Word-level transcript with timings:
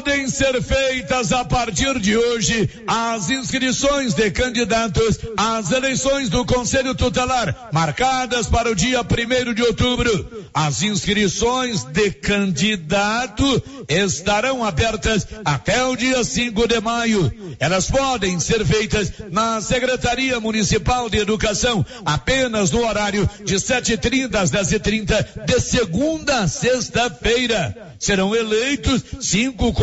podem 0.00 0.28
ser 0.28 0.62
feitas 0.62 1.30
a 1.30 1.44
partir 1.44 1.98
de 2.00 2.16
hoje 2.16 2.70
as 2.86 3.28
inscrições 3.28 4.14
de 4.14 4.30
candidatos 4.30 5.18
às 5.36 5.70
eleições 5.70 6.30
do 6.30 6.42
Conselho 6.46 6.94
Tutelar, 6.94 7.68
marcadas 7.70 8.46
para 8.46 8.70
o 8.70 8.74
dia 8.74 9.04
primeiro 9.04 9.54
de 9.54 9.62
outubro. 9.62 10.48
As 10.54 10.82
inscrições 10.82 11.84
de 11.84 12.12
candidato 12.12 13.62
estarão 13.86 14.64
abertas 14.64 15.26
até 15.44 15.84
o 15.84 15.94
dia 15.94 16.24
5 16.24 16.66
de 16.66 16.80
maio. 16.80 17.30
Elas 17.58 17.90
podem 17.90 18.40
ser 18.40 18.64
feitas 18.64 19.12
na 19.30 19.60
Secretaria 19.60 20.40
Municipal 20.40 21.10
de 21.10 21.18
Educação 21.18 21.84
apenas 22.06 22.70
no 22.70 22.86
horário 22.86 23.28
de 23.44 23.56
7h30 23.56 24.34
às 24.34 24.50
10h30 24.50 25.44
de 25.44 25.60
segunda 25.60 26.40
a 26.40 26.48
sexta-feira 26.48 27.94
serão 27.98 28.34
eleitos 28.34 29.04
cinco 29.20 29.74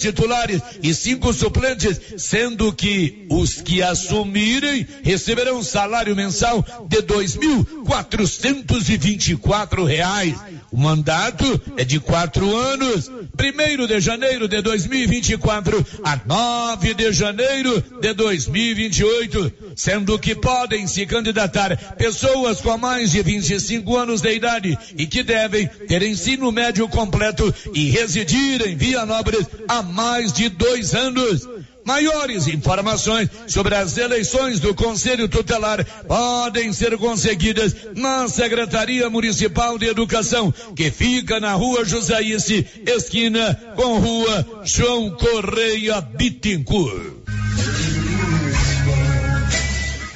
titulares 0.00 0.60
e 0.82 0.94
cinco 0.94 1.32
suplentes, 1.32 2.00
sendo 2.16 2.72
que 2.72 3.26
os 3.30 3.60
que 3.60 3.82
assumirem 3.82 4.86
receberão 5.02 5.58
um 5.58 5.62
salário 5.62 6.14
mensal 6.16 6.64
de 6.88 7.02
dois 7.02 7.36
mil 7.36 7.64
quatrocentos 7.84 8.88
e 8.88 8.96
vinte 8.96 9.32
e 9.32 9.36
quatro 9.36 9.84
reais. 9.84 10.34
O 10.72 10.76
mandato 10.78 11.60
é 11.76 11.84
de 11.84 11.98
quatro 11.98 12.56
anos, 12.56 13.10
primeiro 13.36 13.88
de 13.88 14.00
janeiro 14.00 14.46
de 14.46 14.62
2024 14.62 15.84
a 16.04 16.20
9 16.24 16.94
de 16.94 17.12
janeiro 17.12 17.82
de 18.00 18.12
2028, 18.14 19.52
sendo 19.74 20.16
que 20.16 20.34
podem 20.36 20.86
se 20.86 21.04
candidatar 21.06 21.76
pessoas 21.96 22.60
com 22.60 22.78
mais 22.78 23.10
de 23.10 23.20
25 23.20 23.96
anos 23.96 24.20
de 24.20 24.32
idade 24.32 24.78
e 24.96 25.06
que 25.06 25.24
devem 25.24 25.66
ter 25.66 26.02
ensino 26.02 26.52
médio 26.52 26.88
completo 26.88 27.52
e 27.74 27.90
residir 27.90 28.64
em 28.68 28.76
Vianópolis 28.76 29.46
há 29.66 29.82
mais 29.82 30.32
de 30.32 30.48
dois 30.48 30.94
anos. 30.94 31.48
Maiores 31.90 32.46
informações 32.46 33.28
sobre 33.48 33.74
as 33.74 33.98
eleições 33.98 34.60
do 34.60 34.72
Conselho 34.72 35.28
Tutelar 35.28 35.84
podem 36.06 36.72
ser 36.72 36.96
conseguidas 36.96 37.74
na 37.96 38.28
Secretaria 38.28 39.10
Municipal 39.10 39.76
de 39.76 39.86
Educação, 39.86 40.54
que 40.76 40.88
fica 40.88 41.40
na 41.40 41.52
rua 41.54 41.84
Josaice, 41.84 42.64
esquina 42.86 43.54
com 43.74 43.98
rua 43.98 44.62
João 44.62 45.10
Correia 45.10 46.00
Bittencourt. 46.00 47.10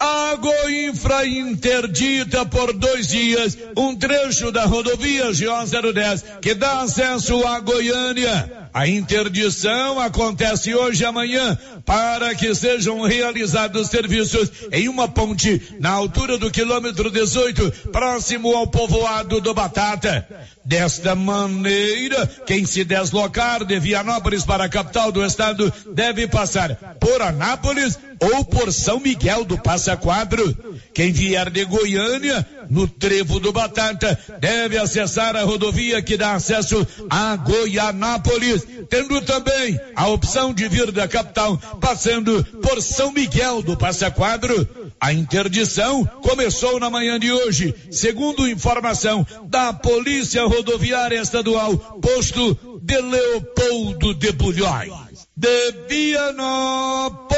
A 0.00 0.36
Goinfra 0.36 1.26
interdita 1.26 2.46
por 2.46 2.72
dois 2.72 3.08
dias 3.08 3.58
um 3.76 3.96
trecho 3.96 4.52
da 4.52 4.64
rodovia 4.64 5.32
GO010 5.32 6.38
que 6.40 6.54
dá 6.54 6.82
acesso 6.82 7.44
à 7.44 7.58
Goiânia. 7.58 8.67
A 8.72 8.86
interdição 8.86 10.00
acontece 10.00 10.74
hoje 10.74 11.02
e 11.02 11.06
amanhã 11.06 11.58
para 11.84 12.34
que 12.34 12.54
sejam 12.54 13.02
realizados 13.02 13.88
serviços 13.88 14.50
em 14.72 14.88
uma 14.88 15.08
ponte 15.08 15.76
na 15.80 15.90
altura 15.90 16.38
do 16.38 16.50
quilômetro 16.50 17.10
18, 17.10 17.90
próximo 17.90 18.54
ao 18.54 18.66
povoado 18.66 19.40
do 19.40 19.54
Batata. 19.54 20.26
Desta 20.64 21.14
maneira, 21.14 22.26
quem 22.46 22.66
se 22.66 22.84
deslocar 22.84 23.64
de 23.64 23.78
Vianópolis 23.80 24.44
para 24.44 24.64
a 24.64 24.68
capital 24.68 25.10
do 25.10 25.24
estado 25.24 25.72
deve 25.94 26.28
passar 26.28 26.74
por 27.00 27.22
Anápolis 27.22 27.98
ou 28.20 28.44
por 28.44 28.72
São 28.72 29.00
Miguel 29.00 29.44
do 29.44 29.56
Passa 29.56 29.96
Quadro. 29.96 30.56
Quem 30.92 31.12
vier 31.12 31.48
de 31.48 31.64
Goiânia, 31.64 32.46
no 32.70 32.86
Trevo 32.86 33.40
do 33.40 33.52
Batata, 33.52 34.18
deve 34.40 34.78
acessar 34.78 35.36
a 35.36 35.42
rodovia 35.42 36.02
que 36.02 36.16
dá 36.16 36.34
acesso 36.34 36.86
a 37.08 37.36
Goianápolis, 37.36 38.66
tendo 38.88 39.20
também 39.22 39.78
a 39.94 40.08
opção 40.08 40.52
de 40.52 40.68
vir 40.68 40.90
da 40.92 41.08
capital, 41.08 41.56
passando 41.80 42.44
por 42.62 42.82
São 42.82 43.12
Miguel 43.12 43.62
do 43.62 43.76
Passa 43.76 44.10
Quadro. 44.10 44.68
A 45.00 45.12
interdição 45.12 46.04
começou 46.22 46.80
na 46.80 46.90
manhã 46.90 47.18
de 47.18 47.30
hoje, 47.30 47.74
segundo 47.90 48.48
informação 48.48 49.26
da 49.46 49.72
Polícia 49.72 50.44
Rodoviária 50.44 51.20
Estadual, 51.20 51.76
posto 52.00 52.80
de 52.82 53.00
Leopoldo 53.00 54.14
de 54.14 54.32
Bulhões. 54.32 54.92
De 55.36 55.72
Vianópolis, 55.88 57.28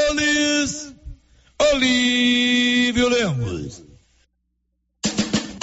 Olívio 1.72 3.08
Lemos. 3.08 3.89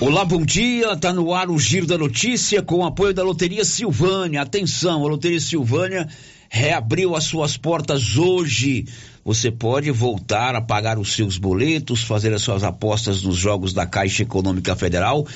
Olá, 0.00 0.24
bom 0.24 0.42
dia. 0.46 0.96
Tá 0.96 1.12
no 1.12 1.34
ar 1.34 1.50
o 1.50 1.58
Giro 1.58 1.86
da 1.86 1.98
Notícia 1.98 2.62
com 2.62 2.76
o 2.76 2.86
apoio 2.86 3.12
da 3.12 3.22
Loteria 3.22 3.66
Silvânia. 3.66 4.40
Atenção, 4.40 5.04
a 5.04 5.08
Loteria 5.08 5.38
Silvânia 5.38 6.08
reabriu 6.48 7.14
as 7.14 7.24
suas 7.24 7.58
portas 7.58 8.16
hoje. 8.16 8.86
Você 9.22 9.50
pode 9.50 9.90
voltar 9.90 10.54
a 10.54 10.62
pagar 10.62 10.98
os 10.98 11.12
seus 11.12 11.36
boletos, 11.36 12.02
fazer 12.02 12.32
as 12.32 12.40
suas 12.40 12.64
apostas 12.64 13.22
nos 13.22 13.36
jogos 13.36 13.74
da 13.74 13.84
Caixa 13.84 14.22
Econômica 14.22 14.74
Federal. 14.74 15.26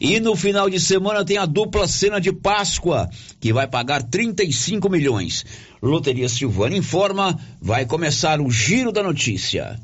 E 0.00 0.20
no 0.20 0.36
final 0.36 0.70
de 0.70 0.78
semana 0.78 1.24
tem 1.24 1.36
a 1.36 1.44
dupla 1.44 1.88
cena 1.88 2.20
de 2.20 2.32
Páscoa, 2.32 3.10
que 3.40 3.52
vai 3.52 3.66
pagar 3.66 4.04
35 4.04 4.88
milhões. 4.88 5.44
Loteria 5.82 6.28
Silvânia 6.28 6.78
informa, 6.78 7.36
vai 7.60 7.86
começar 7.86 8.40
o 8.40 8.48
giro 8.52 8.92
da 8.92 9.02
notícia. 9.02 9.80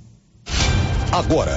Agora, 1.10 1.56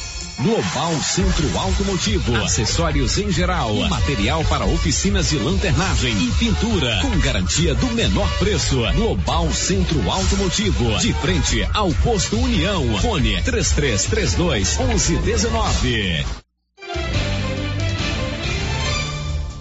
Global 0.41 0.95
Centro 1.03 1.55
Automotivo, 1.55 2.35
acessórios 2.37 3.19
em 3.19 3.31
geral, 3.31 3.75
material 3.87 4.43
para 4.45 4.65
oficinas 4.65 5.29
de 5.29 5.37
lanternagem 5.37 6.11
e 6.17 6.31
pintura, 6.31 6.99
com 6.99 7.19
garantia 7.19 7.75
do 7.75 7.85
menor 7.91 8.27
preço. 8.39 8.77
Global 8.95 9.51
Centro 9.53 10.09
Automotivo, 10.09 10.97
de 10.97 11.13
frente 11.13 11.63
ao 11.75 11.93
posto 11.93 12.37
União. 12.37 12.97
Fone 12.99 13.39
3332 13.43 14.77
1119. 14.77 16.25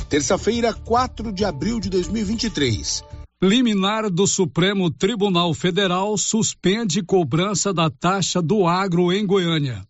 Terça-feira, 0.08 0.72
4 0.72 1.30
de 1.30 1.44
abril 1.44 1.78
de 1.78 1.90
2023. 1.90 3.04
Liminar 3.42 4.08
do 4.08 4.26
Supremo 4.26 4.90
Tribunal 4.90 5.52
Federal 5.52 6.16
suspende 6.16 7.02
cobrança 7.02 7.70
da 7.70 7.90
taxa 7.90 8.40
do 8.40 8.66
agro 8.66 9.12
em 9.12 9.26
Goiânia. 9.26 9.89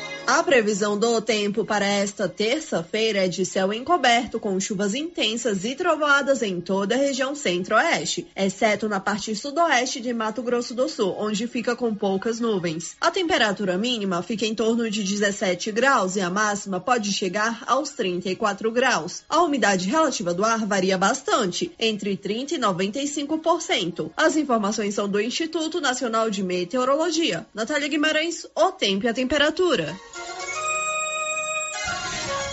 A 0.33 0.41
previsão 0.43 0.97
do 0.97 1.19
tempo 1.19 1.65
para 1.65 1.85
esta 1.85 2.29
terça-feira 2.29 3.25
é 3.25 3.27
de 3.27 3.45
céu 3.45 3.73
encoberto, 3.73 4.39
com 4.39 4.57
chuvas 4.61 4.95
intensas 4.95 5.65
e 5.65 5.75
trovoadas 5.75 6.41
em 6.41 6.61
toda 6.61 6.95
a 6.95 6.97
região 6.97 7.35
centro-oeste, 7.35 8.25
exceto 8.33 8.87
na 8.87 9.01
parte 9.01 9.35
sudoeste 9.35 9.99
de 9.99 10.13
Mato 10.13 10.41
Grosso 10.41 10.73
do 10.73 10.87
Sul, 10.87 11.13
onde 11.19 11.47
fica 11.47 11.75
com 11.75 11.93
poucas 11.93 12.39
nuvens. 12.39 12.95
A 13.01 13.11
temperatura 13.11 13.77
mínima 13.77 14.23
fica 14.23 14.45
em 14.45 14.55
torno 14.55 14.89
de 14.89 15.03
17 15.03 15.69
graus 15.73 16.15
e 16.15 16.21
a 16.21 16.29
máxima 16.29 16.79
pode 16.79 17.11
chegar 17.11 17.61
aos 17.67 17.89
34 17.89 18.71
graus. 18.71 19.23
A 19.27 19.43
umidade 19.43 19.89
relativa 19.89 20.33
do 20.33 20.45
ar 20.45 20.65
varia 20.65 20.97
bastante, 20.97 21.73
entre 21.77 22.15
30% 22.15 22.53
e 22.53 22.57
95%. 22.57 24.11
As 24.15 24.37
informações 24.37 24.95
são 24.95 25.09
do 25.09 25.19
Instituto 25.19 25.81
Nacional 25.81 26.29
de 26.29 26.41
Meteorologia. 26.41 27.45
Natália 27.53 27.89
Guimarães, 27.89 28.47
o 28.55 28.71
tempo 28.71 29.05
e 29.05 29.09
a 29.09 29.13
temperatura. 29.13 29.93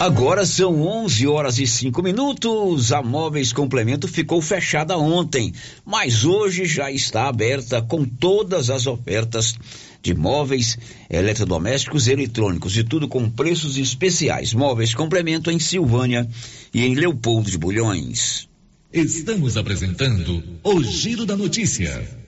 Agora 0.00 0.46
são 0.46 0.86
11 0.86 1.26
horas 1.26 1.58
e 1.58 1.66
5 1.66 2.00
minutos. 2.04 2.92
A 2.92 3.02
Móveis 3.02 3.52
Complemento 3.52 4.06
ficou 4.06 4.40
fechada 4.40 4.96
ontem, 4.96 5.52
mas 5.84 6.24
hoje 6.24 6.66
já 6.66 6.88
está 6.88 7.26
aberta 7.26 7.82
com 7.82 8.04
todas 8.04 8.70
as 8.70 8.86
ofertas 8.86 9.56
de 10.00 10.14
móveis, 10.14 10.78
eletrodomésticos 11.10 12.06
e 12.06 12.12
eletrônicos 12.12 12.76
e 12.76 12.84
tudo 12.84 13.08
com 13.08 13.28
preços 13.28 13.76
especiais. 13.76 14.54
Móveis 14.54 14.94
Complemento 14.94 15.50
em 15.50 15.58
Silvânia 15.58 16.28
e 16.72 16.86
em 16.86 16.94
Leopoldo 16.94 17.50
de 17.50 17.58
Bulhões. 17.58 18.48
Estamos 18.92 19.56
apresentando 19.56 20.44
o 20.62 20.80
Giro 20.80 21.26
da 21.26 21.36
Notícia. 21.36 22.27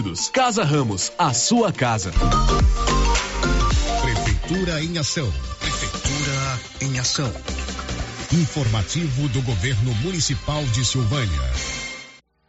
Tecidos. 0.01 0.29
Casa 0.29 0.63
Ramos, 0.63 1.11
a 1.17 1.33
sua 1.33 1.71
casa. 1.71 2.11
Prefeitura 4.01 4.83
em 4.83 4.97
ação. 4.97 5.31
Prefeitura 5.59 6.59
em 6.81 6.99
ação. 6.99 7.31
Informativo 8.33 9.27
do 9.29 9.41
Governo 9.41 9.93
Municipal 9.95 10.63
de 10.65 10.85
Silvânia. 10.85 11.80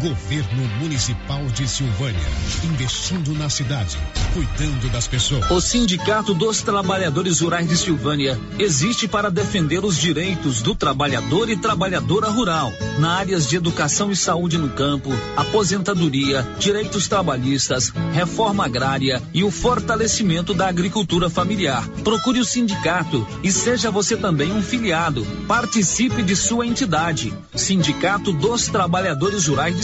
Governo 0.00 0.66
Municipal 0.80 1.44
de 1.46 1.68
Silvânia, 1.68 2.20
investindo 2.64 3.32
na 3.32 3.48
cidade, 3.48 3.96
cuidando 4.32 4.90
das 4.90 5.06
pessoas. 5.06 5.48
O 5.48 5.60
Sindicato 5.60 6.34
dos 6.34 6.62
Trabalhadores 6.62 7.40
Rurais 7.40 7.68
de 7.68 7.76
Silvânia 7.76 8.38
existe 8.58 9.06
para 9.06 9.30
defender 9.30 9.84
os 9.84 9.96
direitos 9.96 10.62
do 10.62 10.74
trabalhador 10.74 11.48
e 11.48 11.56
trabalhadora 11.56 12.28
rural, 12.28 12.72
na 12.98 13.12
áreas 13.12 13.48
de 13.48 13.56
educação 13.56 14.10
e 14.10 14.16
saúde 14.16 14.58
no 14.58 14.70
campo, 14.70 15.10
aposentadoria, 15.36 16.44
direitos 16.58 17.06
trabalhistas, 17.06 17.92
reforma 18.12 18.64
agrária 18.64 19.22
e 19.32 19.44
o 19.44 19.50
fortalecimento 19.50 20.52
da 20.52 20.66
agricultura 20.68 21.30
familiar. 21.30 21.88
Procure 22.02 22.40
o 22.40 22.44
sindicato 22.44 23.24
e 23.44 23.52
seja 23.52 23.92
você 23.92 24.16
também 24.16 24.50
um 24.52 24.62
filiado. 24.62 25.24
Participe 25.46 26.22
de 26.22 26.34
sua 26.34 26.66
entidade. 26.66 27.32
Sindicato 27.54 28.32
dos 28.32 28.66
Trabalhadores 28.66 29.46
Rurais 29.46 29.76
de 29.76 29.83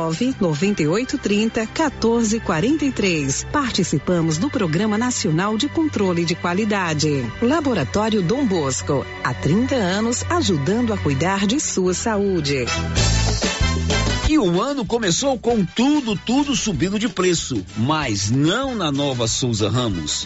9830 0.09 1.61
1443. 1.61 3.45
Participamos 3.51 4.37
do 4.37 4.49
Programa 4.49 4.97
Nacional 4.97 5.57
de 5.57 5.67
Controle 5.67 6.25
de 6.25 6.35
Qualidade. 6.35 7.25
Laboratório 7.41 8.21
Dom 8.21 8.45
Bosco, 8.45 9.05
há 9.23 9.33
30 9.33 9.75
anos 9.75 10.23
ajudando 10.29 10.93
a 10.93 10.97
cuidar 10.97 11.45
de 11.45 11.59
sua 11.59 11.93
saúde. 11.93 12.65
E 14.29 14.39
o 14.39 14.61
ano 14.61 14.85
começou 14.85 15.37
com 15.37 15.65
tudo, 15.65 16.15
tudo 16.15 16.55
subindo 16.55 16.97
de 16.97 17.09
preço, 17.09 17.63
mas 17.75 18.31
não 18.31 18.73
na 18.73 18.91
nova 18.91 19.27
Souza 19.27 19.69
Ramos. 19.69 20.25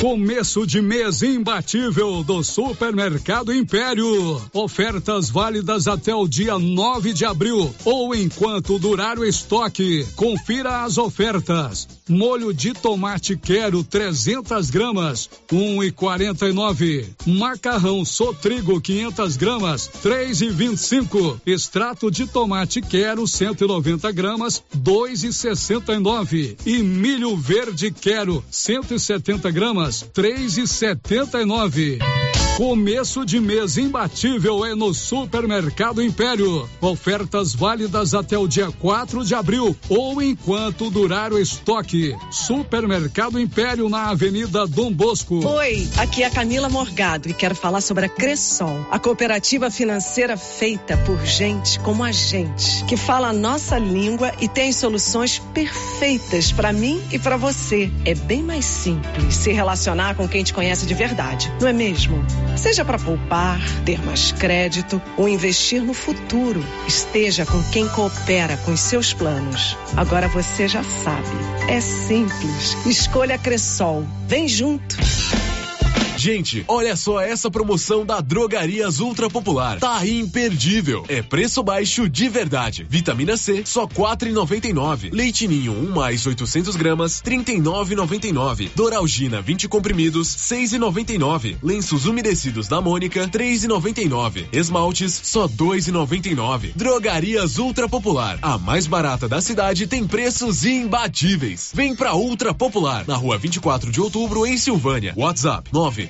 Começo 0.00 0.66
de 0.66 0.80
mês 0.80 1.20
imbatível 1.20 2.24
do 2.24 2.42
Supermercado 2.42 3.52
Império. 3.52 4.40
Ofertas 4.50 5.28
válidas 5.28 5.86
até 5.86 6.14
o 6.14 6.26
dia 6.26 6.58
9 6.58 7.12
de 7.12 7.26
abril 7.26 7.70
ou 7.84 8.14
enquanto 8.14 8.78
durar 8.78 9.18
o 9.18 9.26
estoque. 9.26 10.06
Confira 10.16 10.84
as 10.84 10.96
ofertas. 10.96 11.86
Molho 12.08 12.52
de 12.52 12.72
tomate 12.72 13.36
quero 13.36 13.84
300 13.84 14.70
gramas, 14.70 15.28
1,49. 15.52 17.06
Macarrão 17.26 18.02
Sotrigo 18.02 18.80
500 18.80 19.36
gramas, 19.36 19.88
3,25. 20.02 21.40
Extrato 21.46 22.10
de 22.10 22.26
tomate 22.26 22.80
quero 22.80 23.28
190 23.28 24.10
gramas, 24.12 24.62
2,69. 24.74 26.56
E 26.64 26.78
milho 26.78 27.36
verde 27.36 27.90
quero 27.90 28.42
170 28.50 29.50
gramas 29.50 29.89
três 29.98 30.56
e 30.56 30.66
setenta 30.66 31.42
e 31.42 31.44
nove. 31.44 31.98
Começo 32.56 33.24
de 33.24 33.40
mês 33.40 33.78
imbatível 33.78 34.66
é 34.66 34.74
no 34.74 34.92
Supermercado 34.92 36.02
Império. 36.02 36.68
Ofertas 36.78 37.54
válidas 37.54 38.12
até 38.12 38.36
o 38.36 38.46
dia 38.46 38.70
4 38.70 39.24
de 39.24 39.34
abril 39.34 39.74
ou 39.88 40.20
enquanto 40.20 40.90
durar 40.90 41.32
o 41.32 41.38
estoque. 41.38 42.14
Supermercado 42.30 43.40
Império 43.40 43.88
na 43.88 44.10
Avenida 44.10 44.66
Dom 44.66 44.92
Bosco. 44.92 45.42
Oi, 45.42 45.88
aqui 45.96 46.22
é 46.22 46.26
a 46.26 46.30
Camila 46.30 46.68
Morgado 46.68 47.30
e 47.30 47.32
quero 47.32 47.54
falar 47.54 47.80
sobre 47.80 48.04
a 48.04 48.08
Cressol, 48.10 48.86
a 48.90 48.98
cooperativa 48.98 49.70
financeira 49.70 50.36
feita 50.36 50.98
por 50.98 51.24
gente 51.24 51.80
como 51.80 52.04
a 52.04 52.12
gente, 52.12 52.84
que 52.84 52.96
fala 52.96 53.28
a 53.28 53.32
nossa 53.32 53.78
língua 53.78 54.34
e 54.38 54.46
tem 54.46 54.70
soluções 54.70 55.38
perfeitas 55.54 56.52
para 56.52 56.74
mim 56.74 57.00
e 57.10 57.18
para 57.18 57.38
você. 57.38 57.90
É 58.04 58.14
bem 58.14 58.42
mais 58.42 58.66
simples 58.66 59.36
se 59.36 59.50
relacionar 59.50 59.79
com 60.16 60.28
quem 60.28 60.44
te 60.44 60.52
conhece 60.52 60.84
de 60.86 60.94
verdade, 60.94 61.50
não 61.60 61.68
é 61.68 61.72
mesmo? 61.72 62.22
Seja 62.56 62.84
para 62.84 62.98
poupar, 62.98 63.58
ter 63.84 63.98
mais 64.04 64.30
crédito 64.32 65.00
ou 65.16 65.28
investir 65.28 65.82
no 65.82 65.94
futuro, 65.94 66.64
esteja 66.86 67.46
com 67.46 67.62
quem 67.70 67.88
coopera 67.88 68.56
com 68.58 68.72
os 68.72 68.80
seus 68.80 69.14
planos. 69.14 69.76
Agora 69.96 70.28
você 70.28 70.68
já 70.68 70.82
sabe. 70.82 71.26
É 71.68 71.80
simples. 71.80 72.76
Escolha 72.86 73.38
Cressol. 73.38 74.04
Vem 74.26 74.46
junto. 74.46 74.96
Gente, 76.20 76.62
olha 76.68 76.94
só 76.96 77.18
essa 77.18 77.50
promoção 77.50 78.04
da 78.04 78.20
Drogarias 78.20 79.00
Ultra 79.00 79.30
Popular. 79.30 79.80
Tá 79.80 80.06
imperdível. 80.06 81.02
É 81.08 81.22
preço 81.22 81.62
baixo 81.62 82.10
de 82.10 82.28
verdade. 82.28 82.86
Vitamina 82.86 83.38
C, 83.38 83.62
só 83.64 83.86
quatro 83.86 84.28
e 84.28 84.32
noventa 84.32 84.68
e 84.68 84.72
nove. 84.74 85.08
Leite 85.08 85.48
Ninho, 85.48 85.72
1 85.72 85.82
um 85.82 85.94
mais 85.94 86.26
800 86.26 86.76
gramas, 86.76 87.22
trinta 87.22 87.52
e 87.52 87.58
nove 87.58 87.94
noventa 87.94 88.26
e 88.26 88.32
nove. 88.32 88.70
Doralgina, 88.76 89.40
20 89.40 89.66
comprimidos, 89.66 90.28
seis 90.28 90.74
e 90.74 90.78
noventa 90.78 91.10
e 91.14 91.16
nove. 91.16 91.56
Lenços 91.62 92.04
umedecidos 92.04 92.68
da 92.68 92.82
Mônica, 92.82 93.26
três 93.26 93.64
e 93.64 93.66
noventa 93.66 94.02
e 94.02 94.06
nove. 94.06 94.46
Esmaltes, 94.52 95.18
só 95.24 95.48
dois 95.48 95.88
e 95.88 95.90
noventa 95.90 96.28
e 96.28 96.34
nove. 96.34 96.74
Drogarias 96.76 97.56
Ultra 97.56 97.88
Popular, 97.88 98.38
a 98.42 98.58
mais 98.58 98.86
barata 98.86 99.26
da 99.26 99.40
cidade, 99.40 99.86
tem 99.86 100.06
preços 100.06 100.66
imbatíveis. 100.66 101.72
Vem 101.74 101.96
pra 101.96 102.14
Ultra 102.14 102.52
Popular, 102.52 103.06
na 103.08 103.16
rua 103.16 103.38
24 103.38 103.90
de 103.90 104.02
outubro, 104.02 104.44
em 104.44 104.58
Silvânia. 104.58 105.14
WhatsApp, 105.16 105.70
nove 105.72 106.09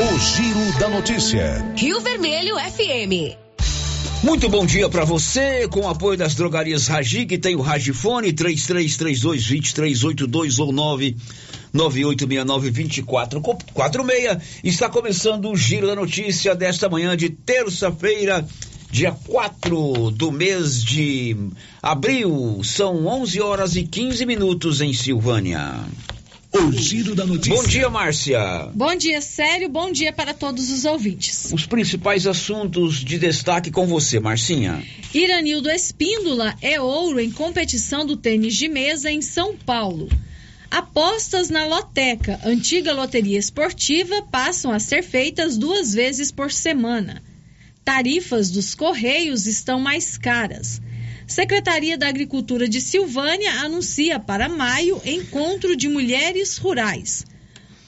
O 0.00 0.18
Giro 0.18 0.78
da 0.78 0.88
Notícia. 0.88 1.62
Rio 1.76 2.00
Vermelho 2.00 2.56
FM. 2.56 3.36
Muito 4.22 4.48
bom 4.48 4.64
dia 4.66 4.88
para 4.88 5.04
você, 5.04 5.68
com 5.68 5.80
o 5.80 5.88
apoio 5.88 6.16
das 6.16 6.34
drogarias 6.34 6.86
Ragi, 6.86 7.26
que 7.26 7.36
tem 7.38 7.56
o 7.56 7.60
Ragifone 7.60 8.32
3332-2382 8.32 10.58
ou 10.58 10.72
99869-2446. 11.74 14.40
Está 14.62 14.88
começando 14.88 15.50
o 15.50 15.56
Giro 15.56 15.86
da 15.86 15.94
Notícia 15.94 16.54
desta 16.54 16.88
manhã 16.88 17.14
de 17.16 17.28
terça-feira, 17.30 18.46
dia 18.90 19.12
4 19.12 20.10
do 20.10 20.30
mês 20.30 20.84
de 20.84 21.34
abril. 21.82 22.60
São 22.62 23.06
11 23.06 23.40
horas 23.40 23.74
e 23.76 23.84
15 23.84 24.26
minutos 24.26 24.82
em 24.82 24.92
Silvânia. 24.92 25.86
O 26.52 26.72
Giro 26.72 27.14
da 27.14 27.24
Notícia. 27.24 27.54
Bom 27.54 27.62
dia, 27.62 27.88
Márcia. 27.88 28.70
Bom 28.74 28.94
dia, 28.96 29.20
Sério. 29.20 29.68
Bom 29.68 29.92
dia 29.92 30.12
para 30.12 30.34
todos 30.34 30.68
os 30.70 30.84
ouvintes. 30.84 31.52
Os 31.52 31.64
principais 31.64 32.26
assuntos 32.26 33.04
de 33.04 33.18
destaque 33.18 33.70
com 33.70 33.86
você, 33.86 34.18
Marcinha. 34.18 34.82
Iranildo 35.14 35.70
Espíndola 35.70 36.56
é 36.60 36.80
ouro 36.80 37.20
em 37.20 37.30
competição 37.30 38.04
do 38.04 38.16
tênis 38.16 38.56
de 38.56 38.68
mesa 38.68 39.12
em 39.12 39.22
São 39.22 39.56
Paulo. 39.56 40.08
Apostas 40.68 41.50
na 41.50 41.66
Loteca, 41.66 42.40
antiga 42.44 42.92
loteria 42.92 43.38
esportiva, 43.38 44.22
passam 44.22 44.72
a 44.72 44.80
ser 44.80 45.02
feitas 45.02 45.56
duas 45.56 45.94
vezes 45.94 46.32
por 46.32 46.50
semana. 46.50 47.22
Tarifas 47.84 48.50
dos 48.50 48.74
Correios 48.74 49.46
estão 49.46 49.80
mais 49.80 50.18
caras. 50.18 50.80
Secretaria 51.30 51.96
da 51.96 52.08
Agricultura 52.08 52.68
de 52.68 52.80
Silvânia 52.80 53.60
anuncia 53.60 54.18
para 54.18 54.48
maio 54.48 55.00
encontro 55.04 55.76
de 55.76 55.88
mulheres 55.88 56.56
rurais. 56.58 57.24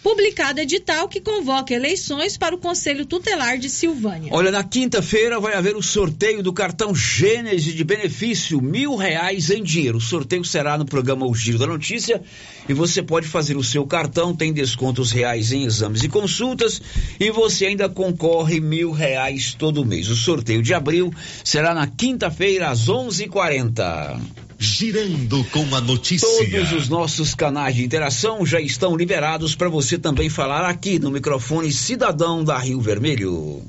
Publicado 0.03 0.61
edital 0.61 1.09
que 1.09 1.21
convoca 1.21 1.73
eleições 1.73 2.37
para 2.37 2.55
o 2.55 2.59
Conselho 2.59 3.07
Tutelar 3.07 3.57
de 3.57 3.71
Silvânia. 3.71 4.31
Olha, 4.35 4.51
na 4.51 4.65
quinta-feira 4.65 5.39
vai 5.39 5.55
haver 5.55 5.77
o 5.77 5.83
sorteio 5.83 6.43
do 6.43 6.53
cartão 6.53 6.93
Gênese 6.93 7.73
de 7.73 7.85
benefício, 7.85 8.61
mil 8.61 8.97
reais 8.97 9.49
em 9.49 9.63
dinheiro. 9.63 9.99
O 9.99 10.01
sorteio 10.01 10.45
será 10.45 10.77
no 10.77 10.85
programa 10.85 11.25
O 11.25 11.33
Giro 11.33 11.57
da 11.57 11.69
Notícia 11.69 12.21
e 12.69 12.75
você 12.75 13.01
pode 13.01 13.29
fazer 13.29 13.57
o 13.57 13.63
seu 13.63 13.87
cartão, 13.87 14.35
tem 14.35 14.53
descontos 14.53 15.13
reais 15.13 15.53
em 15.53 15.65
exames 15.65 16.03
e 16.03 16.09
consultas 16.09 16.83
e 17.21 17.31
você 17.31 17.67
ainda 17.67 17.89
concorre 17.89 18.61
mil 18.61 18.91
reais 18.91 19.55
todo 19.55 19.85
mês. 19.85 20.09
O 20.09 20.17
sorteio 20.17 20.63
de 20.63 20.75
abril 20.75 21.15
será 21.45 21.73
na 21.73 21.87
quinta-feira 21.87 22.71
às 22.71 22.89
onze 22.89 23.25
h 23.25 23.33
40 23.33 24.21
Girando 24.63 25.43
com 25.51 25.75
a 25.75 25.81
notícia. 25.81 26.29
Todos 26.29 26.73
os 26.73 26.89
nossos 26.89 27.35
canais 27.35 27.75
de 27.75 27.85
interação 27.85 28.47
já 28.47 28.61
estão 28.61 28.97
liberados 28.97 29.57
para 29.57 29.69
você 29.69 29.99
também 29.99 30.31
falar 30.31 30.65
aqui 30.65 31.01
no 31.01 31.11
microfone 31.11 31.73
Cidadão 31.73 32.45
da 32.45 32.57
Rio 32.59 32.81
Vermelho. 32.81 33.61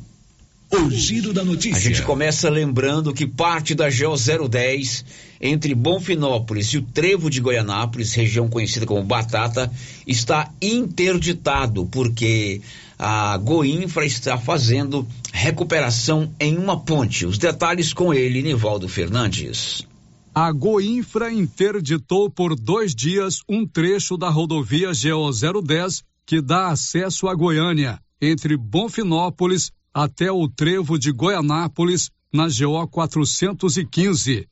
O 0.71 0.91
giro 0.91 1.33
da 1.33 1.43
notícia. 1.43 1.77
A 1.77 1.81
gente 1.81 2.03
começa 2.03 2.47
lembrando 2.47 3.11
que 3.11 3.25
parte 3.25 3.73
da 3.73 3.89
GO 3.89 4.15
010 4.47 5.03
entre 5.41 5.73
Bonfinópolis 5.73 6.67
e 6.67 6.77
o 6.77 6.83
Trevo 6.83 7.27
de 7.27 7.41
Goianápolis, 7.41 8.13
região 8.13 8.47
conhecida 8.47 8.85
como 8.85 9.01
Batata, 9.03 9.71
está 10.05 10.51
interditado 10.61 11.87
porque 11.87 12.61
a 12.99 13.35
Goinfra 13.37 14.05
está 14.05 14.37
fazendo 14.37 15.07
recuperação 15.31 16.31
em 16.39 16.55
uma 16.55 16.79
ponte. 16.79 17.25
Os 17.25 17.39
detalhes 17.39 17.93
com 17.93 18.13
ele, 18.13 18.43
Nivaldo 18.43 18.87
Fernandes. 18.87 19.91
A 20.35 20.51
Goinfra 20.51 21.31
interditou 21.31 22.27
por 22.27 22.55
dois 22.55 22.95
dias 22.95 23.41
um 23.47 23.67
trecho 23.67 24.17
da 24.17 24.29
rodovia 24.29 24.87
GO 24.87 25.61
010 25.61 26.03
que 26.25 26.41
dá 26.41 26.69
acesso 26.69 27.27
a 27.27 27.35
Goiânia, 27.35 27.99
entre 28.19 28.57
Bonfinópolis 28.57 29.71
até 29.93 30.31
o 30.31 30.47
trevo 30.47 30.97
de 30.97 31.11
Goianápolis, 31.11 32.09
na 32.33 32.47
GO 32.47 32.87
415. 32.87 34.47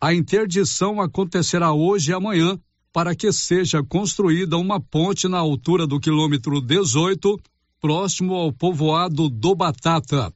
A 0.00 0.12
interdição 0.12 1.00
acontecerá 1.00 1.72
hoje 1.72 2.10
e 2.10 2.14
amanhã 2.14 2.58
para 2.92 3.14
que 3.14 3.30
seja 3.30 3.84
construída 3.84 4.58
uma 4.58 4.80
ponte 4.80 5.28
na 5.28 5.38
altura 5.38 5.86
do 5.86 6.00
quilômetro 6.00 6.60
18, 6.60 7.38
próximo 7.80 8.34
ao 8.34 8.52
povoado 8.52 9.28
do 9.28 9.54
Batata. 9.54 10.34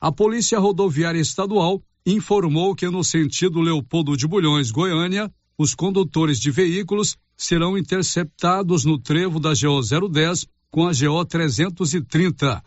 A 0.00 0.10
Polícia 0.10 0.58
Rodoviária 0.58 1.20
Estadual 1.20 1.80
informou 2.12 2.74
que 2.74 2.88
no 2.88 3.04
sentido 3.04 3.60
Leopoldo 3.60 4.16
de 4.16 4.26
Bulhões, 4.26 4.70
Goiânia, 4.70 5.30
os 5.58 5.74
condutores 5.74 6.38
de 6.40 6.50
veículos 6.50 7.16
serão 7.36 7.76
interceptados 7.76 8.84
no 8.84 8.98
trevo 8.98 9.38
da 9.38 9.50
GO 9.50 10.08
010 10.08 10.46
com 10.70 10.86
a 10.86 10.92
GO 10.92 11.24
330, 11.24 12.62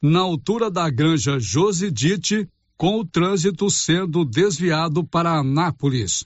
na 0.00 0.20
altura 0.20 0.70
da 0.70 0.88
Granja 0.90 1.38
Josidite, 1.38 2.48
com 2.76 3.00
o 3.00 3.04
trânsito 3.04 3.68
sendo 3.70 4.24
desviado 4.24 5.04
para 5.04 5.38
Anápolis. 5.38 6.24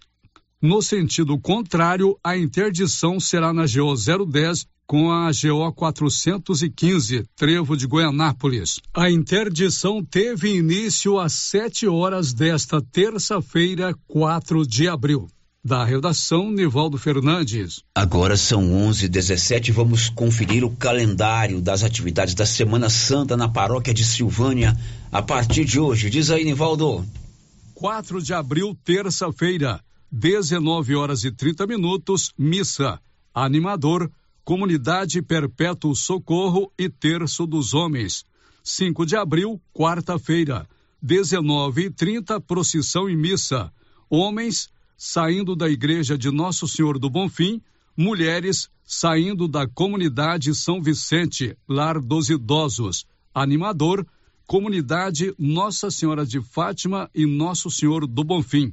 No 0.60 0.82
sentido 0.82 1.38
contrário, 1.38 2.16
a 2.22 2.36
interdição 2.36 3.18
será 3.18 3.52
na 3.52 3.64
GO 3.66 3.94
010 3.94 4.66
com 4.86 5.10
a 5.10 5.30
GO 5.30 5.72
415, 5.72 7.24
Trevo 7.36 7.76
de 7.76 7.86
Goianápolis. 7.86 8.80
A 8.94 9.10
interdição 9.10 10.04
teve 10.04 10.56
início 10.56 11.18
às 11.18 11.32
7 11.32 11.86
horas 11.86 12.32
desta 12.32 12.80
terça-feira, 12.80 13.94
4 14.06 14.66
de 14.66 14.88
abril. 14.88 15.28
Da 15.64 15.84
redação, 15.84 16.50
Nivaldo 16.50 16.98
Fernandes. 16.98 17.84
Agora 17.94 18.36
são 18.36 18.64
11h17, 18.88 19.70
vamos 19.70 20.08
conferir 20.08 20.64
o 20.64 20.74
calendário 20.74 21.60
das 21.60 21.84
atividades 21.84 22.34
da 22.34 22.44
Semana 22.44 22.90
Santa 22.90 23.36
na 23.36 23.48
paróquia 23.48 23.94
de 23.94 24.04
Silvânia 24.04 24.76
a 25.12 25.22
partir 25.22 25.64
de 25.64 25.78
hoje. 25.78 26.10
Diz 26.10 26.30
aí, 26.30 26.42
Nivaldo. 26.44 27.06
4 27.74 28.20
de 28.20 28.34
abril, 28.34 28.76
terça-feira, 28.84 29.80
19 30.10 30.96
horas 30.96 31.24
e 31.24 31.30
30 31.30 31.66
minutos, 31.66 32.32
missa. 32.36 32.98
Animador, 33.32 34.10
Comunidade 34.44 35.22
Perpétuo 35.22 35.94
Socorro 35.94 36.72
e 36.76 36.88
Terço 36.88 37.46
dos 37.46 37.74
Homens. 37.74 38.24
5 38.64 39.06
de 39.06 39.14
abril, 39.16 39.60
quarta-feira, 39.72 40.68
19 41.00 41.82
e 41.82 41.90
30 41.90 42.40
procissão 42.40 43.08
e 43.08 43.16
missa. 43.16 43.72
Homens 44.10 44.68
saindo 44.96 45.54
da 45.54 45.68
igreja 45.68 46.18
de 46.18 46.30
Nosso 46.30 46.66
Senhor 46.66 46.98
do 46.98 47.08
Bonfim, 47.08 47.62
mulheres 47.96 48.68
saindo 48.84 49.46
da 49.46 49.66
comunidade 49.66 50.54
São 50.54 50.82
Vicente, 50.82 51.56
Lar 51.68 52.00
dos 52.00 52.28
Idosos. 52.28 53.06
Animador, 53.32 54.04
comunidade 54.44 55.32
Nossa 55.38 55.88
Senhora 55.88 56.26
de 56.26 56.40
Fátima 56.40 57.08
e 57.14 57.26
Nosso 57.26 57.70
Senhor 57.70 58.08
do 58.08 58.24
Bonfim. 58.24 58.72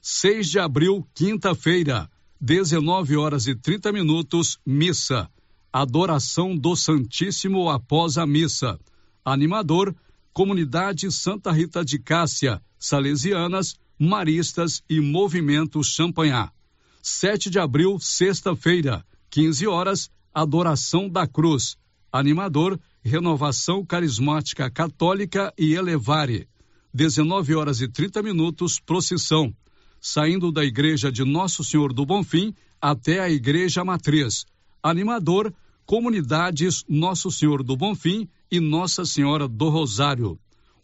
6 0.00 0.48
de 0.48 0.58
abril, 0.58 1.06
quinta-feira, 1.14 2.10
19 2.44 3.16
horas 3.16 3.46
e 3.46 3.54
30 3.54 3.92
minutos, 3.92 4.58
missa. 4.66 5.30
Adoração 5.72 6.56
do 6.56 6.74
Santíssimo 6.74 7.70
após 7.70 8.18
a 8.18 8.26
missa. 8.26 8.80
Animador, 9.24 9.94
Comunidade 10.32 11.08
Santa 11.12 11.52
Rita 11.52 11.84
de 11.84 12.00
Cássia, 12.00 12.60
Salesianas, 12.76 13.76
Maristas 13.96 14.82
e 14.90 15.00
Movimento 15.00 15.84
Champanhar. 15.84 16.52
7 17.00 17.48
de 17.48 17.60
abril, 17.60 18.00
sexta-feira, 18.00 19.06
15 19.30 19.68
horas, 19.68 20.10
Adoração 20.34 21.08
da 21.08 21.28
Cruz. 21.28 21.76
Animador, 22.10 22.76
Renovação 23.04 23.86
Carismática 23.86 24.68
Católica 24.68 25.54
e 25.56 25.74
Elevare. 25.74 26.48
19 26.92 27.54
horas 27.54 27.80
e 27.80 27.86
30 27.86 28.20
minutos, 28.20 28.80
procissão 28.80 29.54
saindo 30.02 30.50
da 30.50 30.64
igreja 30.64 31.12
de 31.12 31.24
Nosso 31.24 31.62
Senhor 31.62 31.92
do 31.92 32.04
Bonfim 32.04 32.52
até 32.80 33.20
a 33.20 33.30
igreja 33.30 33.84
matriz. 33.84 34.44
Animador, 34.82 35.54
comunidades 35.86 36.84
Nosso 36.88 37.30
Senhor 37.30 37.62
do 37.62 37.76
Bonfim 37.76 38.28
e 38.50 38.58
Nossa 38.58 39.04
Senhora 39.04 39.46
do 39.46 39.68
Rosário. 39.68 40.36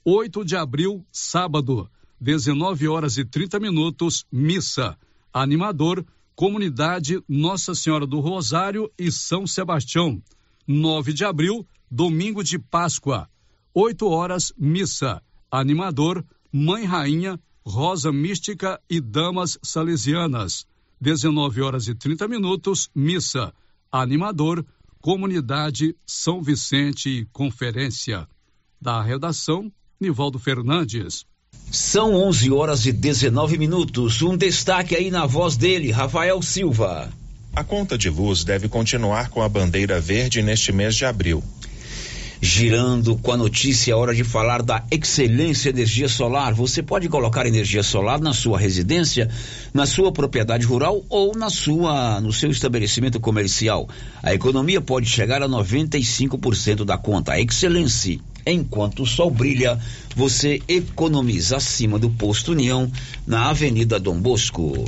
8 0.04 0.44
de 0.44 0.54
abril, 0.54 1.04
sábado, 1.10 1.90
19 2.20 2.86
horas 2.86 3.18
e 3.18 3.24
30 3.24 3.58
minutos, 3.58 4.24
missa. 4.30 4.96
Animador, 5.32 6.06
comunidade 6.36 7.20
Nossa 7.28 7.74
Senhora 7.74 8.06
do 8.06 8.20
Rosário 8.20 8.88
e 8.96 9.10
São 9.10 9.48
Sebastião. 9.48 10.22
9 10.64 11.12
de 11.12 11.24
abril, 11.24 11.66
domingo 11.90 12.44
de 12.44 12.56
Páscoa. 12.56 13.28
8 13.74 14.06
horas, 14.06 14.52
missa. 14.56 15.20
Animador, 15.50 16.24
Mãe 16.52 16.84
Rainha 16.84 17.38
Rosa 17.68 18.10
Mística 18.10 18.80
e 18.88 18.98
Damas 18.98 19.58
Salesianas. 19.62 20.66
19 20.98 21.60
horas 21.60 21.86
e 21.86 21.94
30 21.94 22.26
minutos, 22.26 22.88
missa. 22.94 23.52
Animador, 23.92 24.64
Comunidade 25.02 25.94
São 26.06 26.42
Vicente 26.42 27.10
e 27.10 27.26
Conferência. 27.26 28.26
Da 28.80 29.02
redação, 29.02 29.70
Nivaldo 30.00 30.38
Fernandes. 30.38 31.26
São 31.70 32.14
11 32.14 32.50
horas 32.50 32.86
e 32.86 32.92
19 32.92 33.58
minutos. 33.58 34.22
Um 34.22 34.34
destaque 34.34 34.96
aí 34.96 35.10
na 35.10 35.26
voz 35.26 35.54
dele, 35.54 35.90
Rafael 35.90 36.40
Silva. 36.40 37.12
A 37.54 37.62
conta 37.62 37.98
de 37.98 38.08
luz 38.08 38.44
deve 38.44 38.66
continuar 38.68 39.28
com 39.28 39.42
a 39.42 39.48
bandeira 39.48 40.00
verde 40.00 40.40
neste 40.40 40.72
mês 40.72 40.96
de 40.96 41.04
abril. 41.04 41.44
Girando 42.40 43.16
com 43.16 43.32
a 43.32 43.36
notícia, 43.36 43.92
é 43.92 43.94
hora 43.94 44.14
de 44.14 44.24
falar 44.24 44.62
da 44.62 44.84
Excelência 44.90 45.70
Energia 45.70 46.08
Solar. 46.08 46.54
Você 46.54 46.82
pode 46.82 47.08
colocar 47.08 47.46
energia 47.46 47.82
solar 47.82 48.20
na 48.20 48.32
sua 48.32 48.58
residência, 48.58 49.28
na 49.74 49.86
sua 49.86 50.12
propriedade 50.12 50.64
rural 50.64 51.02
ou 51.08 51.36
na 51.36 51.50
sua 51.50 52.20
no 52.20 52.32
seu 52.32 52.50
estabelecimento 52.50 53.18
comercial. 53.18 53.88
A 54.22 54.34
economia 54.34 54.80
pode 54.80 55.08
chegar 55.08 55.42
a 55.42 55.48
95% 55.48 56.84
da 56.84 56.96
conta. 56.96 57.38
Excelência 57.38 58.18
Enquanto 58.50 59.02
o 59.02 59.06
sol 59.06 59.30
brilha, 59.30 59.78
você 60.16 60.62
economiza 60.66 61.58
acima 61.58 61.98
do 61.98 62.08
posto 62.08 62.52
União, 62.52 62.90
na 63.26 63.50
Avenida 63.50 64.00
Dom 64.00 64.18
Bosco. 64.18 64.86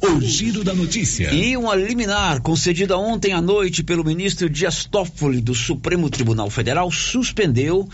O 0.00 0.20
giro 0.20 0.62
da 0.62 0.72
notícia. 0.74 1.34
E 1.34 1.56
uma 1.56 1.74
liminar 1.74 2.40
concedida 2.40 2.96
ontem 2.96 3.32
à 3.32 3.42
noite 3.42 3.82
pelo 3.82 4.04
ministro 4.04 4.48
Dias 4.48 4.84
Toffoli 4.84 5.40
do 5.40 5.56
Supremo 5.56 6.08
Tribunal 6.08 6.48
Federal 6.48 6.88
suspendeu 6.90 7.88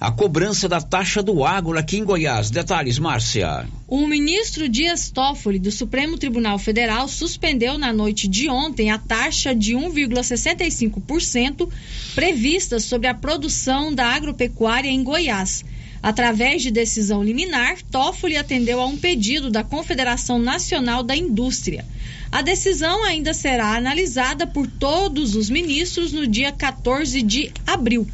a 0.00 0.10
cobrança 0.10 0.68
da 0.68 0.80
taxa 0.80 1.22
do 1.22 1.44
agro 1.44 1.78
aqui 1.78 1.98
em 1.98 2.04
Goiás. 2.04 2.50
Detalhes, 2.50 2.98
Márcia. 2.98 3.68
O 3.86 4.08
ministro 4.08 4.68
Dias 4.68 5.08
Toffoli 5.10 5.60
do 5.60 5.70
Supremo 5.70 6.18
Tribunal 6.18 6.58
Federal 6.58 7.06
suspendeu 7.06 7.78
na 7.78 7.92
noite 7.92 8.26
de 8.26 8.48
ontem 8.48 8.90
a 8.90 8.98
taxa 8.98 9.54
de 9.54 9.74
1,65% 9.74 11.68
prevista 12.14 12.80
sobre 12.80 13.06
a 13.06 13.14
produção 13.14 13.94
da 13.94 14.06
agropecuária 14.08 14.90
em 14.90 15.04
Goiás. 15.04 15.64
Através 16.02 16.62
de 16.62 16.70
decisão 16.70 17.22
liminar, 17.22 17.76
Toffoli 17.90 18.36
atendeu 18.36 18.80
a 18.80 18.86
um 18.86 18.96
pedido 18.96 19.50
da 19.50 19.64
Confederação 19.64 20.38
Nacional 20.38 21.02
da 21.02 21.16
Indústria. 21.16 21.84
A 22.30 22.42
decisão 22.42 23.04
ainda 23.04 23.32
será 23.32 23.76
analisada 23.76 24.46
por 24.46 24.66
todos 24.66 25.34
os 25.34 25.48
ministros 25.48 26.12
no 26.12 26.26
dia 26.26 26.52
14 26.52 27.22
de 27.22 27.52
abril. 27.66 28.06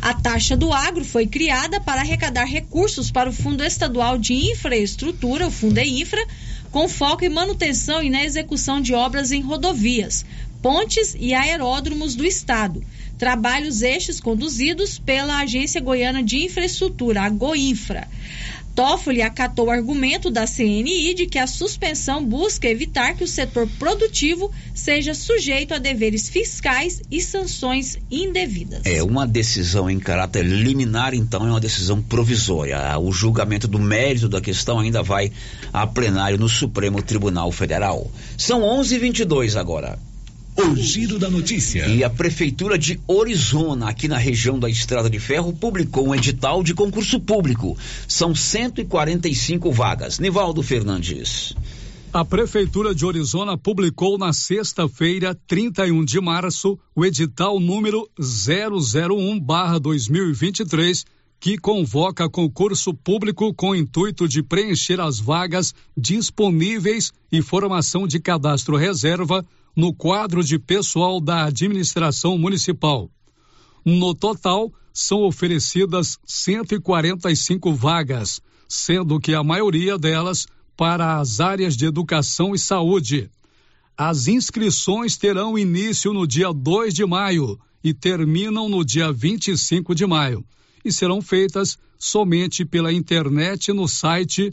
A 0.00 0.14
taxa 0.14 0.56
do 0.56 0.72
agro 0.72 1.04
foi 1.04 1.28
criada 1.28 1.80
para 1.80 2.00
arrecadar 2.00 2.44
recursos 2.44 3.10
para 3.10 3.30
o 3.30 3.32
Fundo 3.32 3.62
Estadual 3.62 4.18
de 4.18 4.34
Infraestrutura, 4.34 5.46
o 5.46 5.50
Fundeinfra, 5.50 6.26
com 6.72 6.88
foco 6.88 7.24
em 7.24 7.28
manutenção 7.28 8.02
e 8.02 8.10
na 8.10 8.24
execução 8.24 8.80
de 8.80 8.92
obras 8.94 9.30
em 9.30 9.40
rodovias, 9.42 10.24
pontes 10.60 11.14
e 11.18 11.32
aeródromos 11.32 12.16
do 12.16 12.24
estado. 12.24 12.82
Trabalhos 13.22 13.82
estes 13.82 14.18
conduzidos 14.18 14.98
pela 14.98 15.38
Agência 15.38 15.80
Goiana 15.80 16.24
de 16.24 16.44
Infraestrutura, 16.44 17.22
a 17.22 17.28
Goinfra. 17.28 18.08
Toffoli 18.74 19.22
acatou 19.22 19.66
o 19.66 19.70
argumento 19.70 20.28
da 20.28 20.44
CNI 20.44 21.14
de 21.14 21.26
que 21.26 21.38
a 21.38 21.46
suspensão 21.46 22.26
busca 22.26 22.66
evitar 22.66 23.14
que 23.14 23.22
o 23.22 23.28
setor 23.28 23.68
produtivo 23.78 24.50
seja 24.74 25.14
sujeito 25.14 25.72
a 25.72 25.78
deveres 25.78 26.28
fiscais 26.28 27.00
e 27.12 27.20
sanções 27.20 27.96
indevidas. 28.10 28.80
É 28.84 29.04
uma 29.04 29.24
decisão 29.24 29.88
em 29.88 30.00
caráter 30.00 30.44
liminar, 30.44 31.14
então 31.14 31.46
é 31.46 31.50
uma 31.50 31.60
decisão 31.60 32.02
provisória. 32.02 32.98
O 32.98 33.12
julgamento 33.12 33.68
do 33.68 33.78
mérito 33.78 34.28
da 34.28 34.40
questão 34.40 34.80
ainda 34.80 35.00
vai 35.00 35.30
a 35.72 35.86
plenário 35.86 36.38
no 36.38 36.48
Supremo 36.48 37.00
Tribunal 37.00 37.52
Federal. 37.52 38.10
São 38.36 38.62
11:22 38.62 39.54
agora. 39.54 39.96
O 40.54 40.76
giro 40.76 41.18
da 41.18 41.30
notícia. 41.30 41.88
E 41.88 42.04
a 42.04 42.10
Prefeitura 42.10 42.78
de 42.78 43.00
Orizona, 43.06 43.88
aqui 43.88 44.06
na 44.06 44.18
região 44.18 44.58
da 44.58 44.68
Estrada 44.68 45.08
de 45.08 45.18
Ferro, 45.18 45.54
publicou 45.54 46.08
um 46.08 46.14
edital 46.14 46.62
de 46.62 46.74
concurso 46.74 47.18
público. 47.18 47.74
São 48.06 48.34
145 48.34 49.72
vagas. 49.72 50.18
Nivaldo 50.18 50.62
Fernandes. 50.62 51.54
A 52.12 52.22
Prefeitura 52.22 52.94
de 52.94 53.06
Orizona 53.06 53.56
publicou 53.56 54.18
na 54.18 54.34
sexta-feira, 54.34 55.34
31 55.46 56.04
de 56.04 56.20
março, 56.20 56.78
o 56.94 57.06
edital 57.06 57.58
número 57.58 58.06
001-2023, 58.20 61.06
que 61.40 61.56
convoca 61.56 62.28
concurso 62.28 62.92
público 62.92 63.54
com 63.54 63.70
o 63.70 63.74
intuito 63.74 64.28
de 64.28 64.42
preencher 64.42 65.00
as 65.00 65.18
vagas 65.18 65.74
disponíveis 65.96 67.10
e 67.32 67.40
formação 67.40 68.06
de 68.06 68.20
cadastro 68.20 68.76
reserva 68.76 69.42
no 69.74 69.92
quadro 69.92 70.44
de 70.44 70.58
pessoal 70.58 71.20
da 71.20 71.44
administração 71.44 72.36
municipal. 72.36 73.10
No 73.84 74.14
total, 74.14 74.72
são 74.92 75.22
oferecidas 75.22 76.18
145 76.26 77.72
vagas, 77.72 78.40
sendo 78.68 79.18
que 79.18 79.34
a 79.34 79.42
maioria 79.42 79.98
delas 79.98 80.46
para 80.76 81.18
as 81.18 81.40
áreas 81.40 81.76
de 81.76 81.86
educação 81.86 82.54
e 82.54 82.58
saúde. 82.58 83.30
As 83.96 84.26
inscrições 84.26 85.16
terão 85.16 85.58
início 85.58 86.12
no 86.12 86.26
dia 86.26 86.52
2 86.52 86.94
de 86.94 87.04
maio 87.06 87.58
e 87.82 87.92
terminam 87.92 88.68
no 88.68 88.84
dia 88.84 89.12
25 89.12 89.94
de 89.94 90.06
maio 90.06 90.44
e 90.84 90.92
serão 90.92 91.22
feitas 91.22 91.78
somente 91.98 92.64
pela 92.64 92.92
internet 92.92 93.72
no 93.72 93.86
site 93.86 94.52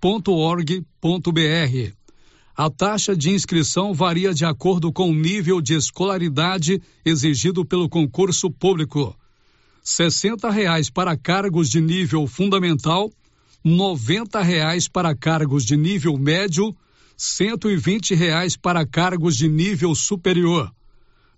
www.abconcursospúblicos.org.br. 0.00 1.92
A 2.56 2.70
taxa 2.70 3.16
de 3.16 3.30
inscrição 3.30 3.94
varia 3.94 4.34
de 4.34 4.44
acordo 4.44 4.92
com 4.92 5.10
o 5.10 5.14
nível 5.14 5.60
de 5.60 5.74
escolaridade 5.74 6.82
exigido 7.04 7.64
pelo 7.64 7.88
concurso 7.88 8.50
público. 8.50 9.14
R$ 9.84 10.50
reais 10.50 10.90
para 10.90 11.16
cargos 11.16 11.70
de 11.70 11.80
nível 11.80 12.26
fundamental, 12.26 13.12
R$ 13.64 14.42
reais 14.42 14.88
para 14.88 15.14
cargos 15.14 15.64
de 15.64 15.76
nível 15.76 16.18
médio, 16.18 16.74
R$ 17.38 18.16
reais 18.16 18.56
para 18.56 18.84
cargos 18.84 19.36
de 19.36 19.48
nível 19.48 19.94
superior. 19.94 20.72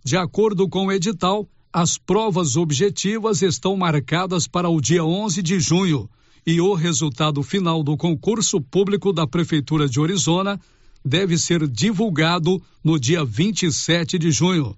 De 0.02 0.16
acordo 0.16 0.68
com 0.68 0.86
o 0.86 0.92
edital, 0.92 1.46
as 1.70 1.98
provas 1.98 2.56
objetivas 2.56 3.42
estão 3.42 3.76
marcadas 3.76 4.48
para 4.48 4.70
o 4.70 4.80
dia 4.80 5.04
11 5.04 5.42
de 5.42 5.60
junho 5.60 6.08
e 6.46 6.60
o 6.60 6.74
resultado 6.74 7.42
final 7.42 7.82
do 7.82 7.96
concurso 7.96 8.60
público 8.60 9.12
da 9.12 9.26
Prefeitura 9.26 9.88
de 9.88 10.00
Orizona 10.00 10.60
deve 11.04 11.38
ser 11.38 11.66
divulgado 11.66 12.62
no 12.82 12.98
dia 12.98 13.24
27 13.24 14.18
de 14.18 14.30
junho. 14.30 14.76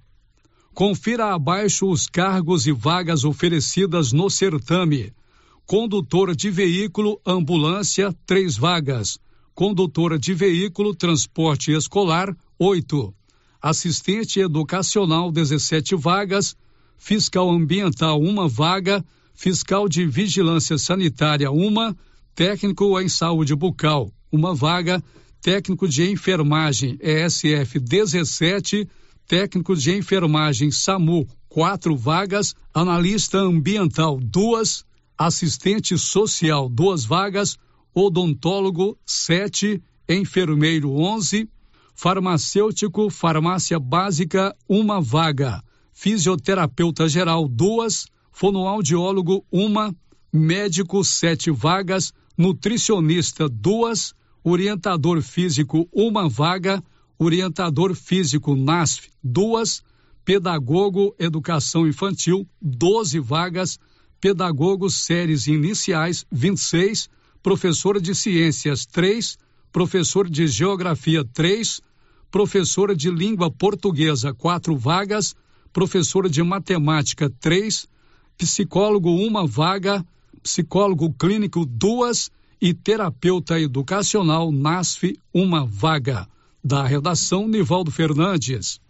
Confira 0.75 1.35
abaixo 1.35 1.89
os 1.91 2.07
cargos 2.07 2.67
e 2.67 2.73
vagas 2.73 3.25
oferecidas 3.25 4.13
no 4.13 4.31
certame. 4.31 5.13
Condutor 5.67 6.35
de 6.35 6.51
veículo 6.51 7.21
ambulância, 7.27 8.15
três 8.27 8.57
vagas. 8.57 9.19
Condutora 9.55 10.19
de 10.19 10.33
veículo 10.33 10.95
transporte 10.95 11.73
escolar, 11.73 12.35
oito. 12.59 13.15
Assistente 13.61 14.41
educacional, 14.41 15.31
17 15.31 15.95
vagas. 15.95 16.57
Fiscal 16.97 17.51
ambiental, 17.51 18.19
uma 18.21 18.49
vaga. 18.49 19.05
Fiscal 19.35 19.89
de 19.89 20.07
vigilância 20.07 20.79
sanitária, 20.79 21.51
uma. 21.51 21.97
Técnico 22.35 22.99
em 22.99 23.09
saúde 23.09 23.55
bucal, 23.55 24.11
uma 24.31 24.55
vaga 24.55 25.03
técnico 25.43 25.89
de 25.89 26.09
enfermagem 26.09 26.97
ESF 27.03 27.81
17, 27.81 28.89
técnico 29.27 29.75
de 29.75 29.97
enfermagem 29.97 30.71
SAMU, 30.71 31.27
quatro 31.49 31.97
vagas, 31.97 32.55
analista 32.73 33.39
ambiental, 33.39 34.21
duas, 34.23 34.85
assistente 35.19 35.99
social, 35.99 36.69
duas 36.69 37.05
vagas, 37.05 37.59
odontólogo, 37.93 38.97
sete, 39.05 39.83
enfermeiro, 40.09 40.93
onze, 40.93 41.49
farmacêutico, 41.93 43.11
farmácia 43.11 43.81
básica, 43.81 44.55
uma 44.69 45.01
vaga, 45.01 45.61
fisioterapeuta 45.93 47.09
geral, 47.09 47.49
duas, 47.49 48.07
fonoaudiólogo, 48.43 49.47
uma, 49.53 49.95
médico, 50.33 51.05
sete 51.05 51.49
vagas, 51.49 52.13
nutricionista, 52.37 53.49
duas, 53.49 54.15
orientador 54.43 55.23
físico, 55.23 55.89
uma 55.93 56.29
vaga, 56.29 56.83
orientador 57.17 57.95
físico 57.95 58.57
NASF, 58.57 59.11
duas, 59.23 59.85
pedagogo 60.25 61.15
educação 61.21 61.87
infantil, 61.87 62.45
12 62.61 63.21
vagas, 63.21 63.79
pedagogo 64.21 64.91
séries 64.91 65.47
iniciais, 65.47 66.27
26, 66.33 67.09
professor 67.45 68.01
de 68.01 68.13
ciências, 68.13 68.85
3, 68.87 69.39
professor 69.71 70.29
de 70.29 70.49
geografia, 70.49 71.25
3, 71.25 71.81
professora 72.29 72.97
de 72.97 73.09
língua 73.09 73.53
portuguesa, 73.53 74.35
quatro 74.35 74.77
vagas, 74.77 75.33
professora 75.73 76.29
de 76.29 76.43
matemática, 76.43 77.31
3, 77.39 77.87
psicólogo, 78.37 79.15
uma 79.15 79.47
vaga, 79.47 80.05
psicólogo 80.43 81.13
clínico, 81.13 81.65
duas, 81.65 82.31
e 82.63 82.73
terapeuta 82.73 83.59
educacional 83.59 84.53
NASF 84.53 85.19
uma 85.35 85.67
vaga. 85.67 86.29
Da 86.65 86.87
redação 86.87 87.49
Nivaldo 87.49 87.91
Fernandes. 87.91 88.81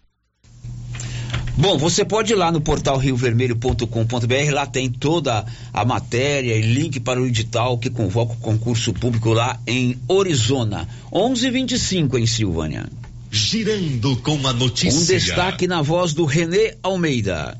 Bom, 1.56 1.78
você 1.78 2.04
pode 2.04 2.34
ir 2.34 2.36
lá 2.36 2.52
no 2.52 2.60
portal 2.60 2.98
riovermelho.com.br, 2.98 4.52
lá 4.52 4.66
tem 4.66 4.90
toda 4.90 5.46
a 5.72 5.84
matéria 5.86 6.54
e 6.54 6.60
link 6.60 7.00
para 7.00 7.20
o 7.20 7.26
edital 7.26 7.78
que 7.78 7.88
convoca 7.88 8.34
o 8.34 8.38
concurso 8.38 8.92
público 8.92 9.32
lá 9.32 9.58
em 9.66 9.98
Orizona. 10.06 10.86
11:25 11.10 12.18
em 12.18 12.26
Silvânia. 12.26 12.86
Girando 13.30 14.16
com 14.18 14.46
a 14.46 14.52
notícia. 14.52 15.00
Um 15.00 15.04
destaque 15.06 15.66
na 15.66 15.80
voz 15.80 16.12
do 16.12 16.26
Renê 16.26 16.76
Almeida. 16.82 17.58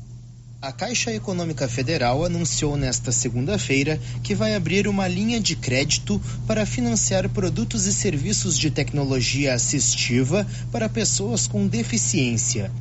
A 0.63 0.71
Caixa 0.71 1.11
Econômica 1.11 1.67
Federal 1.67 2.23
anunciou 2.23 2.77
nesta 2.77 3.11
segunda-feira 3.11 3.99
que 4.23 4.33
vai 4.33 4.55
abrir 4.55 4.87
uma 4.87 5.09
linha 5.09 5.37
de 5.37 5.57
crédito 5.57 6.21
para 6.47 6.65
financiar 6.65 7.27
produtos 7.27 7.85
e 7.85 7.91
serviços 7.91 8.57
de 8.57 8.71
tecnologia 8.71 9.53
assistiva 9.53 10.47
para 10.71 10.87
pessoas 10.87 11.47
com 11.47 11.67
deficiência. 11.67 12.71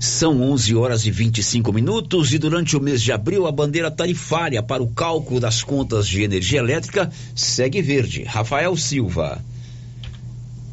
São 0.00 0.42
11 0.42 0.74
horas 0.74 1.06
e 1.06 1.12
25 1.12 1.72
minutos 1.72 2.34
e 2.34 2.38
durante 2.38 2.76
o 2.76 2.80
mês 2.80 3.00
de 3.00 3.12
abril 3.12 3.46
a 3.46 3.52
bandeira 3.52 3.92
tarifária 3.92 4.60
para 4.60 4.82
o 4.82 4.88
cálculo 4.88 5.38
das 5.38 5.62
contas 5.62 6.08
de 6.08 6.24
energia 6.24 6.58
elétrica 6.58 7.12
segue 7.32 7.80
verde. 7.80 8.24
Rafael 8.24 8.76
Silva. 8.76 9.40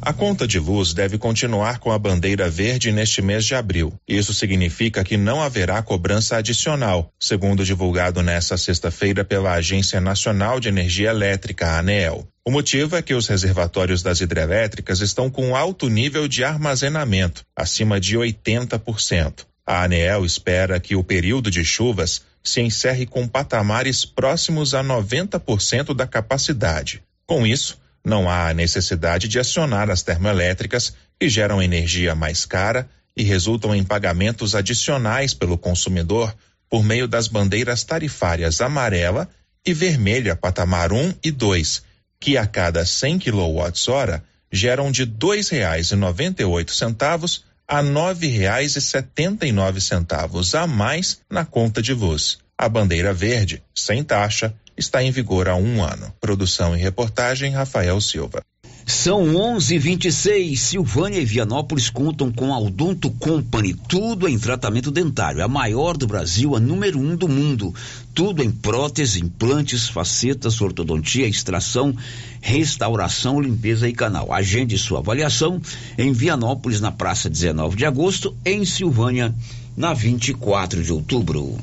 A 0.08 0.12
conta 0.14 0.48
de 0.48 0.58
luz 0.58 0.94
deve 0.94 1.18
continuar 1.18 1.80
com 1.80 1.92
a 1.92 1.98
bandeira 1.98 2.48
verde 2.48 2.90
neste 2.90 3.20
mês 3.20 3.44
de 3.44 3.54
abril. 3.54 3.92
Isso 4.08 4.32
significa 4.32 5.04
que 5.04 5.18
não 5.18 5.42
haverá 5.42 5.82
cobrança 5.82 6.38
adicional, 6.38 7.12
segundo 7.20 7.62
divulgado 7.62 8.22
nesta 8.22 8.56
sexta-feira 8.56 9.22
pela 9.22 9.52
Agência 9.52 10.00
Nacional 10.00 10.60
de 10.60 10.68
Energia 10.68 11.10
Elétrica, 11.10 11.76
ANEEL. 11.76 12.26
O 12.42 12.50
motivo 12.50 12.96
é 12.96 13.02
que 13.02 13.12
os 13.12 13.26
reservatórios 13.26 14.02
das 14.02 14.22
hidrelétricas 14.22 15.02
estão 15.02 15.28
com 15.28 15.54
alto 15.54 15.90
nível 15.90 16.26
de 16.26 16.42
armazenamento, 16.42 17.42
acima 17.54 18.00
de 18.00 18.16
80%. 18.16 19.44
A 19.66 19.82
ANEEL 19.84 20.24
espera 20.24 20.80
que 20.80 20.96
o 20.96 21.04
período 21.04 21.50
de 21.50 21.62
chuvas 21.66 22.22
se 22.42 22.62
encerre 22.62 23.04
com 23.04 23.28
patamares 23.28 24.06
próximos 24.06 24.72
a 24.72 24.82
90% 24.82 25.94
da 25.94 26.06
capacidade. 26.06 27.02
Com 27.26 27.46
isso, 27.46 27.76
não 28.08 28.28
há 28.28 28.52
necessidade 28.54 29.28
de 29.28 29.38
acionar 29.38 29.90
as 29.90 30.02
termoelétricas, 30.02 30.94
que 31.20 31.28
geram 31.28 31.62
energia 31.62 32.14
mais 32.14 32.46
cara 32.46 32.88
e 33.16 33.22
resultam 33.22 33.74
em 33.74 33.84
pagamentos 33.84 34.54
adicionais 34.54 35.34
pelo 35.34 35.58
consumidor 35.58 36.34
por 36.70 36.82
meio 36.82 37.06
das 37.06 37.28
bandeiras 37.28 37.84
tarifárias 37.84 38.60
amarela 38.60 39.28
e 39.64 39.72
vermelha 39.74 40.34
patamar 40.34 40.92
1 40.92 41.14
e 41.22 41.30
2, 41.30 41.82
que 42.20 42.36
a 42.36 42.46
cada 42.46 42.84
100 42.84 43.18
kWh 43.18 44.20
geram 44.50 44.90
de 44.90 45.02
R$ 45.02 45.12
2,98 45.18 47.42
a 47.66 47.80
R$ 47.80 47.88
9,79 47.88 50.58
a 50.58 50.66
mais 50.66 51.20
na 51.30 51.44
conta 51.44 51.82
de 51.82 51.92
luz. 51.92 52.38
A 52.56 52.66
bandeira 52.68 53.12
verde, 53.12 53.62
sem 53.74 54.02
taxa, 54.02 54.54
está 54.78 55.02
em 55.02 55.10
vigor 55.10 55.48
há 55.48 55.56
um 55.56 55.82
ano. 55.82 56.12
Produção 56.20 56.76
e 56.76 56.80
reportagem 56.80 57.52
Rafael 57.52 58.00
Silva. 58.00 58.42
São 58.88 59.34
11:26. 59.34 60.58
Silvânia 60.58 61.18
e 61.18 61.24
Vianópolis 61.24 61.90
contam 61.90 62.32
com 62.32 62.54
a 62.54 62.58
Odonto 62.58 63.10
Company, 63.10 63.74
tudo 63.86 64.26
em 64.26 64.38
tratamento 64.38 64.90
dentário, 64.90 65.44
a 65.44 65.48
maior 65.48 65.94
do 65.94 66.06
Brasil, 66.06 66.56
a 66.56 66.60
número 66.60 66.98
um 66.98 67.14
do 67.14 67.28
mundo. 67.28 67.74
Tudo 68.14 68.42
em 68.42 68.50
prótese, 68.50 69.20
implantes, 69.20 69.90
facetas, 69.90 70.58
ortodontia, 70.62 71.28
extração, 71.28 71.94
restauração, 72.40 73.38
limpeza 73.38 73.86
e 73.86 73.92
canal. 73.92 74.32
Agende 74.32 74.78
sua 74.78 75.00
avaliação 75.00 75.60
em 75.98 76.10
Vianópolis, 76.10 76.80
na 76.80 76.90
Praça 76.90 77.28
19 77.28 77.76
de 77.76 77.84
Agosto, 77.84 78.34
em 78.42 78.64
Silvânia, 78.64 79.34
na 79.76 79.92
24 79.92 80.82
de 80.82 80.90
outubro. 80.90 81.58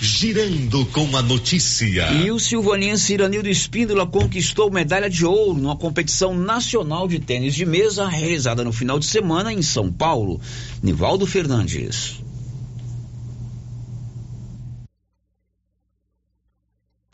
Girando 0.00 0.84
com 0.86 1.16
a 1.16 1.22
notícia. 1.22 2.10
E 2.12 2.30
o 2.30 2.38
silvanense 2.38 3.14
Iranildo 3.14 3.48
Espíndola 3.48 4.06
conquistou 4.06 4.70
medalha 4.70 5.08
de 5.08 5.24
ouro 5.24 5.58
numa 5.58 5.76
competição 5.76 6.34
nacional 6.36 7.06
de 7.06 7.20
tênis 7.20 7.54
de 7.54 7.64
mesa 7.64 8.06
realizada 8.06 8.64
no 8.64 8.72
final 8.72 8.98
de 8.98 9.06
semana 9.06 9.52
em 9.52 9.62
São 9.62 9.92
Paulo. 9.92 10.40
Nivaldo 10.82 11.26
Fernandes. 11.26 12.20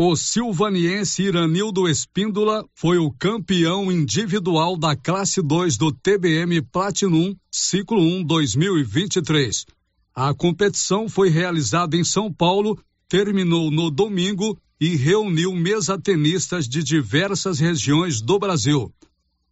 O 0.02 0.16
silvaniense 0.16 1.22
Iranildo 1.22 1.86
Espíndola 1.86 2.64
foi 2.74 2.96
o 2.96 3.10
campeão 3.10 3.92
individual 3.92 4.74
da 4.74 4.96
classe 4.96 5.42
2 5.42 5.76
do 5.76 5.92
TBM 5.92 6.62
Platinum 6.62 7.36
Ciclo 7.52 8.00
1 8.00 8.24
2023. 8.24 9.66
A 10.14 10.34
competição 10.34 11.08
foi 11.08 11.28
realizada 11.28 11.96
em 11.96 12.02
São 12.02 12.32
Paulo, 12.32 12.78
terminou 13.08 13.70
no 13.70 13.90
domingo 13.90 14.58
e 14.80 14.96
reuniu 14.96 15.54
mesa-tenistas 15.54 16.68
de 16.68 16.82
diversas 16.82 17.60
regiões 17.60 18.20
do 18.20 18.38
Brasil. 18.38 18.92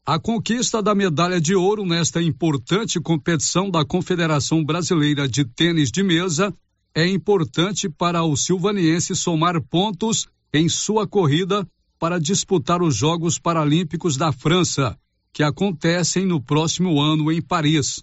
A 0.04 0.18
conquista 0.18 0.82
da 0.82 0.94
medalha 0.94 1.40
de 1.40 1.54
ouro 1.54 1.84
nesta 1.84 2.22
importante 2.22 2.98
competição 2.98 3.70
da 3.70 3.84
Confederação 3.84 4.64
Brasileira 4.64 5.28
de 5.28 5.44
Tênis 5.44 5.90
de 5.90 6.02
Mesa 6.02 6.54
é 6.94 7.06
importante 7.06 7.88
para 7.88 8.24
o 8.24 8.34
silvaniense 8.34 9.14
somar 9.14 9.60
pontos 9.60 10.26
em 10.52 10.68
sua 10.68 11.06
corrida 11.06 11.68
para 11.98 12.18
disputar 12.18 12.82
os 12.82 12.96
Jogos 12.96 13.38
Paralímpicos 13.38 14.16
da 14.16 14.32
França, 14.32 14.98
que 15.32 15.42
acontecem 15.42 16.24
no 16.24 16.42
próximo 16.42 17.00
ano 17.00 17.30
em 17.30 17.42
Paris. 17.42 18.02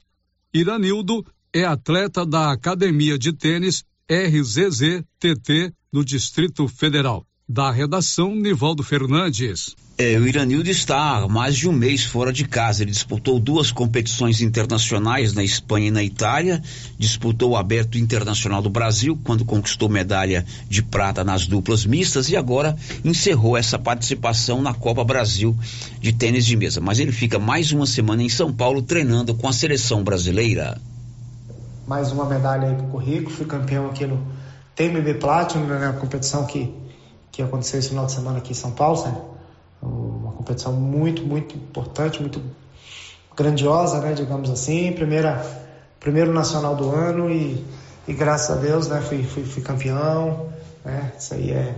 Iranildo 0.53 1.25
é 1.55 1.63
atleta 1.63 2.25
da 2.25 2.51
Academia 2.51 3.17
de 3.17 3.31
Tênis 3.31 3.85
RZZ-TT 4.11 5.71
no 5.89 6.03
Distrito 6.03 6.67
Federal. 6.67 7.25
Da 7.47 7.71
redação, 7.71 8.35
Nivaldo 8.35 8.83
Fernandes. 8.83 9.73
É, 9.97 10.19
o 10.19 10.27
Iranildo 10.27 10.69
está 10.69 11.19
há 11.19 11.27
mais 11.29 11.55
de 11.55 11.69
um 11.69 11.71
mês 11.71 12.03
fora 12.03 12.33
de 12.33 12.43
casa. 12.43 12.83
Ele 12.83 12.91
disputou 12.91 13.39
duas 13.39 13.71
competições 13.71 14.41
internacionais 14.41 15.31
na 15.31 15.45
Espanha 15.45 15.87
e 15.87 15.91
na 15.91 16.03
Itália. 16.03 16.61
Disputou 16.99 17.51
o 17.51 17.55
Aberto 17.55 17.97
Internacional 17.97 18.61
do 18.61 18.69
Brasil, 18.69 19.17
quando 19.23 19.45
conquistou 19.45 19.87
medalha 19.87 20.45
de 20.67 20.83
prata 20.83 21.23
nas 21.23 21.47
duplas 21.47 21.85
mistas. 21.85 22.27
E 22.27 22.35
agora 22.35 22.75
encerrou 23.05 23.55
essa 23.55 23.79
participação 23.79 24.61
na 24.61 24.73
Copa 24.73 25.05
Brasil 25.05 25.57
de 26.01 26.11
tênis 26.11 26.45
de 26.45 26.57
mesa. 26.57 26.81
Mas 26.81 26.99
ele 26.99 27.13
fica 27.13 27.39
mais 27.39 27.71
uma 27.71 27.85
semana 27.85 28.21
em 28.21 28.27
São 28.27 28.51
Paulo 28.51 28.81
treinando 28.81 29.33
com 29.33 29.47
a 29.47 29.53
seleção 29.53 30.03
brasileira 30.03 30.81
mais 31.87 32.11
uma 32.11 32.25
medalha 32.25 32.69
aí 32.69 32.75
pro 32.75 32.87
currículo, 32.87 33.29
fui 33.35 33.45
campeão 33.45 33.87
aqui 33.87 34.05
no 34.07 34.25
TMB 34.75 35.19
Platinum, 35.19 35.65
né, 35.65 35.79
na 35.79 35.93
competição 35.93 36.45
que, 36.45 36.75
que 37.31 37.41
aconteceu 37.41 37.79
esse 37.79 37.89
final 37.89 38.05
de 38.05 38.11
semana 38.11 38.39
aqui 38.39 38.51
em 38.51 38.55
São 38.55 38.71
Paulo, 38.71 38.97
sabe? 38.97 39.17
Uma 39.81 40.31
competição 40.31 40.73
muito, 40.73 41.21
muito 41.23 41.55
importante, 41.55 42.19
muito 42.19 42.41
grandiosa, 43.37 43.99
né, 43.99 44.13
digamos 44.13 44.49
assim, 44.49 44.91
primeira, 44.93 45.45
primeiro 45.99 46.33
nacional 46.33 46.75
do 46.75 46.89
ano 46.89 47.29
e, 47.29 47.63
e 48.07 48.13
graças 48.13 48.57
a 48.57 48.59
Deus, 48.59 48.87
né, 48.87 49.01
fui, 49.01 49.23
fui, 49.23 49.43
fui 49.43 49.61
campeão, 49.61 50.49
né, 50.83 51.11
isso 51.17 51.35
aí 51.35 51.51
é, 51.51 51.75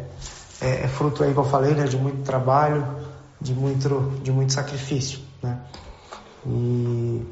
é, 0.61 0.83
é, 0.83 0.87
fruto 0.87 1.23
aí 1.23 1.33
que 1.33 1.39
eu 1.39 1.43
falei, 1.43 1.73
né, 1.73 1.83
de 1.83 1.97
muito 1.97 2.23
trabalho, 2.23 2.87
de 3.41 3.53
muito, 3.53 4.13
de 4.23 4.31
muito 4.31 4.53
sacrifício, 4.53 5.19
né, 5.43 5.59
e 6.45 7.25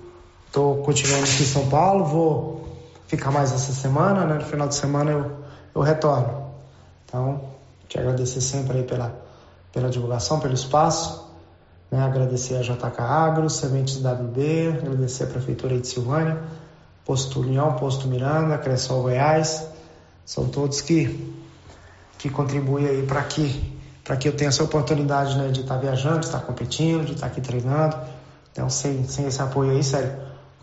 tô 0.51 0.75
continuando 0.83 1.23
aqui 1.23 1.43
em 1.43 1.45
São 1.45 1.69
Paulo, 1.69 2.03
vou 2.03 2.64
ficar 3.07 3.31
mais 3.31 3.51
essa 3.51 3.73
semana, 3.73 4.25
né? 4.25 4.35
No 4.35 4.45
final 4.45 4.67
de 4.67 4.75
semana 4.75 5.11
eu, 5.11 5.31
eu 5.73 5.81
retorno. 5.81 6.51
Então, 7.05 7.41
te 7.87 7.99
agradecer 7.99 8.41
sempre 8.41 8.79
aí 8.79 8.83
pela, 8.83 9.15
pela 9.71 9.89
divulgação, 9.89 10.39
pelo 10.39 10.53
espaço. 10.53 11.25
Né? 11.91 12.01
Agradecer 12.03 12.55
a 12.55 12.61
JK 12.61 12.99
Agro, 12.99 13.49
Sementes 13.49 13.97
WB, 13.97 14.79
agradecer 14.81 15.25
a 15.25 15.27
Prefeitura 15.27 15.79
de 15.79 15.87
Silvânia, 15.87 16.37
Posto 17.05 17.41
União, 17.41 17.73
Posto 17.73 18.07
Miranda, 18.07 18.57
Cressol 18.57 19.03
Goiás. 19.03 19.67
São 20.25 20.47
todos 20.49 20.81
que, 20.81 21.35
que 22.17 22.29
contribuem 22.29 22.87
aí 22.87 23.05
para 23.05 23.21
que, 23.23 23.77
que 24.19 24.27
eu 24.27 24.35
tenha 24.35 24.49
essa 24.49 24.63
oportunidade 24.63 25.37
né, 25.37 25.49
de 25.49 25.61
estar 25.61 25.75
tá 25.75 25.79
viajando, 25.79 26.19
de 26.19 26.25
estar 26.25 26.39
tá 26.39 26.45
competindo, 26.45 27.05
de 27.05 27.13
estar 27.13 27.27
tá 27.27 27.31
aqui 27.31 27.41
treinando. 27.41 27.95
Então, 28.51 28.69
sem, 28.69 29.03
sem 29.07 29.27
esse 29.27 29.41
apoio 29.41 29.71
aí, 29.71 29.83
sério, 29.83 30.11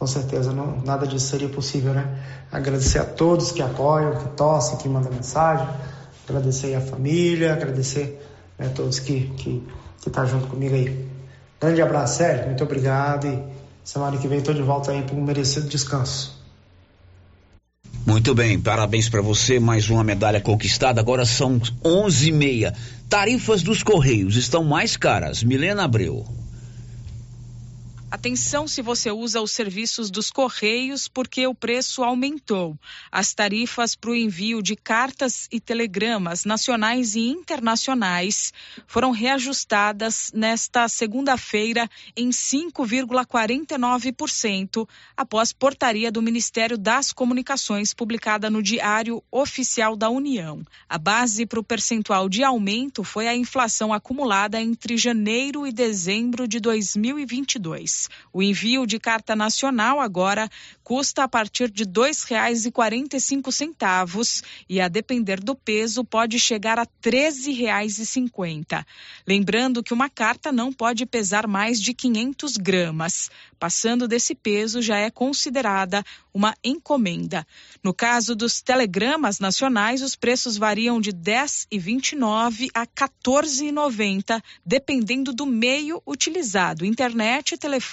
com 0.02 0.06
certeza 0.08 0.52
não, 0.52 0.80
nada 0.84 1.06
disso 1.06 1.28
seria 1.28 1.48
possível, 1.48 1.94
né? 1.94 2.04
Agradecer 2.50 2.98
a 2.98 3.04
todos 3.04 3.52
que 3.52 3.62
apoiam, 3.62 4.16
que 4.16 4.30
torcem, 4.30 4.76
que 4.76 4.88
mandam 4.88 5.12
mensagem, 5.12 5.64
agradecer 6.28 6.74
a 6.74 6.80
família, 6.80 7.52
agradecer 7.52 8.20
né, 8.58 8.66
a 8.66 8.70
todos 8.70 8.98
que 8.98 9.28
que 9.36 9.62
que 10.00 10.10
tá 10.10 10.24
junto 10.24 10.48
comigo 10.48 10.74
aí. 10.74 11.06
Grande 11.60 11.80
abraço, 11.80 12.16
Sérgio, 12.16 12.46
muito 12.46 12.64
obrigado 12.64 13.28
e 13.28 13.44
semana 13.84 14.16
que 14.16 14.26
vem 14.26 14.38
estou 14.38 14.52
de 14.52 14.62
volta 14.62 14.90
aí 14.90 15.02
para 15.02 15.14
um 15.14 15.22
merecido 15.22 15.68
descanso. 15.68 16.36
Muito 18.04 18.34
bem, 18.34 18.58
parabéns 18.58 19.08
para 19.08 19.22
você, 19.22 19.60
mais 19.60 19.88
uma 19.88 20.02
medalha 20.02 20.40
conquistada. 20.40 21.00
Agora 21.00 21.24
são 21.24 21.60
onze 21.84 22.30
e 22.30 22.32
meia. 22.32 22.74
Tarifas 23.08 23.62
dos 23.62 23.84
Correios 23.84 24.34
estão 24.34 24.64
mais 24.64 24.96
caras. 24.96 25.44
Milena 25.44 25.84
Abreu. 25.84 26.41
Atenção 28.12 28.68
se 28.68 28.80
você 28.82 29.10
usa 29.10 29.40
os 29.40 29.52
serviços 29.52 30.10
dos 30.10 30.30
Correios, 30.30 31.08
porque 31.08 31.46
o 31.46 31.54
preço 31.54 32.04
aumentou. 32.04 32.78
As 33.10 33.32
tarifas 33.32 33.96
para 33.96 34.10
o 34.10 34.14
envio 34.14 34.60
de 34.60 34.76
cartas 34.76 35.48
e 35.50 35.58
telegramas 35.58 36.44
nacionais 36.44 37.14
e 37.14 37.20
internacionais 37.20 38.52
foram 38.86 39.12
reajustadas 39.12 40.30
nesta 40.34 40.88
segunda-feira 40.88 41.88
em 42.14 42.28
5,49%, 42.28 44.86
após 45.16 45.54
portaria 45.54 46.12
do 46.12 46.20
Ministério 46.20 46.76
das 46.76 47.14
Comunicações 47.14 47.94
publicada 47.94 48.50
no 48.50 48.62
Diário 48.62 49.24
Oficial 49.30 49.96
da 49.96 50.10
União. 50.10 50.62
A 50.86 50.98
base 50.98 51.46
para 51.46 51.60
o 51.60 51.64
percentual 51.64 52.28
de 52.28 52.44
aumento 52.44 53.02
foi 53.02 53.26
a 53.26 53.34
inflação 53.34 53.90
acumulada 53.90 54.60
entre 54.60 54.98
janeiro 54.98 55.66
e 55.66 55.72
dezembro 55.72 56.46
de 56.46 56.60
2022. 56.60 58.01
O 58.32 58.42
envio 58.42 58.86
de 58.86 58.98
carta 58.98 59.36
nacional 59.36 60.00
agora 60.00 60.48
custa 60.82 61.22
a 61.22 61.28
partir 61.28 61.70
de 61.70 61.84
R$ 61.84 61.90
2,45 61.90 64.42
e 64.68 64.80
a 64.80 64.88
depender 64.88 65.38
do 65.40 65.54
peso 65.54 66.02
pode 66.04 66.40
chegar 66.40 66.78
a 66.78 66.82
R$ 66.82 66.88
13,50. 67.02 68.84
Lembrando 69.26 69.82
que 69.82 69.94
uma 69.94 70.10
carta 70.10 70.50
não 70.50 70.72
pode 70.72 71.04
pesar 71.06 71.46
mais 71.46 71.80
de 71.80 71.94
500 71.94 72.56
gramas. 72.56 73.30
Passando 73.58 74.08
desse 74.08 74.34
peso 74.34 74.82
já 74.82 74.98
é 74.98 75.10
considerada 75.10 76.04
uma 76.34 76.54
encomenda. 76.64 77.46
No 77.82 77.94
caso 77.94 78.34
dos 78.34 78.60
telegramas 78.60 79.38
nacionais, 79.38 80.02
os 80.02 80.16
preços 80.16 80.56
variam 80.56 81.00
de 81.00 81.10
R$ 81.10 81.16
10,29 81.16 82.68
a 82.74 82.80
R$ 82.80 82.88
14,90, 82.94 84.42
dependendo 84.64 85.32
do 85.32 85.46
meio 85.46 86.02
utilizado, 86.06 86.84
internet, 86.84 87.56
telefone 87.56 87.91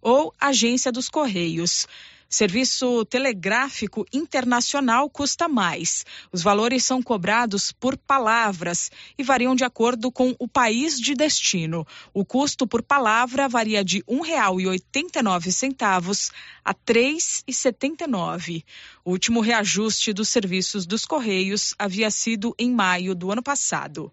ou 0.00 0.32
agência 0.40 0.92
dos 0.92 1.08
Correios. 1.08 1.88
Serviço 2.28 3.04
telegráfico 3.04 4.04
internacional 4.12 5.08
custa 5.08 5.46
mais. 5.48 6.04
Os 6.32 6.42
valores 6.42 6.84
são 6.84 7.00
cobrados 7.00 7.70
por 7.70 7.96
palavras 7.96 8.90
e 9.16 9.22
variam 9.22 9.54
de 9.54 9.62
acordo 9.62 10.10
com 10.10 10.34
o 10.36 10.48
país 10.48 11.00
de 11.00 11.14
destino. 11.14 11.86
O 12.12 12.24
custo 12.24 12.66
por 12.66 12.82
palavra 12.82 13.48
varia 13.48 13.84
de 13.84 13.98
R$ 13.98 14.04
1,89 14.08 16.32
a 16.64 16.70
R$ 16.70 16.76
3,79. 16.84 18.64
O 19.04 19.12
último 19.12 19.40
reajuste 19.40 20.12
dos 20.12 20.28
serviços 20.28 20.84
dos 20.84 21.04
Correios 21.04 21.76
havia 21.78 22.10
sido 22.10 22.52
em 22.58 22.72
maio 22.72 23.14
do 23.14 23.30
ano 23.30 23.42
passado. 23.42 24.12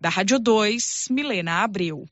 Da 0.00 0.08
Rádio 0.08 0.40
2, 0.40 1.06
Milena 1.10 1.62
Abreu. 1.62 2.08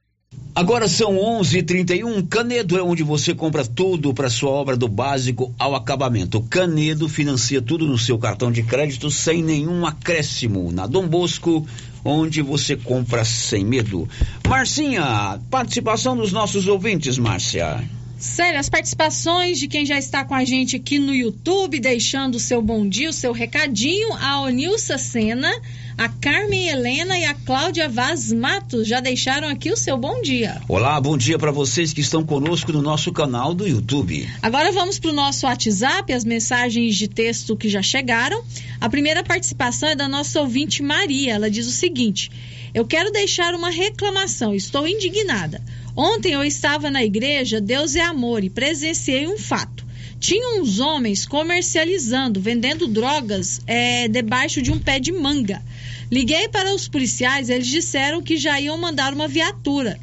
Agora 0.54 0.86
são 0.86 1.16
11:31. 1.16 2.28
Canedo 2.28 2.78
é 2.78 2.82
onde 2.82 3.02
você 3.02 3.34
compra 3.34 3.64
tudo 3.64 4.14
para 4.14 4.30
sua 4.30 4.50
obra 4.50 4.76
do 4.76 4.86
básico 4.86 5.52
ao 5.58 5.74
acabamento. 5.74 6.40
Canedo 6.42 7.08
financia 7.08 7.60
tudo 7.60 7.86
no 7.86 7.98
seu 7.98 8.16
cartão 8.18 8.52
de 8.52 8.62
crédito 8.62 9.10
sem 9.10 9.42
nenhum 9.42 9.84
acréscimo. 9.84 10.70
Na 10.70 10.86
Dom 10.86 11.08
Bosco, 11.08 11.66
onde 12.04 12.40
você 12.40 12.76
compra 12.76 13.24
sem 13.24 13.64
medo. 13.64 14.08
Marcinha, 14.46 15.40
participação 15.50 16.16
dos 16.16 16.30
nossos 16.30 16.68
ouvintes, 16.68 17.18
Márcia. 17.18 17.82
Sério, 18.24 18.58
as 18.58 18.70
participações 18.70 19.60
de 19.60 19.68
quem 19.68 19.84
já 19.84 19.98
está 19.98 20.24
com 20.24 20.34
a 20.34 20.44
gente 20.44 20.76
aqui 20.76 20.98
no 20.98 21.14
YouTube, 21.14 21.78
deixando 21.78 22.36
o 22.36 22.40
seu 22.40 22.62
bom 22.62 22.88
dia, 22.88 23.10
o 23.10 23.12
seu 23.12 23.32
recadinho, 23.32 24.12
a 24.14 24.40
Onilsa 24.40 24.96
Sena, 24.96 25.52
a 25.96 26.08
Carmen 26.08 26.66
Helena 26.66 27.18
e 27.18 27.26
a 27.26 27.34
Cláudia 27.34 27.86
Vaz 27.86 28.32
Matos 28.32 28.88
já 28.88 28.98
deixaram 28.98 29.46
aqui 29.46 29.70
o 29.70 29.76
seu 29.76 29.98
bom 29.98 30.22
dia. 30.22 30.60
Olá, 30.66 30.98
bom 31.00 31.18
dia 31.18 31.38
para 31.38 31.52
vocês 31.52 31.92
que 31.92 32.00
estão 32.00 32.24
conosco 32.24 32.72
no 32.72 32.80
nosso 32.80 33.12
canal 33.12 33.54
do 33.54 33.68
YouTube. 33.68 34.26
Agora 34.42 34.72
vamos 34.72 34.98
para 34.98 35.10
o 35.10 35.14
nosso 35.14 35.46
WhatsApp, 35.46 36.10
as 36.10 36.24
mensagens 36.24 36.96
de 36.96 37.06
texto 37.06 37.54
que 37.54 37.68
já 37.68 37.82
chegaram. 37.82 38.42
A 38.80 38.88
primeira 38.88 39.22
participação 39.22 39.90
é 39.90 39.94
da 39.94 40.08
nossa 40.08 40.40
ouvinte 40.40 40.82
Maria. 40.82 41.34
Ela 41.34 41.50
diz 41.50 41.66
o 41.66 41.70
seguinte: 41.70 42.32
Eu 42.72 42.86
quero 42.86 43.12
deixar 43.12 43.54
uma 43.54 43.70
reclamação, 43.70 44.54
estou 44.54 44.88
indignada. 44.88 45.62
Ontem 45.96 46.32
eu 46.32 46.42
estava 46.42 46.90
na 46.90 47.04
igreja 47.04 47.60
Deus 47.60 47.94
é 47.94 48.00
Amor 48.00 48.42
e 48.42 48.50
presenciei 48.50 49.28
um 49.28 49.38
fato. 49.38 49.84
Tinha 50.18 50.60
uns 50.60 50.80
homens 50.80 51.26
comercializando, 51.26 52.40
vendendo 52.40 52.88
drogas 52.88 53.60
é, 53.66 54.08
debaixo 54.08 54.62
de 54.62 54.72
um 54.72 54.78
pé 54.78 54.98
de 54.98 55.12
manga. 55.12 55.62
Liguei 56.10 56.48
para 56.48 56.74
os 56.74 56.88
policiais, 56.88 57.48
eles 57.48 57.66
disseram 57.66 58.22
que 58.22 58.36
já 58.36 58.60
iam 58.60 58.78
mandar 58.78 59.12
uma 59.12 59.28
viatura 59.28 59.98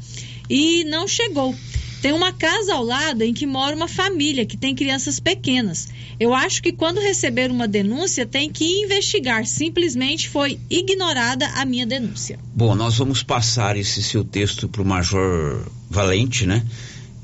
e 0.48 0.84
não 0.84 1.06
chegou. 1.06 1.54
Tem 2.00 2.12
uma 2.12 2.32
casa 2.32 2.74
ao 2.74 2.82
lado 2.82 3.22
em 3.22 3.32
que 3.32 3.46
mora 3.46 3.76
uma 3.76 3.86
família 3.86 4.44
que 4.44 4.56
tem 4.56 4.74
crianças 4.74 5.20
pequenas. 5.20 5.88
Eu 6.18 6.34
acho 6.34 6.62
que 6.62 6.72
quando 6.72 7.00
receber 7.00 7.50
uma 7.50 7.68
denúncia 7.68 8.26
tem 8.26 8.50
que 8.50 8.64
investigar. 8.82 9.46
Simplesmente 9.46 10.28
foi 10.28 10.58
ignorada 10.68 11.46
a 11.54 11.64
minha 11.64 11.86
denúncia. 11.86 12.38
Bom, 12.54 12.74
nós 12.74 12.98
vamos 12.98 13.22
passar 13.22 13.76
esse 13.76 14.02
seu 14.02 14.24
texto 14.24 14.68
para 14.68 14.82
o 14.82 14.84
Major 14.84 15.64
Valente, 15.92 16.46
né? 16.46 16.64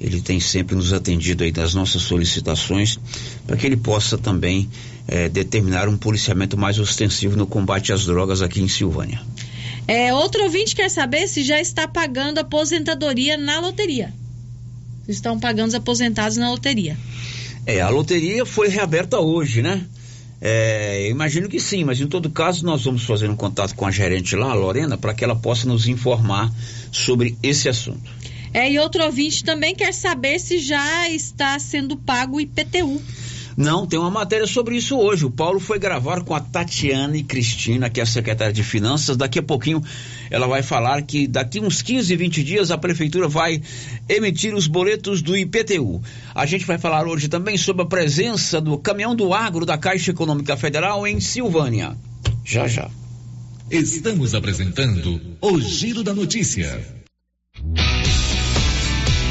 Ele 0.01 0.21
tem 0.21 0.39
sempre 0.39 0.77
nos 0.77 0.93
atendido 0.93 1.43
aí 1.43 1.51
das 1.51 1.75
nossas 1.75 2.03
solicitações 2.03 2.99
para 3.47 3.57
que 3.57 3.67
ele 3.67 3.77
possa 3.77 4.17
também 4.17 4.69
eh, 5.09 5.29
determinar 5.29 5.89
um 5.89 5.97
policiamento 5.97 6.57
mais 6.57 6.79
ostensivo 6.79 7.37
no 7.37 7.47
combate 7.47 7.93
às 7.93 8.07
drogas 8.07 8.41
aqui 8.41 8.61
em 8.61 8.69
Silvânia. 8.69 9.21
É, 9.89 10.13
outro 10.13 10.45
ouvinte 10.45 10.77
quer 10.77 10.91
saber 10.91 11.27
se 11.27 11.43
já 11.43 11.59
está 11.59 11.89
pagando 11.89 12.39
aposentadoria 12.39 13.37
na 13.39 13.59
loteria. 13.59 14.13
Estão 15.09 15.41
pagando 15.41 15.69
os 15.69 15.75
aposentados 15.75 16.37
na 16.37 16.51
loteria. 16.51 16.97
É, 17.65 17.81
a 17.81 17.89
loteria 17.89 18.45
foi 18.45 18.69
reaberta 18.69 19.19
hoje, 19.19 19.63
né? 19.63 19.85
É, 20.41 21.09
imagino 21.09 21.49
que 21.49 21.59
sim, 21.59 21.85
mas 21.85 22.01
em 22.01 22.07
todo 22.07 22.31
caso 22.31 22.65
nós 22.65 22.85
vamos 22.85 23.03
fazer 23.03 23.29
um 23.29 23.35
contato 23.35 23.75
com 23.75 23.87
a 23.87 23.91
gerente 23.91 24.37
lá, 24.37 24.51
a 24.51 24.55
Lorena, 24.55 24.97
para 24.97 25.13
que 25.13 25.25
ela 25.25 25.35
possa 25.35 25.67
nos 25.67 25.89
informar 25.89 26.53
sobre 26.93 27.37
esse 27.43 27.69
assunto. 27.69 28.18
É, 28.53 28.71
e 28.71 28.79
outro 28.79 29.05
ouvinte 29.05 29.45
também 29.45 29.75
quer 29.75 29.93
saber 29.93 30.39
se 30.39 30.59
já 30.59 31.09
está 31.09 31.59
sendo 31.59 31.97
pago 31.97 32.37
o 32.37 32.41
IPTU. 32.41 33.01
Não, 33.59 33.85
tem 33.89 33.99
uma 33.99 34.09
matéria 34.09 34.47
sobre 34.47 34.77
isso 34.77 34.97
hoje. 34.97 35.25
O 35.25 35.31
Paulo 35.33 35.59
foi 35.59 35.81
gravar 35.81 36.23
com 36.23 36.33
a 36.33 36.39
Tatiana 36.39 37.17
e 37.17 37.25
Cristina, 37.25 37.91
que 37.91 37.99
é 37.99 38.05
a 38.05 38.07
secretária 38.07 38.53
de 38.53 38.63
Finanças. 38.63 39.17
Daqui 39.17 39.41
a 39.41 39.43
pouquinho 39.43 39.83
ela 40.31 40.47
vai 40.47 40.63
falar 40.63 41.03
que 41.03 41.27
daqui 41.27 41.59
uns 41.59 41.83
15, 41.83 42.15
20 42.15 42.45
dias 42.45 42.71
a 42.71 42.79
prefeitura 42.79 43.27
vai 43.27 43.61
emitir 44.09 44.55
os 44.55 44.69
boletos 44.69 45.23
do 45.23 45.37
IPTU. 45.37 46.01
A 46.33 46.47
gente 46.47 46.65
vai 46.65 46.79
falar 46.79 47.09
hoje 47.09 47.27
também 47.27 47.59
sobre 47.59 47.83
a 47.83 47.87
presença 47.87 48.61
do 48.61 48.79
caminhão 48.79 49.17
do 49.17 49.35
agro 49.35 49.67
da 49.67 49.77
Caixa 49.77 50.13
Econômica 50.13 50.57
Federal 50.57 51.05
em 51.05 51.19
Silvânia. 51.19 51.99
Já 52.45 52.69
já. 52.69 52.89
Estamos 53.69 54.37
apresentando 54.37 55.21
o 55.41 55.61
Giro 55.61 56.05
da 56.05 56.15
Notícia. 56.15 56.81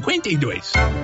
52 0.00 1.03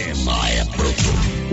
é 0.00 0.64
pronto. 0.76 1.33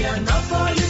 Vianópolis, 0.00 0.89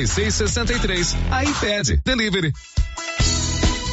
56 0.07 0.51
63. 0.51 1.03
iPad 1.29 2.03
Delivery. 2.03 2.53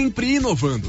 sempre 0.00 0.36
inovando. 0.36 0.88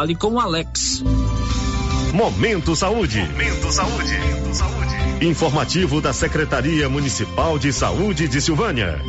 Fale 0.01 0.15
com 0.15 0.33
o 0.33 0.39
Alex. 0.39 1.03
Momento 2.11 2.75
Saúde. 2.75 3.19
Momento 3.19 3.71
Saúde. 3.71 4.15
Informativo 5.21 6.01
da 6.01 6.11
Secretaria 6.11 6.89
Municipal 6.89 7.59
de 7.59 7.71
Saúde 7.71 8.27
de 8.27 8.41
Silvânia. 8.41 8.99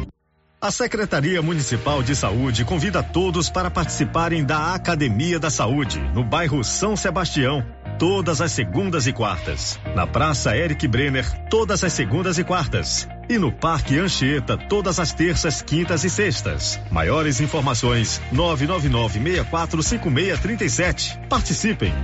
A 0.60 0.70
Secretaria 0.70 1.40
Municipal 1.40 2.02
de 2.02 2.14
Saúde 2.14 2.66
convida 2.66 3.02
todos 3.02 3.48
para 3.48 3.70
participarem 3.70 4.44
da 4.44 4.74
Academia 4.74 5.40
da 5.40 5.48
Saúde, 5.48 5.98
no 6.14 6.22
bairro 6.22 6.62
São 6.62 6.94
Sebastião, 6.94 7.64
todas 7.98 8.42
as 8.42 8.52
segundas 8.52 9.06
e 9.06 9.14
quartas. 9.14 9.80
Na 9.96 10.06
Praça 10.06 10.54
Eric 10.54 10.86
Brenner, 10.86 11.24
todas 11.48 11.82
as 11.82 11.94
segundas 11.94 12.36
e 12.36 12.44
quartas. 12.44 13.08
E 13.32 13.38
no 13.38 13.50
Parque 13.50 13.98
Anchieta, 13.98 14.58
todas 14.58 15.00
as 15.00 15.14
terças, 15.14 15.62
quintas 15.62 16.04
e 16.04 16.10
sextas. 16.10 16.78
Maiores 16.90 17.40
informações: 17.40 18.20
999-645637. 18.30 21.28
Participem! 21.28 21.94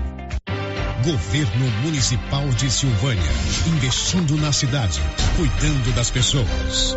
Governo 1.04 1.66
Municipal 1.82 2.48
de 2.48 2.70
Silvânia. 2.70 3.30
Investindo 3.66 4.38
na 4.38 4.52
cidade, 4.52 5.02
cuidando 5.36 5.94
das 5.94 6.10
pessoas. 6.10 6.96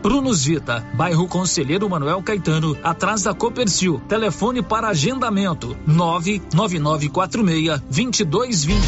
Prunus 0.01 0.43
Vita, 0.45 0.83
bairro 0.95 1.27
Conselheiro 1.27 1.87
Manuel 1.87 2.23
Caetano, 2.23 2.75
atrás 2.83 3.23
da 3.23 3.33
Copercil. 3.33 4.01
Telefone 4.07 4.63
para 4.63 4.87
agendamento: 4.87 5.77
99946 5.85 7.81
2220. 7.81 8.81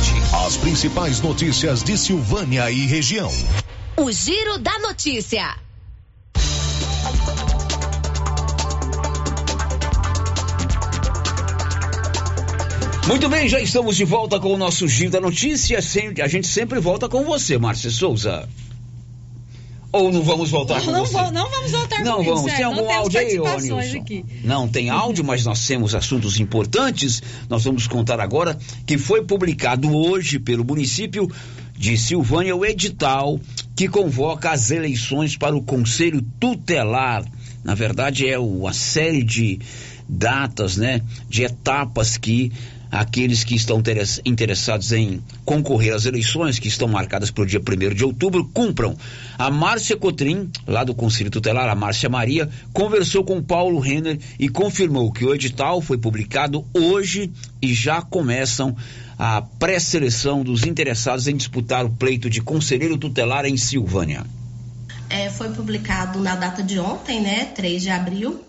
As 0.45 0.57
principais 0.57 1.21
notícias 1.21 1.83
de 1.83 1.97
Silvânia 1.97 2.71
e 2.71 2.87
região. 2.87 3.31
O 3.95 4.11
Giro 4.11 4.57
da 4.57 4.79
Notícia. 4.79 5.55
Muito 13.07 13.29
bem, 13.29 13.47
já 13.49 13.59
estamos 13.59 13.97
de 13.97 14.05
volta 14.05 14.39
com 14.39 14.53
o 14.53 14.57
nosso 14.57 14.87
Giro 14.87 15.11
da 15.11 15.21
Notícia. 15.21 15.77
A 15.77 16.27
gente 16.27 16.47
sempre 16.47 16.79
volta 16.79 17.07
com 17.07 17.23
você, 17.23 17.57
Márcia 17.57 17.91
Souza. 17.91 18.47
Ou 19.93 20.11
não 20.11 20.23
vamos 20.23 20.49
voltar 20.49 20.79
não, 20.79 20.85
com 20.85 20.91
não 20.91 21.05
você? 21.05 21.13
Vou, 21.13 21.31
não 21.31 21.49
vamos 21.51 21.71
voltar 21.71 22.03
Não 22.03 22.13
comigo, 22.15 22.35
vamos. 22.35 22.51
certo? 22.51 22.57
Tem 22.57 22.65
algum 22.65 22.91
áudio 22.91 23.19
aí, 23.19 23.37
Nilson? 23.37 23.99
aqui. 24.01 24.25
Não 24.43 24.67
tem 24.67 24.89
áudio, 24.89 25.23
mas 25.23 25.45
nós 25.45 25.67
temos 25.67 25.93
assuntos 25.93 26.39
importantes. 26.39 27.21
Nós 27.47 27.63
vamos 27.63 27.85
contar 27.85 28.19
agora 28.19 28.57
que 28.87 28.97
foi 28.97 29.23
publicado 29.23 29.95
hoje 29.95 30.39
pelo 30.39 30.65
município 30.65 31.31
de 31.77 31.95
Silvânia 31.95 32.55
o 32.55 32.65
edital 32.65 33.39
que 33.75 33.87
convoca 33.87 34.49
as 34.49 34.71
eleições 34.71 35.37
para 35.37 35.55
o 35.55 35.61
Conselho 35.61 36.23
Tutelar. 36.39 37.23
Na 37.63 37.75
verdade, 37.75 38.27
é 38.27 38.39
uma 38.39 38.73
série 38.73 39.21
de 39.21 39.59
datas, 40.09 40.75
né? 40.75 41.01
De 41.29 41.43
etapas 41.43 42.17
que 42.17 42.51
aqueles 42.93 43.43
que 43.43 43.55
estão 43.55 43.81
teres- 43.81 44.21
interessados 44.23 44.91
em 44.91 45.19
concorrer 45.43 45.95
às 45.95 46.05
eleições, 46.05 46.59
que 46.59 46.67
estão 46.67 46.87
marcadas 46.87 47.31
para 47.31 47.43
o 47.43 47.45
dia 47.45 47.59
1 47.59 47.95
de 47.95 48.05
outubro, 48.05 48.47
cumpram. 48.53 48.95
A 49.35 49.49
Márcia 49.49 49.97
Cotrim, 49.97 50.51
lá 50.67 50.83
do 50.83 50.93
Conselho 50.93 51.31
Tutelar, 51.31 51.67
a 51.67 51.75
Márcia 51.75 52.07
Maria, 52.07 52.47
conversou 52.71 53.23
com 53.23 53.41
Paulo 53.41 53.79
Renner 53.79 54.19
e 54.37 54.47
confirmou 54.47 55.11
que 55.11 55.25
o 55.25 55.33
edital 55.33 55.81
foi 55.81 55.97
publicado 55.97 56.63
hoje 56.71 57.31
e 57.59 57.73
já 57.73 57.99
começam 57.99 58.75
a 59.17 59.41
pré-seleção 59.41 60.43
dos 60.43 60.63
interessados 60.63 61.27
em 61.27 61.35
disputar 61.35 61.85
o 61.85 61.89
pleito 61.89 62.29
de 62.29 62.41
conselheiro 62.41 62.95
tutelar 62.95 63.45
em 63.45 63.57
Silvânia. 63.57 64.23
É, 65.09 65.31
foi 65.31 65.49
publicado 65.49 66.19
na 66.19 66.35
data 66.35 66.61
de 66.61 66.77
ontem, 66.79 67.21
né, 67.21 67.45
3 67.45 67.81
de 67.81 67.89
abril, 67.89 68.43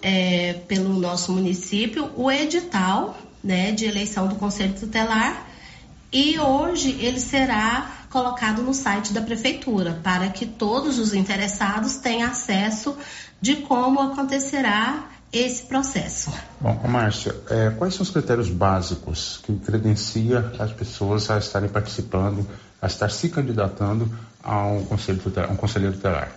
é, 0.00 0.54
pelo 0.66 0.98
nosso 0.98 1.32
município, 1.32 2.10
o 2.16 2.30
edital 2.30 3.18
né, 3.42 3.72
de 3.72 3.84
eleição 3.84 4.26
do 4.28 4.36
Conselho 4.36 4.74
Tutelar 4.74 5.46
e 6.12 6.38
hoje 6.38 6.90
ele 7.00 7.18
será 7.18 7.90
colocado 8.10 8.60
no 8.62 8.74
site 8.74 9.14
da 9.14 9.22
Prefeitura 9.22 9.98
para 10.02 10.28
que 10.28 10.44
todos 10.44 10.98
os 10.98 11.14
interessados 11.14 11.96
tenham 11.96 12.30
acesso 12.30 12.94
de 13.40 13.56
como 13.56 13.98
acontecerá 13.98 15.08
esse 15.32 15.62
processo. 15.62 16.30
Bom, 16.60 16.78
Márcia, 16.86 17.34
é, 17.48 17.70
quais 17.70 17.94
são 17.94 18.02
os 18.02 18.10
critérios 18.10 18.50
básicos 18.50 19.40
que 19.42 19.54
credencia 19.56 20.52
as 20.58 20.70
pessoas 20.72 21.30
a 21.30 21.38
estarem 21.38 21.70
participando, 21.70 22.46
a 22.80 22.86
estar 22.86 23.10
se 23.10 23.30
candidatando 23.30 24.14
a 24.44 24.66
um, 24.66 24.84
conselho 24.84 25.18
tutelar, 25.18 25.50
um 25.50 25.56
conselheiro 25.56 25.94
tutelar? 25.94 26.30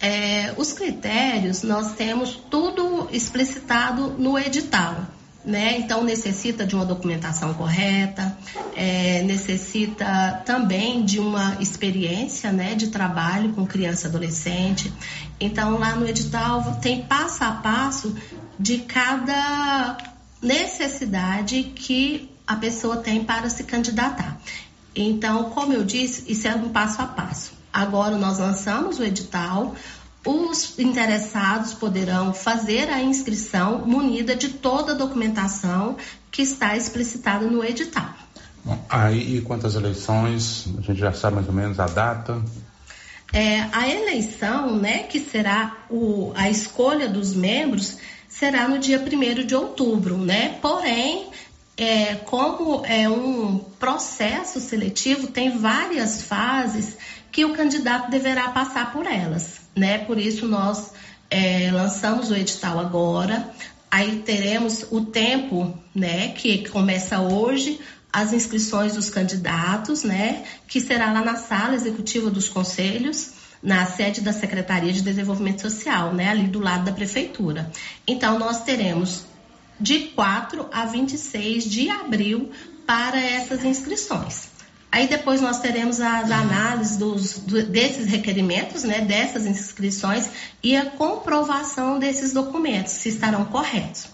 É, 0.00 0.54
os 0.56 0.72
critérios, 0.72 1.62
nós 1.62 1.92
temos 1.92 2.34
tudo 2.50 3.08
explicitado 3.12 4.08
no 4.18 4.38
edital. 4.38 4.96
Né? 5.44 5.76
Então 5.78 6.02
necessita 6.02 6.64
de 6.64 6.74
uma 6.74 6.86
documentação 6.86 7.52
correta, 7.52 8.34
é, 8.74 9.22
necessita 9.24 10.42
também 10.46 11.04
de 11.04 11.20
uma 11.20 11.58
experiência 11.60 12.50
né, 12.50 12.74
de 12.74 12.86
trabalho 12.86 13.52
com 13.52 13.66
criança 13.66 14.06
e 14.06 14.08
adolescente. 14.08 14.90
Então 15.38 15.78
lá 15.78 15.96
no 15.96 16.08
edital 16.08 16.76
tem 16.80 17.02
passo 17.02 17.44
a 17.44 17.52
passo 17.52 18.16
de 18.58 18.78
cada 18.78 19.98
necessidade 20.40 21.64
que 21.74 22.30
a 22.46 22.56
pessoa 22.56 22.98
tem 22.98 23.24
para 23.24 23.48
se 23.50 23.64
candidatar. 23.64 24.38
Então, 24.94 25.50
como 25.50 25.72
eu 25.72 25.84
disse, 25.84 26.30
isso 26.30 26.46
é 26.46 26.54
um 26.54 26.68
passo 26.68 27.02
a 27.02 27.06
passo. 27.06 27.52
Agora 27.72 28.16
nós 28.16 28.38
lançamos 28.38 28.98
o 29.00 29.04
edital, 29.04 29.74
os 30.24 30.78
interessados 30.78 31.74
poderão 31.74 32.32
fazer 32.32 32.88
a 32.88 33.02
inscrição 33.02 33.86
munida 33.86 34.34
de 34.34 34.48
toda 34.48 34.92
a 34.92 34.94
documentação 34.94 35.96
que 36.30 36.42
está 36.42 36.76
explicitada 36.76 37.46
no 37.46 37.64
edital. 37.64 38.14
Bom, 38.64 38.82
aí, 38.88 39.36
e 39.36 39.40
quantas 39.42 39.74
eleições? 39.74 40.66
A 40.78 40.80
gente 40.80 40.98
já 40.98 41.12
sabe 41.12 41.36
mais 41.36 41.48
ou 41.48 41.54
menos 41.54 41.78
a 41.78 41.86
data? 41.86 42.42
É, 43.32 43.66
a 43.72 43.88
eleição, 43.88 44.76
né, 44.76 45.02
que 45.02 45.20
será 45.20 45.76
o, 45.90 46.32
a 46.34 46.48
escolha 46.48 47.08
dos 47.08 47.34
membros, 47.34 47.98
será 48.28 48.66
no 48.66 48.78
dia 48.78 48.98
1 48.98 49.44
de 49.44 49.54
outubro, 49.54 50.16
né? 50.16 50.58
Porém, 50.62 51.28
é, 51.76 52.14
como 52.14 52.84
é 52.86 53.08
um 53.08 53.58
processo 53.78 54.60
seletivo, 54.60 55.26
tem 55.26 55.58
várias 55.58 56.22
fases 56.22 56.96
que 57.34 57.44
o 57.44 57.52
candidato 57.52 58.12
deverá 58.12 58.50
passar 58.50 58.92
por 58.92 59.06
elas, 59.06 59.62
né? 59.74 59.98
Por 59.98 60.18
isso 60.18 60.46
nós 60.46 60.92
é, 61.28 61.68
lançamos 61.72 62.30
o 62.30 62.36
edital 62.36 62.78
agora. 62.78 63.50
Aí 63.90 64.22
teremos 64.24 64.86
o 64.88 65.04
tempo, 65.06 65.76
né, 65.92 66.28
que 66.28 66.68
começa 66.68 67.20
hoje, 67.20 67.80
as 68.12 68.32
inscrições 68.32 68.94
dos 68.94 69.10
candidatos, 69.10 70.04
né, 70.04 70.44
que 70.68 70.80
será 70.80 71.12
lá 71.12 71.24
na 71.24 71.34
sala 71.34 71.74
executiva 71.74 72.30
dos 72.30 72.48
conselhos, 72.48 73.32
na 73.60 73.84
sede 73.86 74.20
da 74.20 74.32
Secretaria 74.32 74.92
de 74.92 75.02
Desenvolvimento 75.02 75.60
Social, 75.60 76.14
né, 76.14 76.28
ali 76.28 76.46
do 76.46 76.60
lado 76.60 76.84
da 76.84 76.92
prefeitura. 76.92 77.68
Então 78.06 78.38
nós 78.38 78.62
teremos 78.62 79.24
de 79.80 80.00
4 80.14 80.68
a 80.72 80.86
26 80.86 81.64
de 81.64 81.90
abril 81.90 82.52
para 82.86 83.20
essas 83.20 83.64
inscrições. 83.64 84.53
Aí 84.94 85.08
depois 85.08 85.40
nós 85.40 85.58
teremos 85.58 86.00
as 86.00 86.30
análises 86.30 86.96
dos, 86.96 87.38
do, 87.40 87.64
desses 87.64 88.06
requerimentos, 88.06 88.84
né, 88.84 89.00
dessas 89.00 89.44
inscrições 89.44 90.30
e 90.62 90.76
a 90.76 90.86
comprovação 90.86 91.98
desses 91.98 92.32
documentos, 92.32 92.92
se 92.92 93.08
estarão 93.08 93.44
corretos. 93.44 94.06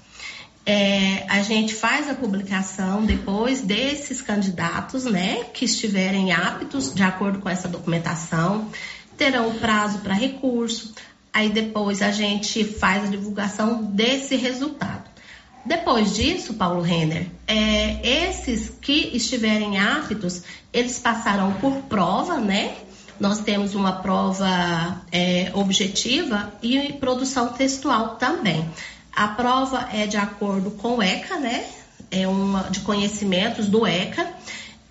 É, 0.64 1.26
a 1.28 1.42
gente 1.42 1.74
faz 1.74 2.08
a 2.08 2.14
publicação 2.14 3.04
depois 3.04 3.60
desses 3.60 4.22
candidatos, 4.22 5.04
né, 5.04 5.44
que 5.52 5.66
estiverem 5.66 6.32
aptos 6.32 6.94
de 6.94 7.02
acordo 7.02 7.40
com 7.40 7.50
essa 7.50 7.68
documentação, 7.68 8.70
terão 9.18 9.52
prazo 9.56 9.98
para 9.98 10.14
recurso. 10.14 10.94
Aí 11.30 11.50
depois 11.50 12.00
a 12.00 12.10
gente 12.10 12.64
faz 12.64 13.04
a 13.04 13.08
divulgação 13.08 13.82
desse 13.82 14.34
resultado. 14.34 15.09
Depois 15.64 16.14
disso, 16.14 16.54
Paulo 16.54 16.80
Renner, 16.80 17.26
é, 17.46 18.28
esses 18.28 18.70
que 18.80 19.10
estiverem 19.14 19.78
aptos, 19.78 20.42
eles 20.72 20.98
passarão 20.98 21.52
por 21.54 21.72
prova, 21.82 22.38
né? 22.38 22.74
nós 23.20 23.40
temos 23.40 23.74
uma 23.74 23.92
prova 23.92 25.02
é, 25.12 25.52
objetiva 25.54 26.50
e 26.62 26.94
produção 26.94 27.48
textual 27.50 28.16
também. 28.16 28.66
A 29.14 29.28
prova 29.28 29.90
é 29.92 30.06
de 30.06 30.16
acordo 30.16 30.70
com 30.70 30.96
o 30.96 31.02
ECA, 31.02 31.36
né? 31.36 31.66
É 32.10 32.26
uma 32.26 32.62
de 32.70 32.80
conhecimentos 32.80 33.66
do 33.66 33.86
ECA. 33.86 34.26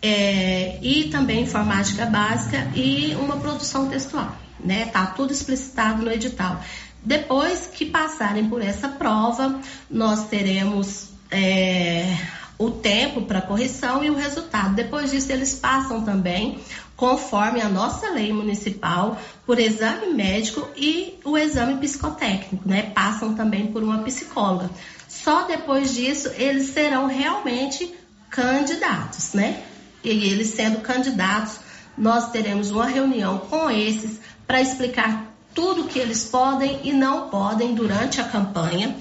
É, 0.01 0.78
e 0.82 1.09
também 1.09 1.41
informática 1.41 2.05
básica 2.05 2.70
e 2.74 3.13
uma 3.15 3.36
produção 3.36 3.89
textual, 3.89 4.34
né? 4.57 4.86
Tá 4.86 5.07
tudo 5.07 5.34
explicitado 5.34 6.03
no 6.03 6.11
edital. 6.11 6.61
Depois 7.04 7.68
que 7.68 7.86
passarem 7.86 8.50
por 8.50 8.62
essa 8.62 8.89
prova, 8.89 9.60
nós 9.89 10.28
teremos 10.28 11.10
é, 11.32 12.18
o 12.58 12.70
tempo 12.70 13.22
para 13.22 13.41
correção 13.41 14.04
e 14.04 14.10
o 14.10 14.16
resultado. 14.16 14.76
Depois 14.76 15.12
disso, 15.12 15.32
eles 15.32 15.56
passam 15.56 16.04
também, 16.04 16.60
conforme 16.97 17.62
a 17.62 17.70
nossa 17.70 18.12
lei 18.12 18.34
municipal, 18.34 19.18
por 19.45 19.58
exame 19.58 20.14
médico 20.14 20.68
e 20.76 21.18
o 21.24 21.38
exame 21.38 21.78
psicotécnico, 21.78 22.68
né? 22.68 22.91
Passam 22.93 23.34
também 23.34 23.68
por 23.68 23.82
uma 23.82 24.00
psicóloga. 24.00 24.70
Só 25.08 25.43
depois 25.43 25.93
disso 25.93 26.30
eles 26.36 26.68
serão 26.74 27.08
realmente 27.08 27.93
candidatos, 28.30 29.34
né? 29.34 29.64
E 30.04 30.10
eles 30.10 30.50
sendo 30.50 30.82
candidatos, 30.82 31.60
nós 31.97 32.30
teremos 32.32 32.72
uma 32.72 32.86
reunião 32.86 33.39
com 33.39 33.70
esses 33.72 34.20
para 34.45 34.62
explicar 34.62 35.29
tudo 35.60 35.84
que 35.86 35.99
eles 35.99 36.24
podem 36.24 36.80
e 36.84 36.93
não 36.93 37.30
podem 37.30 37.74
durante 37.74 38.22
a 38.22 38.24
campanha 38.24 38.95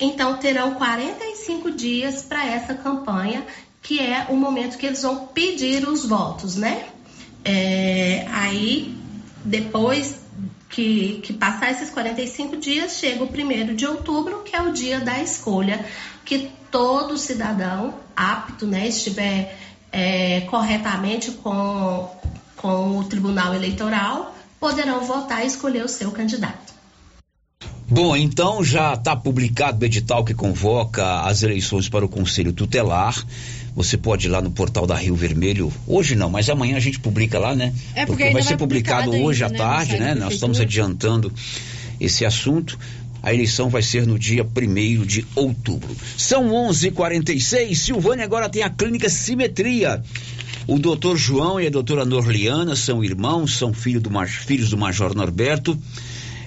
então 0.00 0.36
terão 0.38 0.74
45 0.74 1.70
dias 1.70 2.22
para 2.22 2.44
essa 2.44 2.74
campanha, 2.74 3.44
que 3.82 4.00
é 4.00 4.26
o 4.28 4.36
momento 4.36 4.76
que 4.76 4.86
eles 4.86 5.02
vão 5.02 5.26
pedir 5.28 5.88
os 5.88 6.04
votos, 6.04 6.56
né? 6.56 6.86
É, 7.44 8.26
aí, 8.30 8.96
depois 9.44 10.20
que, 10.68 11.20
que 11.22 11.32
passar 11.32 11.70
esses 11.70 11.90
45 11.90 12.56
dias, 12.56 12.98
chega 12.98 13.22
o 13.22 13.28
primeiro 13.28 13.74
de 13.74 13.86
outubro, 13.86 14.42
que 14.42 14.56
é 14.56 14.62
o 14.62 14.72
dia 14.72 15.00
da 15.00 15.22
escolha, 15.22 15.84
que 16.24 16.50
todo 16.70 17.16
cidadão 17.16 17.94
apto, 18.16 18.66
né, 18.66 18.88
estiver 18.88 19.56
é, 19.92 20.40
corretamente 20.42 21.30
com, 21.32 22.10
com 22.56 22.98
o 22.98 23.04
Tribunal 23.04 23.54
Eleitoral, 23.54 24.33
poderão 24.64 25.04
votar 25.04 25.44
e 25.44 25.46
escolher 25.46 25.84
o 25.84 25.88
seu 25.88 26.10
candidato. 26.10 26.72
Bom, 27.86 28.16
então 28.16 28.64
já 28.64 28.94
está 28.94 29.14
publicado 29.14 29.82
o 29.82 29.84
edital 29.84 30.24
que 30.24 30.32
convoca 30.32 31.20
as 31.20 31.42
eleições 31.42 31.86
para 31.86 32.02
o 32.02 32.08
Conselho 32.08 32.50
Tutelar. 32.50 33.14
Você 33.76 33.98
pode 33.98 34.26
ir 34.26 34.30
lá 34.30 34.40
no 34.40 34.50
portal 34.50 34.86
da 34.86 34.94
Rio 34.94 35.14
Vermelho. 35.14 35.70
Hoje 35.86 36.14
não, 36.14 36.30
mas 36.30 36.48
amanhã 36.48 36.78
a 36.78 36.80
gente 36.80 36.98
publica 36.98 37.38
lá, 37.38 37.54
né? 37.54 37.74
É 37.94 38.06
porque, 38.06 38.24
porque 38.24 38.32
vai 38.32 38.42
ser 38.42 38.56
publicado 38.56 39.10
hoje 39.14 39.44
ainda, 39.44 39.54
à 39.54 39.58
né? 39.58 39.74
tarde, 39.76 39.98
né? 39.98 40.14
Nós 40.14 40.32
estamos 40.32 40.58
adiantando 40.58 41.30
esse 42.00 42.24
assunto. 42.24 42.78
A 43.22 43.34
eleição 43.34 43.68
vai 43.68 43.82
ser 43.82 44.06
no 44.06 44.18
dia 44.18 44.44
1 44.44 45.04
de 45.04 45.26
outubro. 45.34 45.94
São 46.16 46.48
11:46. 46.48 47.74
Silvânia 47.74 48.24
agora 48.24 48.48
tem 48.48 48.62
a 48.62 48.70
clínica 48.70 49.10
Simetria. 49.10 50.02
O 50.66 50.78
doutor 50.78 51.16
João 51.16 51.60
e 51.60 51.66
a 51.66 51.70
doutora 51.70 52.04
Norliana 52.04 52.74
são 52.74 53.04
irmãos, 53.04 53.58
são 53.58 53.72
filho 53.72 54.00
do, 54.00 54.10
filhos 54.26 54.70
do 54.70 54.78
Major 54.78 55.14
Norberto 55.14 55.78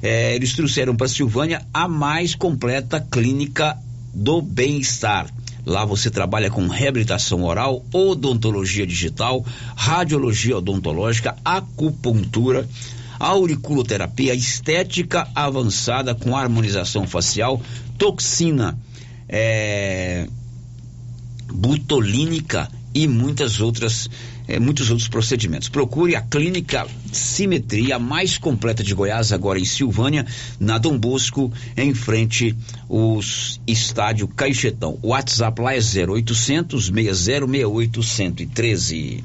é, 0.02 0.36
eles 0.36 0.54
trouxeram 0.54 0.96
para 0.96 1.08
Silvânia 1.08 1.66
a 1.74 1.88
mais 1.88 2.36
completa 2.36 3.00
clínica 3.00 3.78
do 4.14 4.42
bem-estar. 4.42 5.28
Lá 5.66 5.84
você 5.84 6.10
trabalha 6.10 6.50
com 6.50 6.68
reabilitação 6.68 7.44
oral, 7.44 7.84
odontologia 7.92 8.88
digital, 8.88 9.46
radiologia 9.76 10.58
odontológica, 10.58 11.36
acupuntura, 11.44 12.68
auriculoterapia, 13.20 14.34
estética 14.34 15.28
avançada 15.36 16.16
com 16.16 16.38
harmonização 16.38 17.06
facial, 17.06 17.62
toxina, 17.98 18.78
é, 19.28 20.28
butolínica 21.52 22.70
e 22.98 23.08
muitas 23.08 23.62
outras 23.62 24.10
é, 24.48 24.60
muitos 24.60 24.90
outros 24.90 25.08
procedimentos. 25.08 25.70
Procure 25.70 26.16
a 26.16 26.22
Clínica 26.22 26.88
Simetria 27.12 28.00
mais 28.00 28.40
completa 28.40 28.84
de 28.84 28.96
Goiás, 28.96 29.32
agora 29.32 29.60
em 29.60 29.66
Silvânia, 29.66 30.26
na 30.60 30.80
Dom 30.80 30.98
Bosco, 30.98 31.54
em 31.76 31.94
frente 31.94 32.56
ao 32.90 33.20
estádio 33.68 34.28
Caixetão. 34.28 34.98
O 35.04 35.10
WhatsApp 35.10 35.62
lá 35.62 35.76
é 35.76 35.80
0800 35.80 36.86
6068 36.86 38.02
113 38.02 39.24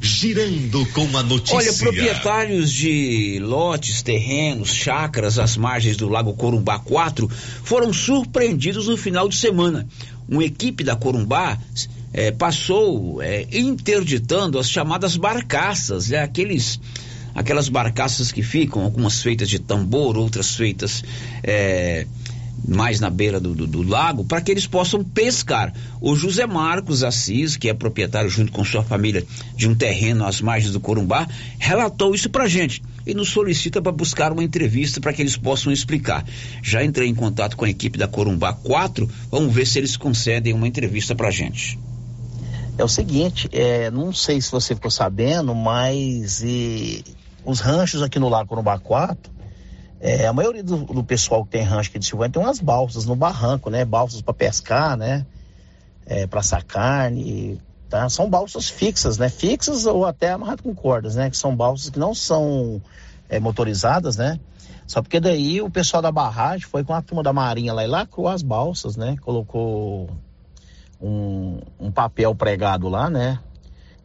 girando 0.00 0.86
com 0.92 1.16
a 1.16 1.22
notícia. 1.24 1.56
Olha, 1.56 1.72
proprietários 1.72 2.72
de 2.72 3.40
lotes, 3.42 4.00
terrenos, 4.00 4.72
chácaras 4.72 5.38
às 5.40 5.56
margens 5.56 5.96
do 5.96 6.08
Lago 6.08 6.34
Corumbá 6.34 6.78
4 6.78 7.28
foram 7.64 7.92
surpreendidos 7.92 8.86
no 8.86 8.96
final 8.96 9.28
de 9.28 9.36
semana. 9.36 9.88
Uma 10.28 10.44
equipe 10.44 10.84
da 10.84 10.94
Corumbá 10.94 11.58
é, 12.12 12.30
passou 12.30 13.22
é, 13.22 13.46
interditando 13.52 14.58
as 14.58 14.70
chamadas 14.70 15.16
barcaças, 15.16 16.08
né? 16.08 16.18
aqueles 16.18 16.80
aquelas 17.34 17.68
barcaças 17.68 18.32
que 18.32 18.42
ficam, 18.42 18.82
algumas 18.82 19.22
feitas 19.22 19.48
de 19.48 19.60
tambor, 19.60 20.16
outras 20.16 20.56
feitas 20.56 21.04
é, 21.44 22.04
mais 22.66 22.98
na 22.98 23.10
beira 23.10 23.38
do, 23.38 23.54
do, 23.54 23.66
do 23.66 23.82
lago, 23.82 24.24
para 24.24 24.40
que 24.40 24.50
eles 24.50 24.66
possam 24.66 25.04
pescar. 25.04 25.72
O 26.00 26.16
José 26.16 26.46
Marcos 26.46 27.04
Assis, 27.04 27.56
que 27.56 27.68
é 27.68 27.74
proprietário 27.74 28.28
junto 28.28 28.50
com 28.50 28.64
sua 28.64 28.82
família 28.82 29.24
de 29.54 29.68
um 29.68 29.74
terreno 29.74 30.26
às 30.26 30.40
margens 30.40 30.72
do 30.72 30.80
Corumbá, 30.80 31.28
relatou 31.58 32.14
isso 32.14 32.28
para 32.28 32.48
gente 32.48 32.82
e 33.06 33.14
nos 33.14 33.28
solicita 33.28 33.80
para 33.80 33.92
buscar 33.92 34.32
uma 34.32 34.42
entrevista 34.42 35.00
para 35.00 35.12
que 35.12 35.22
eles 35.22 35.36
possam 35.36 35.72
explicar. 35.72 36.24
Já 36.62 36.84
entrei 36.84 37.08
em 37.08 37.14
contato 37.14 37.56
com 37.56 37.64
a 37.64 37.70
equipe 37.70 37.98
da 37.98 38.08
Corumbá 38.08 38.52
4, 38.52 39.08
vamos 39.30 39.54
ver 39.54 39.66
se 39.66 39.78
eles 39.78 39.96
concedem 39.96 40.52
uma 40.52 40.66
entrevista 40.66 41.14
para 41.14 41.30
gente. 41.30 41.78
É 42.78 42.84
o 42.84 42.88
seguinte, 42.88 43.48
é, 43.52 43.90
não 43.90 44.12
sei 44.12 44.40
se 44.40 44.52
você 44.52 44.72
ficou 44.72 44.88
sabendo, 44.88 45.52
mas 45.52 46.44
e, 46.44 47.04
os 47.44 47.58
ranchos 47.58 48.02
aqui 48.02 48.20
no 48.20 48.28
Lago 48.28 48.48
Corumbá 48.48 48.78
4, 48.78 49.32
é, 50.00 50.28
a 50.28 50.32
maioria 50.32 50.62
do, 50.62 50.84
do, 50.84 51.02
pessoal 51.02 51.44
que 51.44 51.50
tem 51.50 51.62
rancho 51.64 51.90
aqui 51.90 51.98
de 51.98 52.06
Silvânia 52.06 52.34
tem 52.34 52.40
umas 52.40 52.60
balsas 52.60 53.04
no 53.04 53.16
barranco, 53.16 53.68
né? 53.68 53.84
Balsas 53.84 54.22
para 54.22 54.32
pescar, 54.32 54.96
né? 54.96 55.26
É, 56.06 56.24
para 56.28 56.38
assar 56.38 56.62
carne, 56.62 57.60
tá? 57.90 58.08
São 58.08 58.30
balsas 58.30 58.68
fixas, 58.68 59.18
né? 59.18 59.28
Fixas 59.28 59.84
ou 59.84 60.06
até 60.06 60.30
amarradas 60.30 60.60
com 60.60 60.72
cordas, 60.72 61.16
né? 61.16 61.28
Que 61.28 61.36
são 61.36 61.56
balsas 61.56 61.90
que 61.90 61.98
não 61.98 62.14
são 62.14 62.80
é, 63.28 63.40
motorizadas, 63.40 64.16
né? 64.16 64.38
Só 64.86 65.02
porque 65.02 65.18
daí 65.18 65.60
o 65.60 65.68
pessoal 65.68 66.00
da 66.00 66.12
barragem 66.12 66.64
foi 66.64 66.84
com 66.84 66.94
a 66.94 67.02
turma 67.02 67.24
da 67.24 67.32
marinha 67.32 67.72
lá 67.72 67.82
e 67.82 67.88
lacrou 67.88 68.28
as 68.28 68.40
balsas, 68.40 68.96
né? 68.96 69.16
Colocou 69.20 70.08
um, 71.00 71.60
um 71.78 71.90
papel 71.90 72.34
pregado 72.34 72.88
lá, 72.88 73.08
né? 73.08 73.38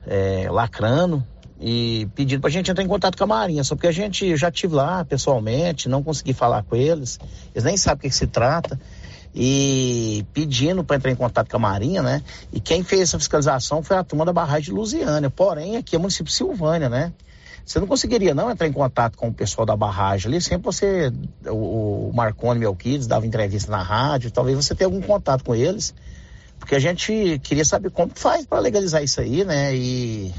É, 0.05 0.47
lacrando 0.49 1.23
e 1.59 2.09
pedindo 2.13 2.41
pra 2.41 2.49
gente 2.49 2.69
entrar 2.69 2.83
em 2.83 2.87
contato 2.87 3.17
com 3.17 3.23
a 3.23 3.27
Marinha. 3.27 3.63
Só 3.63 3.75
porque 3.75 3.87
a 3.87 3.91
gente 3.91 4.35
já 4.35 4.51
tive 4.51 4.75
lá 4.75 5.05
pessoalmente, 5.05 5.87
não 5.87 6.03
consegui 6.03 6.33
falar 6.33 6.63
com 6.63 6.75
eles, 6.75 7.19
eles 7.53 7.63
nem 7.63 7.77
sabem 7.77 7.99
o 7.99 8.01
que, 8.01 8.09
que 8.09 8.15
se 8.15 8.27
trata. 8.27 8.79
E 9.35 10.25
pedindo 10.31 10.83
para 10.83 10.97
entrar 10.97 11.09
em 11.09 11.15
contato 11.15 11.49
com 11.49 11.57
a 11.57 11.59
Marinha, 11.59 12.03
né? 12.03 12.21
E 12.51 12.59
quem 12.59 12.83
fez 12.83 13.01
essa 13.01 13.17
fiscalização 13.17 13.81
foi 13.81 13.97
a 13.97 14.03
turma 14.03 14.25
da 14.25 14.33
barragem 14.33 14.65
de 14.65 14.71
Lusiânia. 14.71 15.29
Porém, 15.29 15.75
aqui 15.75 15.95
é 15.95 15.99
município 15.99 16.25
de 16.25 16.33
Silvânia, 16.33 16.87
né? 16.87 17.11
Você 17.65 17.79
não 17.79 17.87
conseguiria 17.87 18.35
não 18.35 18.51
entrar 18.51 18.67
em 18.67 18.73
contato 18.73 19.17
com 19.17 19.29
o 19.29 19.33
pessoal 19.33 19.65
da 19.65 19.75
barragem 19.75 20.27
ali, 20.27 20.41
sempre 20.41 20.65
você, 20.65 21.11
o, 21.47 22.09
o 22.09 22.11
Marconi 22.13 22.59
Melquides 22.59 23.07
dava 23.07 23.25
entrevista 23.25 23.71
na 23.71 23.81
rádio, 23.81 24.29
talvez 24.29 24.57
você 24.57 24.75
tenha 24.75 24.87
algum 24.87 25.01
contato 25.01 25.45
com 25.45 25.55
eles 25.55 25.95
porque 26.63 26.75
a 26.75 26.79
gente 26.79 27.39
queria 27.43 27.65
saber 27.65 27.91
como 27.91 28.13
faz 28.15 28.45
para 28.45 28.57
legalizar 28.57 29.03
isso 29.03 29.19
aí, 29.19 29.43
né? 29.43 29.75
E 29.75 30.33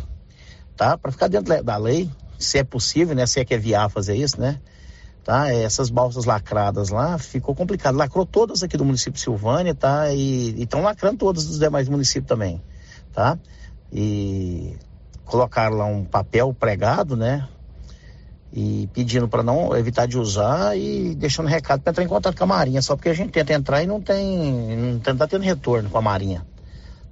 tá 0.75 0.97
para 0.97 1.13
ficar 1.13 1.29
dentro 1.29 1.63
da 1.63 1.77
lei, 1.77 2.11
se 2.39 2.57
é 2.57 2.65
possível, 2.65 3.15
né? 3.15 3.27
Se 3.27 3.41
é 3.41 3.45
que 3.45 3.53
é 3.53 3.59
viável 3.59 3.91
fazer 3.91 4.17
isso, 4.17 4.41
né? 4.41 4.59
Tá? 5.23 5.53
Essas 5.53 5.91
balsas 5.91 6.25
lacradas 6.25 6.89
lá 6.89 7.19
ficou 7.19 7.55
complicado. 7.55 7.99
Lacrou 7.99 8.25
todas 8.25 8.63
aqui 8.63 8.75
do 8.75 8.87
município 8.87 9.13
de 9.13 9.21
Silvânia, 9.21 9.75
tá? 9.75 10.15
E 10.15 10.63
estão 10.63 10.81
lacrando 10.81 11.19
todas 11.19 11.45
dos 11.45 11.59
demais 11.59 11.91
municípios 11.91 12.27
também, 12.27 12.63
tá? 13.13 13.39
E 13.93 14.75
colocaram 15.27 15.77
lá 15.77 15.85
um 15.85 16.07
papel 16.07 16.55
pregado, 16.55 17.19
né? 17.19 17.47
E 18.57 18.89
pedindo 18.95 19.27
para 19.27 19.43
não 19.43 19.77
evitar 19.77 20.07
de 20.07 20.17
usar 20.17 20.79
e 20.79 21.13
deixando 21.17 21.49
recado 21.49 21.83
para 21.83 21.91
entrar 21.91 22.05
em 22.05 22.09
contato 22.09 22.37
com 22.37 22.45
a 22.45 22.47
Marinha, 22.47 22.81
só 22.81 22.95
porque 22.95 23.09
a 23.09 23.15
gente 23.15 23.33
tenta 23.33 23.53
entrar 23.53 23.83
e 23.83 23.87
não 23.87 24.01
tem, 24.01 25.01
não 25.05 25.17
tá 25.17 25.27
tendo 25.27 25.43
retorno 25.43 25.91
com 25.91 25.99
a 25.99 26.03
Marinha. 26.03 26.47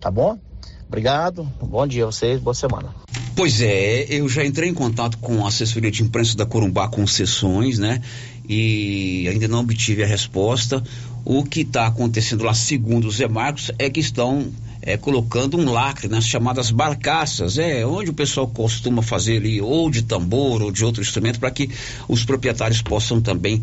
Tá 0.00 0.08
bom? 0.08 0.38
Obrigado, 0.86 1.50
bom 1.60 1.84
dia 1.86 2.04
a 2.04 2.06
vocês, 2.06 2.38
boa 2.40 2.54
semana. 2.54 2.94
Pois 3.34 3.60
é, 3.60 4.04
eu 4.08 4.28
já 4.28 4.44
entrei 4.44 4.68
em 4.68 4.74
contato 4.74 5.18
com 5.18 5.44
a 5.44 5.48
assessoria 5.48 5.90
de 5.90 6.02
imprensa 6.02 6.36
da 6.36 6.46
Corumbá 6.46 6.86
Concessões, 6.86 7.78
né? 7.78 8.00
e 8.48 9.28
ainda 9.28 9.48
não 9.48 9.60
obtive 9.60 10.02
a 10.02 10.06
resposta. 10.06 10.82
O 11.24 11.44
que 11.44 11.60
está 11.60 11.86
acontecendo 11.86 12.44
lá, 12.44 12.54
segundo 12.54 13.06
o 13.06 13.10
Zé 13.10 13.28
Marcos, 13.28 13.70
é 13.78 13.88
que 13.88 14.00
estão 14.00 14.52
é, 14.80 14.96
colocando 14.96 15.56
um 15.56 15.70
lacre 15.70 16.08
nas 16.08 16.26
chamadas 16.26 16.70
barcaças, 16.70 17.56
é 17.58 17.86
onde 17.86 18.10
o 18.10 18.14
pessoal 18.14 18.48
costuma 18.48 19.02
fazer 19.02 19.36
ali, 19.36 19.60
ou 19.60 19.88
de 19.88 20.02
tambor 20.02 20.60
ou 20.60 20.72
de 20.72 20.84
outro 20.84 21.00
instrumento, 21.00 21.38
para 21.38 21.50
que 21.50 21.70
os 22.08 22.24
proprietários 22.24 22.82
possam 22.82 23.20
também 23.20 23.62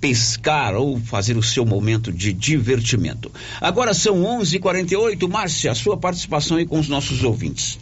pescar 0.00 0.74
ou 0.74 1.00
fazer 1.00 1.36
o 1.36 1.42
seu 1.42 1.64
momento 1.64 2.12
de 2.12 2.32
divertimento. 2.32 3.32
Agora 3.60 3.94
são 3.94 4.22
11:48, 4.22 5.28
Márcia, 5.28 5.72
a 5.72 5.74
sua 5.74 5.96
participação 5.96 6.58
aí 6.58 6.66
com 6.66 6.78
os 6.78 6.88
nossos 6.88 7.24
ouvintes. 7.24 7.78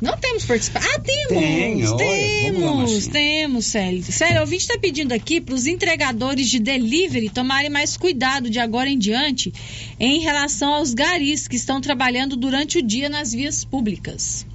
Não 0.00 0.16
temos 0.18 0.44
participação. 0.44 0.90
Ah, 0.94 1.00
temos! 1.00 1.28
Tem, 1.28 1.86
olha, 1.86 1.96
temos, 1.96 3.06
lá, 3.06 3.12
temos, 3.12 3.66
Célio. 3.66 4.02
Célio, 4.02 4.38
o 4.38 4.40
ouvinte 4.40 4.62
está 4.62 4.78
pedindo 4.78 5.12
aqui 5.12 5.40
para 5.40 5.54
os 5.54 5.66
entregadores 5.66 6.50
de 6.50 6.58
delivery 6.58 7.30
tomarem 7.30 7.70
mais 7.70 7.96
cuidado 7.96 8.50
de 8.50 8.58
agora 8.58 8.90
em 8.90 8.98
diante 8.98 9.52
em 9.98 10.20
relação 10.20 10.74
aos 10.74 10.92
garis 10.92 11.48
que 11.48 11.56
estão 11.56 11.80
trabalhando 11.80 12.36
durante 12.36 12.78
o 12.78 12.82
dia 12.82 13.08
nas 13.08 13.32
vias 13.32 13.64
públicas. 13.64 14.46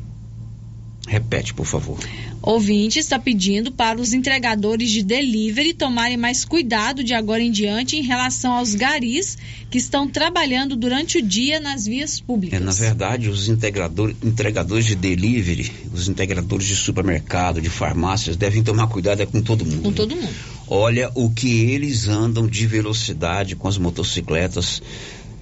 Repete, 1.12 1.54
por 1.54 1.66
favor. 1.66 2.00
Ouvinte 2.42 2.98
está 2.98 3.20
pedindo 3.20 3.70
para 3.70 4.00
os 4.00 4.14
entregadores 4.14 4.90
de 4.90 5.04
delivery 5.04 5.74
tomarem 5.74 6.16
mais 6.16 6.46
cuidado 6.46 7.04
de 7.04 7.14
agora 7.14 7.44
em 7.44 7.52
diante 7.52 7.98
em 7.98 8.02
relação 8.02 8.54
aos 8.54 8.74
garis 8.74 9.38
que 9.70 9.78
estão 9.78 10.08
trabalhando 10.08 10.74
durante 10.74 11.18
o 11.18 11.22
dia 11.22 11.60
nas 11.60 11.86
vias 11.86 12.22
públicas. 12.22 12.62
É, 12.62 12.64
na 12.64 12.72
verdade, 12.72 13.28
os 13.28 13.50
integrador, 13.50 14.16
entregadores 14.24 14.86
de 14.86 14.96
delivery, 14.96 15.70
os 15.94 16.08
integradores 16.08 16.66
de 16.66 16.78
supermercado, 16.78 17.60
de 17.60 17.70
farmácias, 17.70 18.38
devem 18.38 18.64
tomar 18.64 18.88
cuidado 18.88 19.22
é 19.22 19.26
com 19.26 19.42
todo 19.42 19.66
mundo. 19.66 19.82
Com 19.82 19.92
todo 19.92 20.16
mundo. 20.16 20.34
Olha 20.66 21.12
o 21.14 21.30
que 21.30 21.72
eles 21.72 22.08
andam 22.08 22.48
de 22.48 22.66
velocidade 22.66 23.58
com 23.58 23.68
as 23.68 23.78
motocicletas 23.78 24.82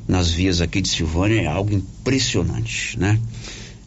nas 0.07 0.31
vias 0.31 0.61
aqui 0.61 0.81
de 0.81 0.89
Silvânia 0.89 1.41
é 1.41 1.45
algo 1.45 1.71
impressionante, 1.71 2.97
né? 2.97 3.19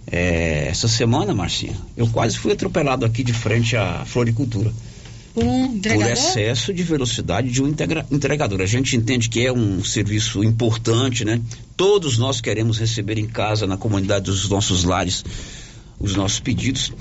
É, 0.07 0.67
essa 0.69 0.89
semana, 0.89 1.33
Marcinha, 1.35 1.77
eu 1.97 2.07
quase 2.09 2.37
fui 2.39 2.53
atropelado 2.53 3.05
aqui 3.07 3.23
de 3.23 3.33
frente 3.33 3.77
à 3.77 4.05
floricultura. 4.05 4.73
Por 5.33 5.45
um 5.45 5.69
Por 5.69 5.77
entregador? 5.77 6.13
excesso 6.13 6.75
de 6.75 6.83
velocidade 6.83 7.51
de 7.51 7.63
um 7.63 7.69
integra- 7.69 8.05
entregador. 8.11 8.61
A 8.61 8.67
gente 8.67 8.97
entende 8.97 9.29
que 9.31 9.47
é 9.47 9.53
um 9.53 9.83
serviço 9.83 10.45
importante, 10.45 11.25
né? 11.25 11.41
Todos 11.77 12.19
nós 12.19 12.41
queremos 12.41 12.79
receber 12.79 13.17
em 13.17 13.27
casa, 13.27 13.67
na 13.67 13.79
comunidade 13.79 14.27
dos 14.27 14.49
nossos 14.49 14.85
lares, 14.85 15.25
os 15.99 16.15
nossos 16.15 16.39
pedidos. 16.41 16.93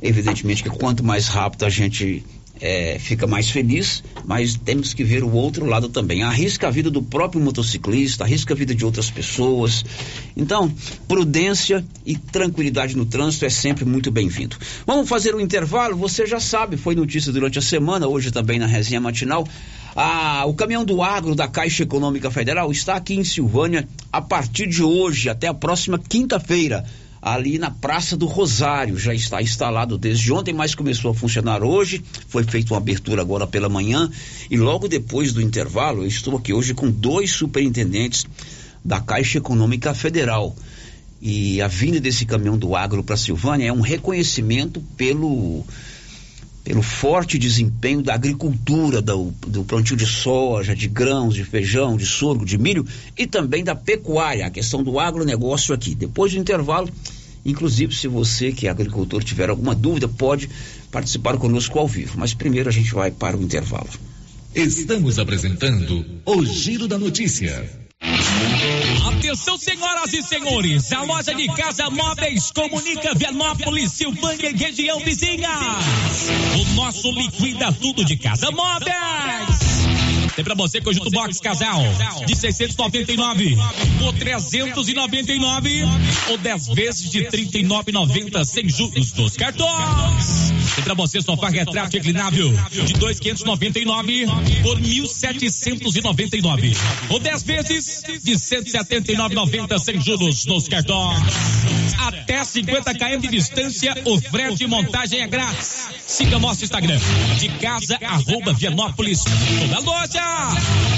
Evidentemente 0.00 0.62
que 0.62 0.70
quanto 0.70 1.04
mais 1.04 1.28
rápido 1.28 1.64
a 1.66 1.70
gente 1.70 2.24
é, 2.60 2.98
fica 2.98 3.26
mais 3.26 3.50
feliz, 3.50 4.02
mas 4.24 4.56
temos 4.56 4.94
que 4.94 5.02
ver 5.02 5.24
o 5.24 5.32
outro 5.32 5.66
lado 5.66 5.88
também. 5.88 6.22
Arrisca 6.22 6.68
a 6.68 6.70
vida 6.70 6.90
do 6.90 7.02
próprio 7.02 7.40
motociclista, 7.40 8.24
arrisca 8.24 8.54
a 8.54 8.56
vida 8.56 8.74
de 8.74 8.84
outras 8.84 9.10
pessoas. 9.10 9.84
Então, 10.36 10.72
prudência 11.08 11.84
e 12.06 12.16
tranquilidade 12.16 12.96
no 12.96 13.04
trânsito 13.04 13.44
é 13.44 13.50
sempre 13.50 13.84
muito 13.84 14.10
bem-vindo. 14.10 14.56
Vamos 14.86 15.08
fazer 15.08 15.34
um 15.34 15.40
intervalo? 15.40 15.96
Você 15.96 16.26
já 16.26 16.40
sabe, 16.40 16.76
foi 16.76 16.94
notícia 16.94 17.32
durante 17.32 17.58
a 17.58 17.62
semana, 17.62 18.06
hoje 18.06 18.30
também 18.30 18.58
na 18.58 18.66
resenha 18.66 19.00
matinal. 19.00 19.46
Ah, 19.96 20.44
o 20.46 20.54
caminhão 20.54 20.84
do 20.84 21.02
agro 21.02 21.34
da 21.34 21.46
Caixa 21.46 21.84
Econômica 21.84 22.30
Federal 22.30 22.70
está 22.72 22.96
aqui 22.96 23.14
em 23.14 23.22
Silvânia 23.22 23.86
a 24.12 24.20
partir 24.20 24.66
de 24.66 24.82
hoje 24.82 25.28
até 25.28 25.46
a 25.46 25.54
próxima 25.54 25.98
quinta-feira 25.98 26.84
ali 27.24 27.58
na 27.58 27.70
Praça 27.70 28.18
do 28.18 28.26
Rosário. 28.26 28.98
Já 28.98 29.14
está 29.14 29.40
instalado 29.40 29.96
desde 29.96 30.30
ontem, 30.30 30.52
mas 30.52 30.74
começou 30.74 31.10
a 31.10 31.14
funcionar 31.14 31.64
hoje. 31.64 32.04
Foi 32.28 32.44
feita 32.44 32.74
uma 32.74 32.78
abertura 32.78 33.22
agora 33.22 33.46
pela 33.46 33.66
manhã 33.66 34.10
e 34.50 34.58
logo 34.58 34.86
depois 34.86 35.32
do 35.32 35.40
intervalo, 35.40 36.02
eu 36.02 36.06
estou 36.06 36.36
aqui 36.36 36.52
hoje 36.52 36.74
com 36.74 36.90
dois 36.90 37.30
superintendentes 37.30 38.26
da 38.84 39.00
Caixa 39.00 39.38
Econômica 39.38 39.94
Federal. 39.94 40.54
E 41.22 41.62
a 41.62 41.66
vinda 41.66 41.98
desse 41.98 42.26
caminhão 42.26 42.58
do 42.58 42.76
agro 42.76 43.02
para 43.02 43.16
Silvânia 43.16 43.68
é 43.68 43.72
um 43.72 43.80
reconhecimento 43.80 44.82
pelo 44.94 45.64
pelo 46.64 46.80
forte 46.80 47.38
desempenho 47.38 48.02
da 48.02 48.14
agricultura, 48.14 49.02
do, 49.02 49.34
do 49.46 49.62
plantio 49.64 49.96
de 49.96 50.06
soja, 50.06 50.74
de 50.74 50.88
grãos, 50.88 51.34
de 51.34 51.44
feijão, 51.44 51.94
de 51.94 52.06
sorgo, 52.06 52.46
de 52.46 52.56
milho 52.56 52.86
e 53.16 53.26
também 53.26 53.62
da 53.62 53.74
pecuária, 53.74 54.46
a 54.46 54.50
questão 54.50 54.82
do 54.82 54.98
agronegócio 54.98 55.74
aqui. 55.74 55.94
Depois 55.94 56.32
do 56.32 56.38
intervalo, 56.38 56.88
inclusive 57.44 57.94
se 57.94 58.08
você 58.08 58.50
que 58.50 58.66
é 58.66 58.70
agricultor 58.70 59.22
tiver 59.22 59.50
alguma 59.50 59.74
dúvida, 59.74 60.08
pode 60.08 60.48
participar 60.90 61.36
conosco 61.36 61.78
ao 61.78 61.86
vivo. 61.86 62.18
Mas 62.18 62.32
primeiro 62.32 62.70
a 62.70 62.72
gente 62.72 62.94
vai 62.94 63.10
para 63.10 63.36
o 63.36 63.42
intervalo. 63.42 63.90
Estamos 64.54 65.18
apresentando 65.18 66.02
o 66.24 66.46
Giro 66.46 66.88
da 66.88 66.98
Notícia. 66.98 67.83
Atenção, 69.06 69.56
senhoras 69.56 70.12
e 70.12 70.22
senhores, 70.22 70.92
a 70.92 71.02
loja 71.02 71.34
de 71.34 71.46
casa 71.54 71.88
móveis 71.90 72.50
comunica 72.52 73.14
Vianópolis, 73.14 73.92
Silvânia 73.92 74.50
e 74.50 74.56
região 74.56 75.00
vizinha. 75.00 75.50
O 76.60 76.74
nosso 76.74 77.10
liquida 77.12 77.72
tudo 77.72 78.04
de 78.04 78.16
casa 78.16 78.50
móveis. 78.50 78.94
Tem 80.36 80.44
pra 80.44 80.54
você 80.54 80.80
conjunto 80.80 81.10
box 81.10 81.40
casal 81.40 81.80
de 82.26 82.34
699 82.34 83.56
por 83.98 84.12
399 84.14 85.84
ou 86.30 86.38
10 86.38 86.66
vezes 86.68 87.10
de 87.10 87.24
39,90 87.24 88.44
sem 88.44 88.68
juros 88.68 89.12
dos 89.12 89.36
cartões. 89.36 90.53
Tem 90.74 90.84
pra 90.84 90.94
você 90.94 91.20
sofá 91.20 91.48
retrato 91.48 91.94
reclinável 91.94 92.52
de 92.70 92.92
2,599 92.94 94.26
por 94.62 94.80
1.799 94.80 96.76
ou 97.10 97.18
10 97.18 97.42
vezes 97.42 98.02
de 98.22 98.32
179,90 98.32 99.78
sem 99.78 100.00
juros 100.00 100.46
nos 100.46 100.68
cartões. 100.68 101.22
Até 101.98 102.42
50 102.42 102.94
km 102.94 103.20
de 103.20 103.28
distância, 103.28 103.94
o 104.04 104.20
frete 104.20 104.64
e 104.64 104.66
montagem 104.66 105.20
é 105.20 105.26
grátis. 105.26 105.88
Siga 106.06 106.38
nosso 106.38 106.64
Instagram 106.64 106.98
de 107.38 107.48
casa 107.60 107.98
arroba 108.02 108.52
Vianópolis. 108.52 109.22
Toda 109.24 109.80
loja 109.80 110.22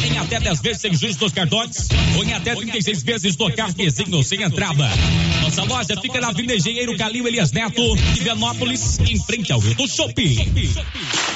em 0.05 0.19
até 0.19 0.41
10 0.41 0.61
vezes 0.61 0.83
sem 0.83 0.95
juros 0.95 1.17
nos 1.17 1.33
cartões 1.33 1.89
ou 2.17 2.25
em 2.25 2.33
até 2.33 2.55
36 2.55 3.03
vezes 3.03 3.37
no 3.37 3.53
cartezinho 3.53 4.23
sem 4.23 4.43
entrada. 4.43 4.89
Nossa 5.43 5.63
loja 5.65 6.01
fica 6.01 6.21
na 6.21 6.29
Avenida 6.29 6.55
Engenheiro 6.55 6.97
Calil 6.97 7.27
Elias 7.27 7.53
Neto, 7.53 7.83
em 7.83 8.23
Vianópolis, 8.23 8.99
em 9.01 9.19
frente 9.21 9.53
ao 9.53 9.56
Hilton 9.61 9.87
Shopping. 9.87 11.36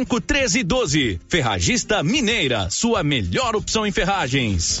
1312. 0.00 1.20
Ferragista 1.28 2.02
Mineira, 2.02 2.68
sua 2.70 3.02
melhor 3.02 3.54
opção 3.54 3.86
em 3.86 3.92
ferragens. 3.92 4.80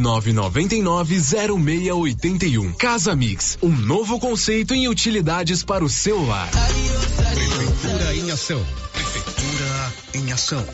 999990681. 0.00 2.76
Casa 2.76 3.16
Mix, 3.16 3.56
um 3.62 3.70
novo 3.70 4.18
conceito 4.18 4.74
em 4.74 4.88
utilidades 4.88 5.62
para 5.62 5.84
o 5.84 5.88
celular. 5.88 6.50
Prefeitura 7.34 8.16
em 8.16 8.30
ação. 8.30 8.66
Prefeitura 8.92 9.92
em 10.14 10.32
ação. 10.32 10.64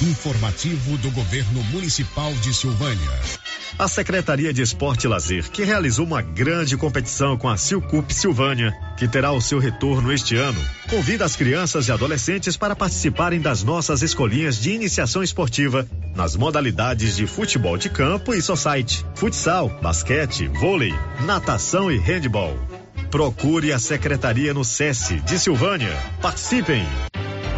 Informativo 0.00 0.96
do 0.98 1.10
Governo 1.10 1.60
Municipal 1.64 2.32
de 2.34 2.54
Silvânia. 2.54 3.10
A 3.76 3.88
Secretaria 3.88 4.52
de 4.52 4.62
Esporte 4.62 5.04
e 5.04 5.08
Lazer, 5.08 5.50
que 5.50 5.64
realizou 5.64 6.06
uma 6.06 6.22
grande 6.22 6.76
competição 6.76 7.36
com 7.36 7.48
a 7.48 7.56
Silcup 7.56 8.14
Silvânia, 8.14 8.72
que 8.96 9.08
terá 9.08 9.32
o 9.32 9.40
seu 9.40 9.58
retorno 9.58 10.12
este 10.12 10.36
ano, 10.36 10.60
convida 10.88 11.24
as 11.24 11.34
crianças 11.34 11.88
e 11.88 11.92
adolescentes 11.92 12.56
para 12.56 12.76
participarem 12.76 13.40
das 13.40 13.64
nossas 13.64 14.00
escolinhas 14.00 14.60
de 14.60 14.70
iniciação 14.70 15.20
esportiva 15.20 15.84
nas 16.14 16.36
modalidades 16.36 17.16
de 17.16 17.26
futebol 17.26 17.76
de 17.76 17.90
campo 17.90 18.32
e 18.32 18.40
society, 18.40 19.04
futsal, 19.16 19.68
basquete, 19.82 20.46
vôlei, 20.46 20.94
natação 21.24 21.90
e 21.90 21.98
handball. 21.98 22.56
Procure 23.10 23.72
a 23.72 23.80
secretaria 23.80 24.54
no 24.54 24.64
SESI 24.64 25.20
de 25.22 25.40
Silvânia. 25.40 25.92
Participem! 26.22 26.86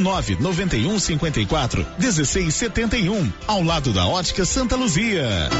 991 0.00 0.98
54 0.98 1.86
1671, 1.98 3.32
ao 3.46 3.62
lado 3.62 3.92
da 3.92 4.06
Ótica 4.06 4.44
Santa 4.44 4.76
Luzia. 4.76 5.50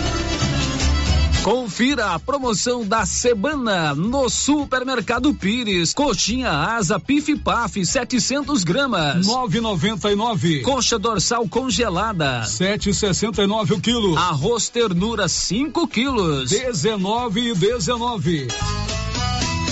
Confira 1.47 2.07
a 2.07 2.19
promoção 2.19 2.85
da 2.85 3.07
semana 3.07 3.95
no 3.95 4.29
Supermercado 4.29 5.33
Pires. 5.33 5.95
Coxinha 5.95 6.51
asa 6.51 6.99
Pif 6.99 7.37
Paf 7.37 7.87
700 7.87 8.65
gramas. 8.65 9.25
9,99. 9.25 10.63
Coxa 10.63 10.99
dorsal 10.99 11.49
congelada. 11.49 12.43
7,69 12.45 13.77
o 13.77 13.81
quilo. 13.81 14.19
Arroz 14.19 14.69
ternura 14.69 15.29
5 15.29 15.87
quilos. 15.87 16.51
19 16.51 17.53
e 17.53 17.55
19. 17.55 18.49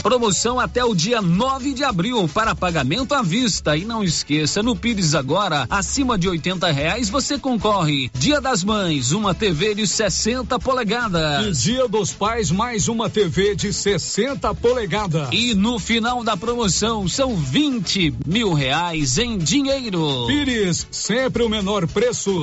Promoção 0.05 0.61
até 0.61 0.85
o 0.85 0.95
dia 0.95 1.23
9 1.23 1.73
de 1.73 1.83
abril 1.83 2.29
para 2.29 2.55
pagamento 2.55 3.15
à 3.15 3.23
vista. 3.23 3.75
E 3.75 3.87
não 3.87 4.05
esqueça, 4.05 4.63
no 4.63 4.77
Pires 4.77 5.15
agora, 5.15 5.67
acima 5.71 6.19
de 6.19 6.29
80 6.29 6.71
reais 6.71 7.09
você 7.09 7.39
concorre. 7.39 8.11
Dia 8.13 8.39
das 8.39 8.63
Mães, 8.63 9.13
uma 9.13 9.35
TV 9.35 9.75
de 9.75 9.87
60 9.87 10.59
polegadas. 10.59 11.47
E 11.47 11.71
Dia 11.73 11.89
dos 11.89 12.13
Pais, 12.13 12.51
mais 12.51 12.87
uma 12.87 13.09
TV 13.09 13.57
de 13.57 13.73
60 13.73 14.55
polegadas. 14.57 15.31
E 15.33 15.55
no 15.55 15.79
final 15.79 16.23
da 16.23 16.37
promoção 16.37 17.09
são 17.09 17.35
20 17.35 18.15
mil 18.27 18.53
reais 18.53 19.17
em 19.17 19.39
dinheiro. 19.39 20.27
Pires, 20.27 20.87
sempre 20.91 21.43
o 21.43 21.49
menor 21.49 21.89
preço. 21.89 22.43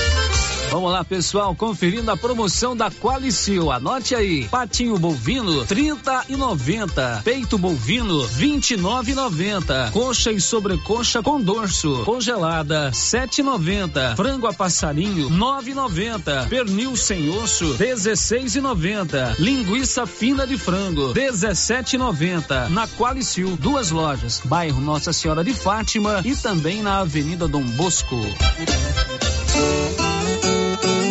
Vamos 0.71 0.89
lá, 0.89 1.03
pessoal, 1.03 1.53
conferindo 1.53 2.09
a 2.11 2.15
promoção 2.15 2.77
da 2.77 2.89
Qualicil. 2.89 3.69
Anote 3.73 4.15
aí: 4.15 4.47
patinho 4.47 4.97
bovino 4.97 5.65
30 5.65 6.27
e 6.29 6.37
90, 6.37 7.21
peito 7.25 7.57
bovino 7.57 8.25
29 8.25 9.11
e 9.11 9.13
90, 9.13 9.89
coxa 9.91 10.31
e 10.31 10.39
sobrecoxa 10.39 11.21
com 11.21 11.41
dorso 11.41 12.03
congelada 12.05 12.89
7,90, 12.91 14.15
frango 14.15 14.47
a 14.47 14.53
passarinho 14.53 15.29
9,90, 15.29 16.47
pernil 16.47 16.95
sem 16.95 17.29
osso 17.29 17.77
16,90, 17.77 19.39
linguiça 19.39 20.07
fina 20.07 20.47
de 20.47 20.57
frango 20.57 21.13
17,90. 21.13 22.69
Na 22.69 22.87
Qualicil, 22.87 23.57
duas 23.57 23.91
lojas, 23.91 24.41
bairro 24.45 24.79
Nossa 24.79 25.11
Senhora 25.11 25.43
de 25.43 25.53
Fátima 25.53 26.21
e 26.23 26.33
também 26.33 26.81
na 26.81 26.99
Avenida 26.99 27.45
Dom 27.45 27.63
Bosco. 27.63 28.21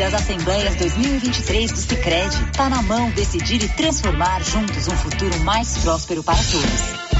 Das 0.00 0.14
Assembleias 0.14 0.76
2023 0.76 1.72
do 1.72 1.78
Sicredi. 1.78 2.42
Tá 2.54 2.70
na 2.70 2.80
mão 2.80 3.10
decidir 3.10 3.62
e 3.62 3.68
transformar 3.68 4.42
juntos 4.42 4.88
um 4.88 4.96
futuro 4.96 5.38
mais 5.40 5.76
próspero 5.76 6.22
para 6.22 6.38
todos. 6.38 7.19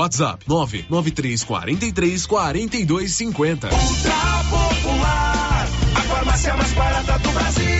WhatsApp 0.00 0.44
99343 0.48 2.26
4250. 2.26 3.68
Ultra 3.68 4.44
Popular, 4.50 5.68
a 5.94 6.00
farmácia 6.00 6.56
mais 6.56 6.72
barata 6.72 7.18
do 7.18 7.30
Brasil. 7.32 7.79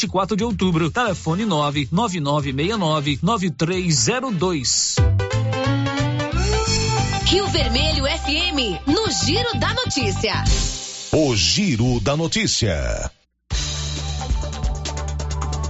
24 0.00 0.34
de 0.36 0.44
Outubro. 0.44 0.90
Telefone 0.90 1.44
99969 1.44 3.18
9302. 3.22 4.96
Rio 7.26 7.46
Vermelho 7.48 8.04
FM, 8.06 8.80
no 8.86 9.10
Giro 9.10 9.58
da 9.58 9.74
Notícia. 9.74 10.42
O 11.12 11.36
Giro 11.36 12.00
da 12.00 12.16
Notícia. 12.16 13.10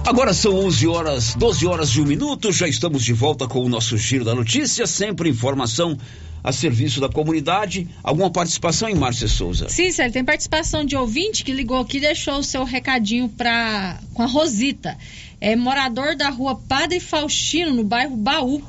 Agora 0.05 0.33
são 0.33 0.55
11 0.55 0.87
horas, 0.87 1.35
12 1.35 1.67
horas 1.67 1.89
e 1.89 2.01
um 2.01 2.05
minuto. 2.05 2.51
Já 2.51 2.67
estamos 2.67 3.03
de 3.03 3.13
volta 3.13 3.47
com 3.47 3.63
o 3.63 3.69
nosso 3.69 3.97
Giro 3.97 4.23
da 4.23 4.33
Notícia. 4.33 4.87
Sempre 4.87 5.29
informação 5.29 5.97
a 6.43 6.51
serviço 6.51 6.99
da 6.99 7.09
comunidade. 7.09 7.87
Alguma 8.03 8.29
participação 8.29 8.89
em 8.89 8.95
Márcia 8.95 9.27
Souza? 9.27 9.69
Sim, 9.69 9.91
Célio, 9.91 10.11
tem 10.11 10.25
participação 10.25 10.83
de 10.83 10.95
ouvinte 10.95 11.43
que 11.43 11.51
ligou 11.51 11.79
aqui 11.79 11.97
e 11.97 12.01
deixou 12.01 12.35
o 12.35 12.43
seu 12.43 12.63
recadinho 12.63 13.29
pra, 13.29 13.99
com 14.13 14.23
a 14.23 14.25
Rosita. 14.25 14.97
É 15.39 15.55
morador 15.55 16.15
da 16.15 16.29
rua 16.29 16.55
Padre 16.55 16.99
Faustino, 16.99 17.73
no 17.73 17.83
bairro 17.83 18.15
Baú. 18.15 18.61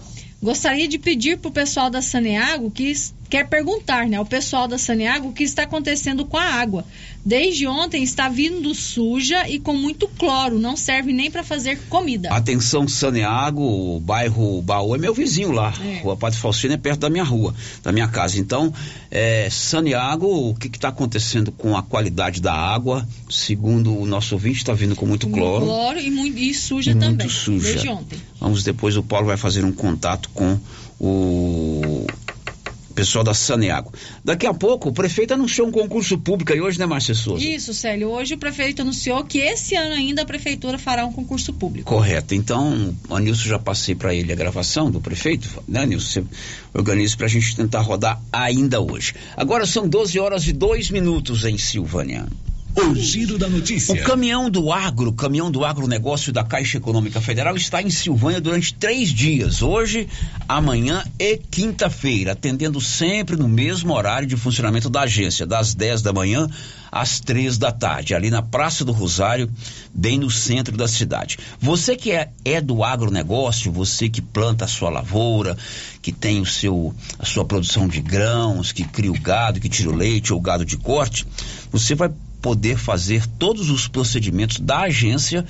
Gostaria 0.42 0.88
de 0.88 0.98
pedir 0.98 1.38
pro 1.38 1.52
pessoal 1.52 1.88
da 1.88 2.02
Saneago 2.02 2.70
que 2.70 2.92
quer 3.30 3.48
perguntar, 3.48 4.08
né, 4.08 4.16
ao 4.16 4.26
pessoal 4.26 4.66
da 4.66 4.76
Saneago 4.76 5.28
o 5.28 5.32
que 5.32 5.44
está 5.44 5.62
acontecendo 5.62 6.26
com 6.26 6.36
a 6.36 6.44
água. 6.44 6.84
Desde 7.24 7.68
ontem 7.68 8.02
está 8.02 8.28
vindo 8.28 8.74
suja 8.74 9.48
e 9.48 9.60
com 9.60 9.74
muito 9.74 10.08
cloro, 10.08 10.58
não 10.58 10.76
serve 10.76 11.12
nem 11.12 11.30
para 11.30 11.44
fazer 11.44 11.78
comida. 11.88 12.28
Atenção, 12.30 12.88
Saneago, 12.88 13.62
o 13.62 14.00
bairro 14.00 14.60
Baú 14.60 14.94
é 14.94 14.98
meu 14.98 15.14
vizinho 15.14 15.52
lá. 15.52 15.72
É. 15.84 16.00
Rua 16.00 16.16
Padre 16.16 16.38
Faustino 16.38 16.74
é 16.74 16.76
perto 16.76 17.00
da 17.00 17.10
minha 17.10 17.22
rua, 17.22 17.54
da 17.82 17.92
minha 17.92 18.08
casa. 18.08 18.40
Então, 18.40 18.74
é, 19.08 19.48
Saneago, 19.50 20.26
o 20.50 20.54
que 20.54 20.66
está 20.66 20.88
acontecendo 20.88 21.52
com 21.52 21.76
a 21.76 21.82
qualidade 21.82 22.40
da 22.40 22.52
água? 22.52 23.06
Segundo 23.30 23.96
o 23.96 24.04
nosso 24.04 24.34
ouvinte, 24.34 24.58
está 24.58 24.72
vindo 24.72 24.96
com 24.96 25.06
muito 25.06 25.28
cloro. 25.28 25.64
Cloro 25.64 26.00
e, 26.00 26.10
muito, 26.10 26.38
e 26.38 26.52
suja 26.52 26.90
E 26.90 26.94
muito 26.94 27.08
também. 27.10 27.28
suja. 27.28 27.68
Desde 27.68 27.88
ontem. 27.88 28.18
Vamos 28.40 28.64
depois, 28.64 28.96
o 28.96 29.02
Paulo 29.02 29.28
vai 29.28 29.36
fazer 29.36 29.64
um 29.64 29.72
contato 29.72 30.28
com 30.34 30.58
o 30.98 32.04
pessoal 32.92 33.24
da 33.24 33.34
Saneago. 33.34 33.92
Daqui 34.24 34.46
a 34.46 34.54
pouco, 34.54 34.90
o 34.90 34.92
prefeito 34.92 35.34
anunciou 35.34 35.66
um 35.66 35.72
concurso 35.72 36.18
público 36.18 36.52
aí 36.52 36.60
hoje, 36.60 36.78
né, 36.78 36.86
Márcia 36.86 37.14
Souza? 37.14 37.44
Isso, 37.44 37.74
Célio. 37.74 38.10
Hoje 38.10 38.34
o 38.34 38.38
prefeito 38.38 38.82
anunciou 38.82 39.24
que 39.24 39.38
esse 39.38 39.74
ano 39.74 39.94
ainda 39.94 40.22
a 40.22 40.24
prefeitura 40.24 40.78
fará 40.78 41.04
um 41.04 41.12
concurso 41.12 41.52
público. 41.52 41.88
Correto. 41.88 42.34
Então, 42.34 42.94
o 43.08 43.14
Anilson 43.14 43.48
já 43.48 43.58
passei 43.58 43.94
para 43.94 44.14
ele 44.14 44.32
a 44.32 44.36
gravação 44.36 44.90
do 44.90 45.00
prefeito, 45.00 45.48
né, 45.66 45.80
Anilson? 45.80 46.02
Você 46.12 46.24
organiza 46.74 47.16
para 47.16 47.26
a 47.26 47.30
gente 47.30 47.56
tentar 47.56 47.80
rodar 47.80 48.20
ainda 48.32 48.80
hoje. 48.80 49.14
Agora 49.36 49.66
são 49.66 49.88
12 49.88 50.18
horas 50.18 50.46
e 50.46 50.52
2 50.52 50.90
minutos 50.90 51.44
em 51.44 51.56
Silvânia. 51.56 52.26
O 52.74 52.94
Giro 52.94 53.36
da 53.36 53.50
Notícia. 53.50 53.94
O 53.94 54.02
caminhão 54.02 54.48
do 54.48 54.72
agro, 54.72 55.12
caminhão 55.12 55.50
do 55.50 55.62
agronegócio 55.62 56.32
da 56.32 56.42
Caixa 56.42 56.78
Econômica 56.78 57.20
Federal 57.20 57.54
está 57.54 57.82
em 57.82 57.90
Silvânia 57.90 58.40
durante 58.40 58.72
três 58.72 59.10
dias, 59.10 59.60
hoje, 59.60 60.08
amanhã 60.48 61.04
e 61.18 61.36
quinta-feira, 61.36 62.32
atendendo 62.32 62.80
sempre 62.80 63.36
no 63.36 63.46
mesmo 63.46 63.92
horário 63.92 64.26
de 64.26 64.36
funcionamento 64.36 64.88
da 64.88 65.02
agência, 65.02 65.46
das 65.46 65.74
10 65.74 66.00
da 66.00 66.14
manhã 66.14 66.48
às 66.90 67.20
três 67.20 67.58
da 67.58 67.70
tarde, 67.70 68.14
ali 68.14 68.30
na 68.30 68.42
Praça 68.42 68.84
do 68.84 68.92
Rosário, 68.92 69.50
bem 69.92 70.18
no 70.18 70.30
centro 70.30 70.74
da 70.74 70.88
cidade. 70.88 71.38
Você 71.60 71.94
que 71.94 72.10
é, 72.10 72.30
é 72.42 72.60
do 72.60 72.82
agronegócio, 72.82 73.70
você 73.70 74.08
que 74.08 74.22
planta 74.22 74.64
a 74.64 74.68
sua 74.68 74.88
lavoura, 74.88 75.56
que 76.00 76.12
tem 76.12 76.40
o 76.40 76.46
seu, 76.46 76.94
a 77.18 77.26
sua 77.26 77.44
produção 77.44 77.86
de 77.86 78.00
grãos, 78.00 78.72
que 78.72 78.84
cria 78.84 79.12
o 79.12 79.20
gado, 79.20 79.60
que 79.60 79.68
tira 79.68 79.90
o 79.90 79.94
leite 79.94 80.32
ou 80.32 80.40
gado 80.40 80.64
de 80.64 80.78
corte, 80.78 81.26
você 81.70 81.94
vai 81.94 82.10
poder 82.42 82.76
fazer 82.76 83.24
todos 83.38 83.70
os 83.70 83.88
procedimentos 83.88 84.58
da 84.58 84.80
agência 84.80 85.46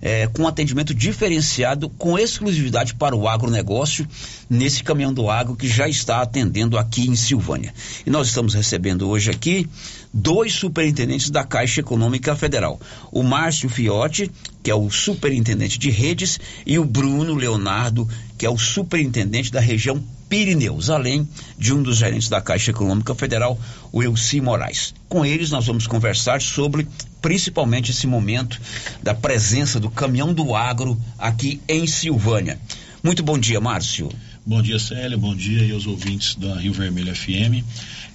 eh, 0.00 0.28
com 0.28 0.46
atendimento 0.46 0.94
diferenciado, 0.94 1.88
com 1.90 2.16
exclusividade 2.16 2.94
para 2.94 3.16
o 3.16 3.28
agronegócio, 3.28 4.06
nesse 4.48 4.84
caminhão 4.84 5.12
do 5.12 5.28
agro 5.28 5.56
que 5.56 5.68
já 5.68 5.88
está 5.88 6.22
atendendo 6.22 6.78
aqui 6.78 7.08
em 7.08 7.16
Silvânia. 7.16 7.74
E 8.06 8.10
nós 8.10 8.28
estamos 8.28 8.54
recebendo 8.54 9.08
hoje 9.08 9.30
aqui 9.30 9.68
dois 10.14 10.52
superintendentes 10.52 11.30
da 11.30 11.44
Caixa 11.44 11.80
Econômica 11.80 12.36
Federal. 12.36 12.80
O 13.10 13.24
Márcio 13.24 13.68
Fiotti, 13.68 14.30
que 14.62 14.70
é 14.70 14.74
o 14.74 14.88
superintendente 14.90 15.78
de 15.78 15.90
redes, 15.90 16.38
e 16.64 16.78
o 16.78 16.84
Bruno 16.84 17.34
Leonardo, 17.34 18.08
que 18.38 18.46
é 18.46 18.50
o 18.50 18.56
superintendente 18.56 19.50
da 19.50 19.60
região 19.60 20.00
Pirineus, 20.28 20.90
além 20.90 21.26
de 21.56 21.72
um 21.72 21.82
dos 21.82 21.96
gerentes 21.96 22.28
da 22.28 22.40
Caixa 22.40 22.70
Econômica 22.70 23.14
Federal, 23.14 23.58
o 23.90 24.02
Elci 24.02 24.40
Moraes. 24.40 24.94
Com 25.08 25.24
eles 25.24 25.50
nós 25.50 25.66
vamos 25.66 25.86
conversar 25.86 26.40
sobre 26.40 26.86
principalmente 27.22 27.90
esse 27.90 28.06
momento 28.06 28.60
da 29.02 29.14
presença 29.14 29.80
do 29.80 29.90
caminhão 29.90 30.32
do 30.32 30.54
agro 30.54 30.98
aqui 31.18 31.60
em 31.68 31.86
Silvânia. 31.86 32.60
Muito 33.02 33.22
bom 33.22 33.38
dia, 33.38 33.60
Márcio. 33.60 34.10
Bom 34.48 34.62
dia, 34.62 34.78
Célio. 34.78 35.18
Bom 35.18 35.36
dia 35.36 35.60
aí 35.60 35.72
aos 35.72 35.86
ouvintes 35.86 36.34
da 36.34 36.56
Rio 36.56 36.72
Vermelho 36.72 37.14
FM. 37.14 37.62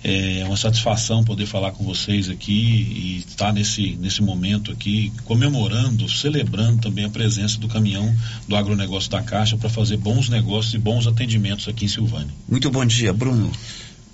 É 0.04 0.44
uma 0.48 0.58
satisfação 0.58 1.24
poder 1.24 1.46
falar 1.46 1.74
com 1.74 1.84
vocês 1.84 2.28
aqui 2.28 2.52
e 2.52 3.18
estar 3.20 3.54
nesse, 3.54 3.96
nesse 4.02 4.20
momento 4.20 4.72
aqui 4.72 5.14
comemorando, 5.26 6.10
celebrando 6.10 6.82
também 6.82 7.06
a 7.06 7.10
presença 7.10 7.60
do 7.60 7.68
caminhão 7.68 8.12
do 8.48 8.56
agronegócio 8.56 9.12
da 9.12 9.22
Caixa 9.22 9.58
para 9.58 9.70
fazer 9.70 9.98
bons 9.98 10.28
negócios 10.28 10.74
e 10.74 10.80
bons 10.80 11.06
atendimentos 11.06 11.68
aqui 11.68 11.86
em 11.86 11.88
Silvânia. 11.88 12.34
Muito 12.50 12.68
bom 12.72 12.84
dia, 12.84 13.14
Bruno. 13.14 13.52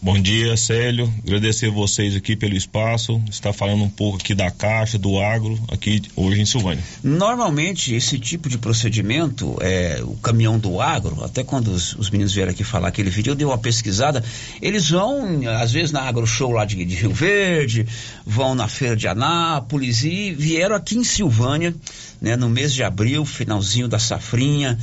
Bom 0.02 0.18
dia, 0.18 0.56
Célio. 0.56 1.14
Agradecer 1.28 1.70
vocês 1.70 2.16
aqui 2.16 2.34
pelo 2.34 2.56
espaço. 2.56 3.22
Está 3.30 3.52
falando 3.52 3.84
um 3.84 3.90
pouco 3.90 4.16
aqui 4.18 4.34
da 4.34 4.50
Caixa, 4.50 4.98
do 4.98 5.20
agro, 5.20 5.60
aqui 5.70 6.02
hoje 6.16 6.40
em 6.40 6.46
Silvânia. 6.46 6.82
Normalmente, 7.04 7.94
esse 7.94 8.18
tipo 8.18 8.48
de 8.48 8.58
procedimento, 8.58 9.58
é, 9.60 10.00
o 10.02 10.16
caminhão 10.16 10.58
do 10.58 10.80
agro, 10.80 11.22
até 11.22 11.44
quando 11.44 11.68
os, 11.68 11.96
os 11.96 12.10
meninos 12.10 12.34
vieram 12.34 12.52
aqui 12.52 12.64
falar 12.64 12.88
aquele 12.88 13.10
vídeo, 13.10 13.32
eu 13.32 13.36
dei 13.36 13.46
uma 13.46 13.58
pesquisada, 13.58 14.24
eles 14.62 14.90
vão, 14.90 15.42
às 15.60 15.74
vezes, 15.74 15.92
na 15.92 16.04
Agro 16.04 16.26
Show 16.26 16.54
lá 16.54 16.64
de, 16.64 16.86
de 16.86 16.96
Rio 16.96 17.12
Verde, 17.12 17.86
vão 18.26 18.56
na 18.56 18.70
Feira 18.70 18.96
de 18.96 19.06
Anápolis 19.06 20.06
e 20.06 20.32
vieram 20.32 20.78
aqui 20.78 20.98
em 20.98 21.04
Silvânia, 21.04 21.76
né, 22.22 22.38
no 22.38 22.48
mês 22.48 22.74
de 22.74 22.84
abril, 22.84 23.26
finalzinho 23.26 23.90
da 23.90 24.00
safrinha. 24.00 24.80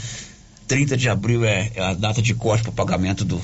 30 0.69 0.97
de 0.97 1.09
abril 1.09 1.45
é, 1.45 1.71
é 1.75 1.81
a 1.81 1.95
data 1.95 2.21
de 2.21 2.35
corte 2.35 2.65
para 2.65 2.73
pagamento 2.73 3.25
do, 3.25 3.41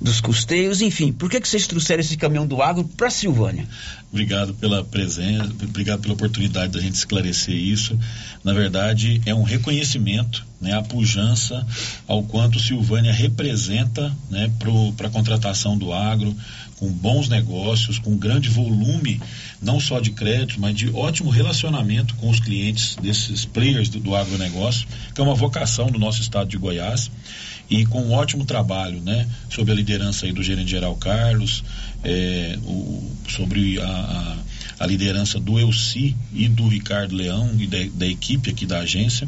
dos 0.00 0.20
custeios, 0.20 0.80
enfim. 0.82 1.12
Por 1.12 1.30
que, 1.30 1.40
que 1.40 1.48
vocês 1.48 1.66
trouxeram 1.66 2.00
esse 2.00 2.16
caminhão 2.16 2.46
do 2.46 2.62
agro 2.62 2.84
para 2.84 3.10
Silvânia? 3.10 3.66
Obrigado 4.10 4.54
pela 4.54 4.84
presença, 4.84 5.50
obrigado 5.62 6.00
pela 6.00 6.14
oportunidade 6.14 6.72
da 6.72 6.80
gente 6.80 6.94
esclarecer 6.94 7.54
isso. 7.54 7.98
Na 8.42 8.52
verdade, 8.52 9.20
é 9.26 9.34
um 9.34 9.42
reconhecimento 9.42 10.44
né, 10.64 10.72
a 10.72 10.82
pujança 10.82 11.64
ao 12.08 12.22
quanto 12.22 12.58
Silvânia 12.58 13.12
representa 13.12 14.10
né, 14.30 14.50
para 14.96 15.08
a 15.08 15.10
contratação 15.10 15.76
do 15.76 15.92
agro, 15.92 16.34
com 16.78 16.88
bons 16.88 17.28
negócios, 17.28 17.98
com 17.98 18.16
grande 18.16 18.48
volume, 18.48 19.20
não 19.62 19.78
só 19.78 20.00
de 20.00 20.10
crédito, 20.10 20.60
mas 20.60 20.74
de 20.74 20.90
ótimo 20.90 21.30
relacionamento 21.30 22.14
com 22.16 22.28
os 22.28 22.40
clientes 22.40 22.96
desses 22.96 23.44
players 23.44 23.88
do, 23.88 24.00
do 24.00 24.14
agronegócio, 24.14 24.86
que 25.14 25.20
é 25.20 25.24
uma 25.24 25.34
vocação 25.34 25.86
do 25.86 25.98
nosso 25.98 26.20
estado 26.20 26.48
de 26.48 26.56
Goiás 26.56 27.10
e 27.68 27.86
com 27.86 28.02
um 28.02 28.12
ótimo 28.12 28.44
trabalho, 28.44 29.00
né, 29.00 29.26
sob 29.48 29.70
a 29.72 29.74
liderança 29.74 30.26
aí 30.26 30.32
do 30.32 30.42
gerente 30.42 30.70
geral 30.70 30.94
Carlos, 30.96 31.64
é, 32.02 32.58
o, 32.64 33.10
sobre 33.28 33.80
a, 33.80 33.86
a, 33.86 34.84
a, 34.84 34.86
liderança 34.86 35.40
do 35.40 35.58
Elci 35.58 36.14
e 36.32 36.46
do 36.48 36.68
Ricardo 36.68 37.14
Leão 37.14 37.50
e 37.58 37.66
da, 37.66 37.78
da 37.94 38.06
equipe 38.06 38.50
aqui 38.50 38.66
da 38.66 38.80
agência. 38.80 39.26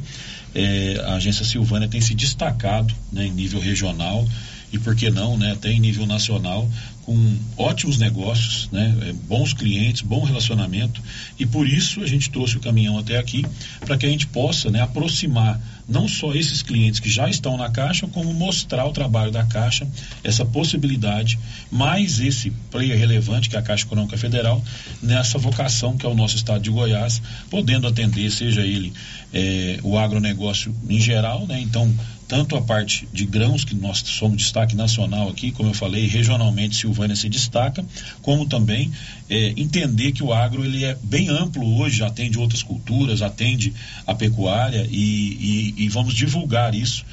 É, 0.54 1.02
a 1.06 1.14
agência 1.14 1.44
Silvânia 1.44 1.88
tem 1.88 2.00
se 2.00 2.14
destacado 2.14 2.94
né, 3.10 3.26
em 3.26 3.30
nível 3.30 3.60
regional 3.60 4.26
e 4.72 4.78
por 4.78 4.94
que 4.94 5.10
não, 5.10 5.38
né, 5.38 5.52
até 5.52 5.72
em 5.72 5.80
nível 5.80 6.06
nacional, 6.06 6.68
com 7.06 7.38
ótimos 7.56 7.98
negócios, 7.98 8.68
né, 8.72 8.92
é, 9.02 9.12
bons 9.12 9.54
clientes, 9.54 10.02
bom 10.02 10.24
relacionamento 10.24 11.00
e 11.38 11.46
por 11.46 11.66
isso 11.66 12.02
a 12.02 12.06
gente 12.06 12.28
trouxe 12.30 12.56
o 12.56 12.60
caminhão 12.60 12.98
até 12.98 13.16
aqui 13.16 13.46
para 13.80 13.96
que 13.96 14.04
a 14.04 14.08
gente 14.08 14.26
possa 14.26 14.70
né, 14.72 14.82
aproximar 14.82 15.60
não 15.88 16.08
só 16.08 16.34
esses 16.34 16.62
clientes 16.62 16.98
que 16.98 17.08
já 17.08 17.30
estão 17.30 17.56
na 17.56 17.70
Caixa, 17.70 18.08
como 18.08 18.34
mostrar 18.34 18.84
o 18.86 18.92
trabalho 18.92 19.30
da 19.30 19.44
Caixa, 19.44 19.86
essa 20.24 20.44
possibilidade, 20.44 21.38
mais 21.70 22.18
esse 22.18 22.50
player 22.72 22.98
relevante 22.98 23.48
que 23.48 23.54
é 23.54 23.58
a 23.60 23.62
Caixa 23.62 23.84
Econômica 23.84 24.18
Federal, 24.18 24.62
nessa 25.00 25.38
vocação 25.38 25.96
que 25.96 26.04
é 26.04 26.08
o 26.08 26.14
nosso 26.14 26.34
estado 26.34 26.60
de 26.60 26.70
Goiás, 26.70 27.22
podendo 27.48 27.86
atender, 27.86 28.32
seja 28.32 28.62
ele 28.62 28.92
é, 29.32 29.78
o 29.84 29.96
agronegócio 29.96 30.74
em 30.88 31.00
geral, 31.00 31.46
né? 31.46 31.60
Então, 31.60 31.94
tanto 32.28 32.56
a 32.56 32.62
parte 32.62 33.08
de 33.12 33.24
grãos, 33.24 33.64
que 33.64 33.74
nós 33.74 33.98
somos 33.98 34.38
destaque 34.38 34.74
nacional 34.74 35.28
aqui, 35.28 35.52
como 35.52 35.70
eu 35.70 35.74
falei, 35.74 36.06
regionalmente 36.06 36.76
Silvânia 36.76 37.14
se 37.14 37.28
destaca, 37.28 37.84
como 38.22 38.46
também 38.46 38.90
é, 39.28 39.54
entender 39.56 40.12
que 40.12 40.22
o 40.22 40.32
agro 40.32 40.64
ele 40.64 40.84
é 40.84 40.96
bem 41.02 41.28
amplo 41.28 41.78
hoje, 41.78 42.02
atende 42.02 42.38
outras 42.38 42.62
culturas, 42.62 43.22
atende 43.22 43.72
a 44.06 44.14
pecuária 44.14 44.86
e, 44.90 45.74
e, 45.76 45.84
e 45.84 45.88
vamos 45.88 46.14
divulgar 46.14 46.74
isso 46.74 47.04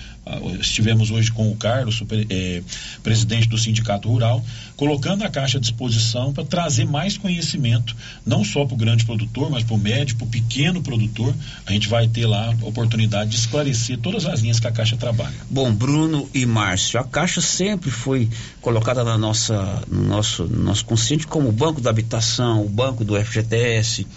estivemos 0.60 1.12
hoje 1.12 1.32
com 1.32 1.52
o 1.52 1.56
Carlos, 1.56 1.96
super, 1.96 2.26
é, 2.30 2.62
presidente 3.02 3.48
do 3.48 3.58
Sindicato 3.58 4.08
Rural, 4.08 4.44
colocando 4.78 5.24
a 5.24 5.30
Caixa 5.30 5.58
à 5.58 5.62
disposição 5.62 6.34
para 6.34 6.46
trazer 6.46 6.86
mais 6.86 7.18
conhecimento, 7.18 7.96
não 8.26 8.44
só 8.44 8.66
para 8.66 8.74
o 8.74 8.78
grande 8.78 9.06
produtor, 9.06 9.50
mas 9.50 9.64
para 9.64 9.76
o 9.76 9.78
médio, 9.78 10.16
para 10.16 10.26
o 10.26 10.30
pequeno 10.30 10.82
produtor. 10.82 11.34
A 11.66 11.72
gente 11.74 11.90
vai 11.90 12.08
ter 12.08 12.26
lá 12.26 12.54
a 12.62 12.66
oportunidade 12.66 13.32
de 13.32 13.36
esclarecer 13.38 13.98
todas 13.98 14.26
as 14.26 14.40
linhas 14.40 14.60
que 14.60 14.68
a 14.68 14.72
Caixa 14.72 14.96
trabalha. 14.96 15.36
Bom, 15.50 15.74
Bruno 15.74 16.30
e 16.34 16.46
Márcio, 16.46 17.00
a 17.00 17.04
Caixa 17.04 17.42
sempre 17.42 17.92
foi 17.92 18.30
colocada 18.62 19.04
na 19.04 19.18
nossa, 19.18 19.84
no 19.90 20.04
nosso, 20.04 20.46
no 20.46 20.64
nosso 20.64 20.86
consciente 20.86 21.28
como 21.28 21.50
o 21.50 21.52
banco 21.52 21.82
da 21.82 21.90
habitação, 21.90 22.66
o 22.66 22.70
banco 22.70 23.04
do 23.04 23.22
FGTS 23.22 24.08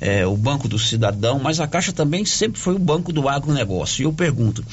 é, 0.00 0.26
o 0.26 0.36
Banco 0.36 0.66
do 0.66 0.78
Cidadão, 0.78 1.38
mas 1.38 1.60
a 1.60 1.66
Caixa 1.66 1.92
também 1.92 2.24
sempre 2.24 2.58
foi 2.58 2.74
o 2.74 2.78
banco 2.78 3.12
do 3.12 3.28
agronegócio. 3.28 4.02
E 4.02 4.04
eu 4.04 4.12
pergunto, 4.12 4.64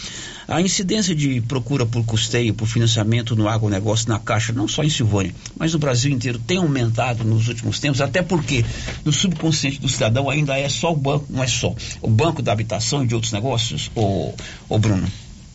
a 0.47 0.61
incidência 0.61 1.13
de 1.13 1.41
procura 1.41 1.85
por 1.85 2.05
custeio, 2.05 2.53
por 2.53 2.67
financiamento 2.67 3.35
no 3.35 3.47
agronegócio 3.47 4.07
na 4.07 4.19
Caixa, 4.19 4.53
não 4.53 4.67
só 4.67 4.83
em 4.83 4.89
Silvânia, 4.89 5.35
mas 5.57 5.73
no 5.73 5.79
Brasil 5.79 6.11
inteiro, 6.11 6.39
tem 6.39 6.57
aumentado 6.57 7.23
nos 7.23 7.47
últimos 7.47 7.79
tempos, 7.79 7.99
até 7.99 8.21
porque 8.21 8.63
no 9.03 9.11
subconsciente 9.11 9.79
do 9.81 9.89
cidadão 9.89 10.29
ainda 10.29 10.57
é 10.57 10.69
só 10.69 10.93
o 10.93 10.95
banco, 10.95 11.25
não 11.29 11.43
é 11.43 11.47
só, 11.47 11.75
o 12.01 12.09
banco 12.09 12.41
da 12.41 12.51
habitação 12.51 13.03
e 13.03 13.07
de 13.07 13.13
outros 13.13 13.33
negócios, 13.33 13.91
ô, 13.95 14.33
ô 14.69 14.79
Bruno? 14.79 15.07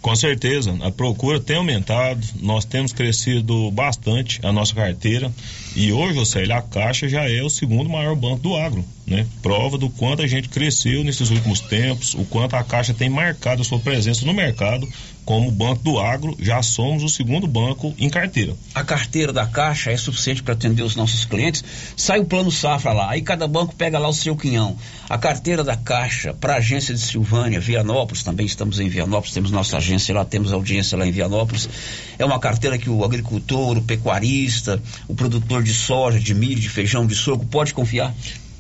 Com 0.02 0.16
certeza, 0.16 0.76
a 0.82 0.90
procura 0.90 1.38
tem 1.38 1.56
aumentado, 1.56 2.26
nós 2.40 2.64
temos 2.64 2.92
crescido 2.92 3.70
bastante 3.70 4.40
a 4.44 4.52
nossa 4.52 4.74
carteira 4.74 5.32
e 5.74 5.92
hoje, 5.92 6.18
Océlio, 6.18 6.54
a 6.54 6.62
Caixa 6.62 7.08
já 7.08 7.28
é 7.28 7.42
o 7.42 7.48
segundo 7.48 7.88
maior 7.88 8.14
banco 8.14 8.40
do 8.40 8.56
agro, 8.56 8.84
né? 9.06 9.26
Prova 9.42 9.78
do 9.78 9.88
quanto 9.88 10.22
a 10.22 10.26
gente 10.26 10.48
cresceu 10.48 11.02
nesses 11.02 11.30
últimos 11.30 11.60
tempos, 11.60 12.14
o 12.14 12.24
quanto 12.24 12.56
a 12.56 12.62
Caixa 12.64 12.92
tem 12.92 13.08
marcado 13.08 13.62
a 13.62 13.64
sua 13.64 13.78
presença 13.78 14.26
no 14.26 14.34
mercado 14.34 14.86
como 15.24 15.50
banco 15.50 15.82
do 15.82 15.98
agro, 15.98 16.36
já 16.40 16.62
somos 16.62 17.02
o 17.02 17.08
segundo 17.08 17.46
banco 17.46 17.94
em 17.96 18.10
carteira. 18.10 18.56
A 18.74 18.82
carteira 18.82 19.32
da 19.32 19.46
Caixa 19.46 19.92
é 19.92 19.96
suficiente 19.96 20.42
para 20.42 20.54
atender 20.54 20.82
os 20.82 20.96
nossos 20.96 21.24
clientes? 21.24 21.62
Sai 21.96 22.18
o 22.18 22.24
plano 22.24 22.50
safra 22.50 22.92
lá, 22.92 23.10
aí 23.10 23.22
cada 23.22 23.46
banco 23.46 23.74
pega 23.74 23.98
lá 23.98 24.08
o 24.08 24.12
seu 24.12 24.36
quinhão. 24.36 24.76
A 25.08 25.16
carteira 25.16 25.62
da 25.62 25.76
Caixa 25.76 26.34
para 26.34 26.54
a 26.54 26.56
agência 26.56 26.92
de 26.94 27.00
Silvânia, 27.00 27.60
Vianópolis, 27.60 28.22
também 28.22 28.46
estamos 28.46 28.80
em 28.80 28.88
Vianópolis, 28.88 29.32
temos 29.32 29.50
nossa 29.50 29.76
agência 29.76 30.14
lá, 30.14 30.24
temos 30.24 30.52
audiência 30.52 30.98
lá 30.98 31.06
em 31.06 31.12
Vianópolis. 31.12 31.68
É 32.18 32.24
uma 32.24 32.40
carteira 32.40 32.76
que 32.76 32.90
o 32.90 33.04
agricultor, 33.04 33.78
o 33.78 33.82
pecuarista, 33.82 34.82
o 35.06 35.14
produtor 35.14 35.61
de 35.62 35.72
soja, 35.72 36.18
de 36.18 36.34
milho, 36.34 36.60
de 36.60 36.68
feijão, 36.68 37.06
de 37.06 37.14
sorgo 37.14 37.44
pode 37.46 37.72
confiar? 37.72 38.14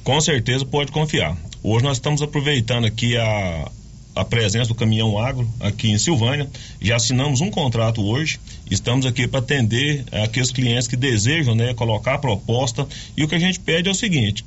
Com 0.04 0.20
certeza 0.20 0.64
pode 0.64 0.90
confiar. 0.90 1.36
Hoje 1.62 1.84
nós 1.84 1.96
estamos 1.96 2.22
aproveitando 2.22 2.86
aqui 2.86 3.16
a, 3.16 3.70
a 4.14 4.24
presença 4.24 4.68
do 4.68 4.74
caminhão 4.74 5.18
agro 5.18 5.48
aqui 5.60 5.90
em 5.90 5.98
Silvânia. 5.98 6.48
Já 6.80 6.96
assinamos 6.96 7.40
um 7.40 7.50
contrato 7.50 8.02
hoje. 8.04 8.40
Estamos 8.70 9.06
aqui 9.06 9.28
para 9.28 9.40
atender 9.40 10.04
aqueles 10.10 10.50
clientes 10.50 10.88
que 10.88 10.96
desejam 10.96 11.54
né, 11.54 11.72
colocar 11.74 12.14
a 12.14 12.18
proposta. 12.18 12.86
E 13.16 13.22
o 13.22 13.28
que 13.28 13.34
a 13.34 13.38
gente 13.38 13.60
pede 13.60 13.88
é 13.88 13.92
o 13.92 13.94
seguinte: 13.94 14.44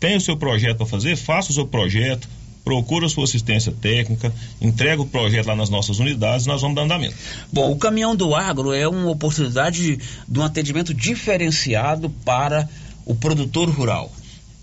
tem 0.00 0.16
o 0.16 0.20
seu 0.20 0.36
projeto 0.36 0.78
para 0.78 0.86
fazer, 0.86 1.16
faça 1.16 1.50
o 1.50 1.54
seu 1.54 1.66
projeto, 1.66 2.28
procura 2.66 3.08
sua 3.08 3.22
assistência 3.22 3.72
técnica, 3.80 4.34
entrega 4.60 5.00
o 5.00 5.06
projeto 5.06 5.46
lá 5.46 5.54
nas 5.54 5.70
nossas 5.70 6.00
unidades, 6.00 6.46
nós 6.46 6.60
vamos 6.60 6.74
dar 6.74 6.82
andamento. 6.82 7.14
Bom, 7.52 7.70
o 7.70 7.76
caminhão 7.76 8.16
do 8.16 8.34
agro 8.34 8.72
é 8.72 8.88
uma 8.88 9.08
oportunidade 9.08 10.00
de 10.28 10.40
um 10.40 10.42
atendimento 10.42 10.92
diferenciado 10.92 12.10
para 12.24 12.68
o 13.04 13.14
produtor 13.14 13.70
rural 13.70 14.10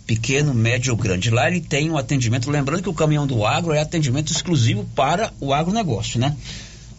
pequeno, 0.05 0.53
médio 0.53 0.91
ou 0.91 0.97
grande. 0.97 1.29
Lá 1.29 1.47
ele 1.47 1.61
tem 1.61 1.89
um 1.89 1.97
atendimento, 1.97 2.51
lembrando 2.51 2.83
que 2.83 2.89
o 2.89 2.93
caminhão 2.93 3.25
do 3.25 3.45
agro 3.45 3.71
é 3.71 3.79
atendimento 3.79 4.33
exclusivo 4.33 4.85
para 4.93 5.31
o 5.39 5.53
agronegócio, 5.53 6.19
né? 6.19 6.35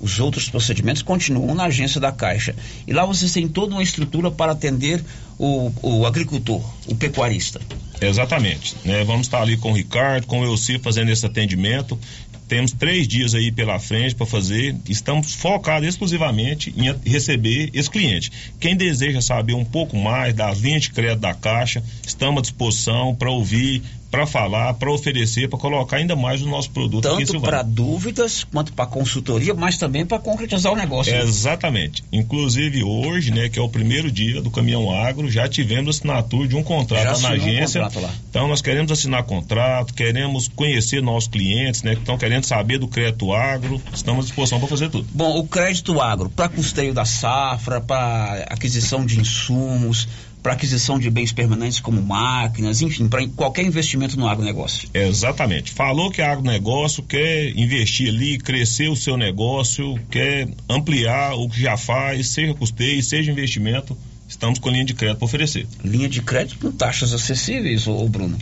Os 0.00 0.18
outros 0.20 0.48
procedimentos 0.48 1.02
continuam 1.02 1.54
na 1.54 1.64
agência 1.64 2.00
da 2.00 2.12
Caixa. 2.12 2.56
E 2.86 2.94
lá 2.94 3.04
vocês 3.04 3.30
têm 3.30 3.46
toda 3.46 3.74
uma 3.74 3.82
estrutura 3.82 4.30
para 4.30 4.52
atender 4.52 5.04
o, 5.38 5.70
o 5.82 6.06
agricultor, 6.06 6.64
o 6.86 6.94
pecuarista. 6.94 7.60
Exatamente. 8.08 8.74
Né? 8.84 9.04
Vamos 9.04 9.26
estar 9.26 9.42
ali 9.42 9.56
com 9.56 9.72
o 9.72 9.74
Ricardo, 9.74 10.26
com 10.26 10.40
o 10.40 10.44
Elci 10.44 10.78
fazendo 10.78 11.10
esse 11.10 11.24
atendimento. 11.24 11.98
Temos 12.46 12.72
três 12.72 13.08
dias 13.08 13.34
aí 13.34 13.50
pela 13.50 13.78
frente 13.78 14.14
para 14.14 14.26
fazer. 14.26 14.76
Estamos 14.88 15.32
focados 15.32 15.88
exclusivamente 15.88 16.74
em 16.76 17.10
receber 17.10 17.70
esse 17.72 17.90
cliente. 17.90 18.30
Quem 18.60 18.76
deseja 18.76 19.20
saber 19.20 19.54
um 19.54 19.64
pouco 19.64 19.96
mais 19.96 20.34
das 20.34 20.58
linhas 20.58 20.82
de 20.82 20.90
crédito 20.90 21.20
da 21.20 21.32
Caixa, 21.32 21.82
estamos 22.06 22.40
à 22.40 22.42
disposição 22.42 23.14
para 23.14 23.30
ouvir, 23.30 23.82
para 24.14 24.26
falar, 24.26 24.74
para 24.74 24.92
oferecer, 24.92 25.48
para 25.48 25.58
colocar 25.58 25.96
ainda 25.96 26.14
mais 26.14 26.40
o 26.40 26.46
nosso 26.46 26.70
produto 26.70 27.02
Tanto 27.02 27.40
para 27.40 27.62
dúvidas 27.62 28.44
quanto 28.44 28.72
para 28.72 28.86
consultoria, 28.86 29.52
mas 29.54 29.76
também 29.76 30.06
para 30.06 30.20
concretizar 30.20 30.72
o 30.72 30.76
negócio. 30.76 31.12
Né? 31.12 31.22
Exatamente. 31.22 32.04
Inclusive 32.12 32.84
hoje, 32.84 33.32
né, 33.32 33.48
que 33.48 33.58
é 33.58 33.62
o 33.62 33.68
primeiro 33.68 34.12
dia 34.12 34.40
do 34.40 34.50
Caminhão 34.50 34.94
Agro, 34.94 35.28
já 35.28 35.48
tivemos 35.48 35.96
assinatura 35.96 36.46
de 36.46 36.54
um 36.54 36.62
contrato 36.62 37.20
na 37.20 37.30
agência. 37.30 37.80
Um 37.82 38.00
lá. 38.00 38.10
Então 38.30 38.46
nós 38.46 38.62
queremos 38.62 38.92
assinar 38.92 39.24
contrato, 39.24 39.92
queremos 39.92 40.46
conhecer 40.46 41.02
nossos 41.02 41.28
clientes, 41.28 41.82
né, 41.82 41.94
que 41.94 42.00
estão 42.00 42.16
querendo 42.16 42.44
saber 42.44 42.78
do 42.78 42.86
crédito 42.86 43.32
agro, 43.32 43.82
estamos 43.92 44.26
à 44.26 44.28
disposição 44.28 44.60
para 44.60 44.68
fazer 44.68 44.90
tudo. 44.90 45.08
Bom, 45.12 45.38
o 45.38 45.46
crédito 45.46 46.00
agro 46.00 46.30
para 46.30 46.48
custeio 46.48 46.94
da 46.94 47.04
safra, 47.04 47.80
para 47.80 48.46
aquisição 48.48 49.04
de 49.04 49.20
insumos, 49.20 50.06
para 50.44 50.52
aquisição 50.52 50.98
de 50.98 51.08
bens 51.08 51.32
permanentes 51.32 51.80
como 51.80 52.02
máquinas, 52.02 52.82
enfim, 52.82 53.08
para 53.08 53.26
qualquer 53.28 53.64
investimento 53.64 54.18
no 54.18 54.28
agronegócio. 54.28 54.90
Exatamente. 54.92 55.72
Falou 55.72 56.10
que 56.10 56.20
agronegócio 56.20 57.02
quer 57.02 57.56
investir 57.56 58.10
ali, 58.10 58.36
crescer 58.36 58.90
o 58.90 58.94
seu 58.94 59.16
negócio, 59.16 59.98
quer 60.10 60.46
ampliar 60.68 61.32
o 61.32 61.48
que 61.48 61.62
já 61.62 61.78
faz, 61.78 62.28
seja 62.28 62.52
custeio, 62.52 63.02
seja 63.02 63.32
investimento, 63.32 63.96
estamos 64.28 64.58
com 64.58 64.68
linha 64.68 64.84
de 64.84 64.92
crédito 64.92 65.16
para 65.16 65.24
oferecer. 65.24 65.66
Linha 65.82 66.10
de 66.10 66.20
crédito 66.20 66.58
com 66.58 66.70
taxas 66.70 67.14
acessíveis, 67.14 67.86
ô, 67.86 68.06
Bruno? 68.06 68.36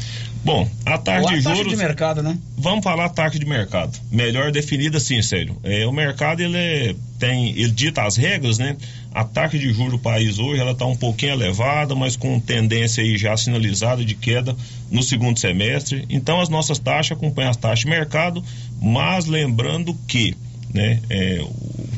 Bom, 0.44 0.68
a 0.84 0.98
taxa 0.98 1.28
de 1.28 1.40
juros. 1.40 1.58
Taxa 1.58 1.70
de 1.70 1.76
mercado, 1.76 2.22
né? 2.22 2.36
Vamos 2.58 2.82
falar 2.82 3.08
taxa 3.10 3.38
de 3.38 3.46
mercado. 3.46 3.96
Melhor 4.10 4.50
definida 4.50 4.98
assim, 4.98 5.22
sério. 5.22 5.56
É, 5.62 5.86
o 5.86 5.92
mercado 5.92 6.40
ele 6.40 6.56
é, 6.56 6.94
tem, 7.18 7.50
ele 7.50 7.70
dita 7.70 8.02
as 8.02 8.16
regras, 8.16 8.58
né? 8.58 8.76
A 9.14 9.22
taxa 9.22 9.56
de 9.56 9.72
juros 9.72 9.92
do 9.92 9.98
país 9.98 10.38
hoje 10.38 10.60
ela 10.60 10.72
está 10.72 10.84
um 10.84 10.96
pouquinho 10.96 11.32
elevada, 11.32 11.94
mas 11.94 12.16
com 12.16 12.40
tendência 12.40 13.04
aí 13.04 13.16
já 13.16 13.36
sinalizada 13.36 14.04
de 14.04 14.14
queda 14.14 14.56
no 14.90 15.02
segundo 15.02 15.38
semestre. 15.38 16.04
Então 16.10 16.40
as 16.40 16.48
nossas 16.48 16.78
taxas 16.78 17.16
acompanham 17.16 17.50
as 17.50 17.56
taxas 17.56 17.80
de 17.80 17.88
mercado, 17.88 18.42
mas 18.80 19.26
lembrando 19.26 19.94
que 20.08 20.34
né? 20.72 21.00
É, 21.10 21.40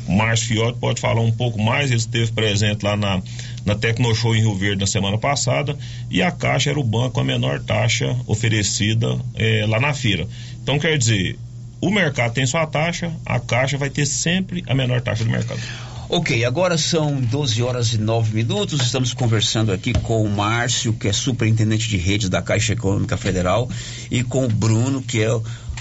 o 0.06 0.12
Márcio 0.12 0.48
Fiotti 0.48 0.78
pode 0.78 1.00
falar 1.00 1.20
um 1.20 1.30
pouco 1.30 1.62
mais, 1.62 1.90
ele 1.90 2.00
esteve 2.00 2.32
presente 2.32 2.82
lá 2.82 2.96
na, 2.96 3.22
na 3.64 3.74
Tecnoshow 3.74 4.34
em 4.34 4.40
Rio 4.40 4.54
Verde 4.54 4.80
na 4.80 4.86
semana 4.86 5.18
passada, 5.18 5.76
e 6.10 6.22
a 6.22 6.30
Caixa 6.30 6.70
era 6.70 6.78
o 6.78 6.84
banco 6.84 7.14
com 7.14 7.20
a 7.20 7.24
menor 7.24 7.60
taxa 7.60 8.16
oferecida 8.26 9.18
é, 9.34 9.64
lá 9.66 9.80
na 9.80 9.94
feira. 9.94 10.26
Então, 10.62 10.78
quer 10.78 10.98
dizer, 10.98 11.38
o 11.80 11.90
mercado 11.90 12.34
tem 12.34 12.46
sua 12.46 12.66
taxa, 12.66 13.12
a 13.24 13.38
Caixa 13.38 13.76
vai 13.76 13.90
ter 13.90 14.06
sempre 14.06 14.62
a 14.66 14.74
menor 14.74 15.00
taxa 15.00 15.24
do 15.24 15.30
mercado. 15.30 15.60
Ok, 16.08 16.44
agora 16.44 16.76
são 16.76 17.16
12 17.20 17.62
horas 17.62 17.92
e 17.94 17.98
9 17.98 18.34
minutos. 18.34 18.80
Estamos 18.82 19.14
conversando 19.14 19.72
aqui 19.72 19.92
com 19.92 20.22
o 20.22 20.30
Márcio, 20.30 20.92
que 20.92 21.08
é 21.08 21.12
superintendente 21.12 21.88
de 21.88 21.96
redes 21.96 22.28
da 22.28 22.42
Caixa 22.42 22.74
Econômica 22.74 23.16
Federal, 23.16 23.68
e 24.10 24.22
com 24.22 24.44
o 24.44 24.48
Bruno, 24.48 25.02
que 25.02 25.22
é 25.22 25.30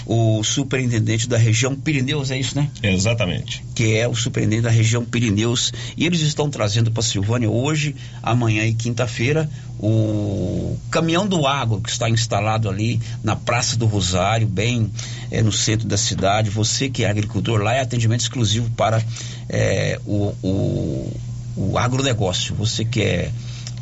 o 0.06 0.42
superintendente 0.44 1.28
da 1.28 1.38
região 1.38 1.74
Pirineus, 1.74 2.30
é 2.30 2.38
isso, 2.38 2.56
né? 2.56 2.70
Exatamente. 2.82 3.64
Que 3.74 3.96
é 3.96 4.06
o 4.06 4.14
superintendente 4.14 4.62
da 4.62 4.70
região 4.70 5.04
Pirineus. 5.04 5.72
E 5.96 6.04
eles 6.04 6.20
estão 6.20 6.50
trazendo 6.50 6.90
para 6.90 7.02
Silvânia 7.02 7.48
hoje, 7.48 7.94
amanhã 8.22 8.64
e 8.64 8.74
quinta-feira 8.74 9.48
o 9.78 10.78
caminhão 10.90 11.26
do 11.26 11.46
agro 11.46 11.80
que 11.80 11.90
está 11.90 12.08
instalado 12.08 12.68
ali 12.68 13.00
na 13.22 13.34
Praça 13.36 13.76
do 13.76 13.86
Rosário, 13.86 14.46
bem 14.46 14.90
é, 15.30 15.42
no 15.42 15.52
centro 15.52 15.86
da 15.86 15.96
cidade. 15.96 16.48
Você 16.48 16.88
que 16.88 17.04
é 17.04 17.10
agricultor, 17.10 17.60
lá 17.60 17.74
é 17.74 17.80
atendimento 17.80 18.20
exclusivo 18.20 18.70
para 18.70 19.02
é, 19.48 20.00
o, 20.06 20.32
o, 20.42 21.20
o 21.56 21.78
agronegócio. 21.78 22.54
Você 22.54 22.84
que 22.84 23.02
é, 23.02 23.30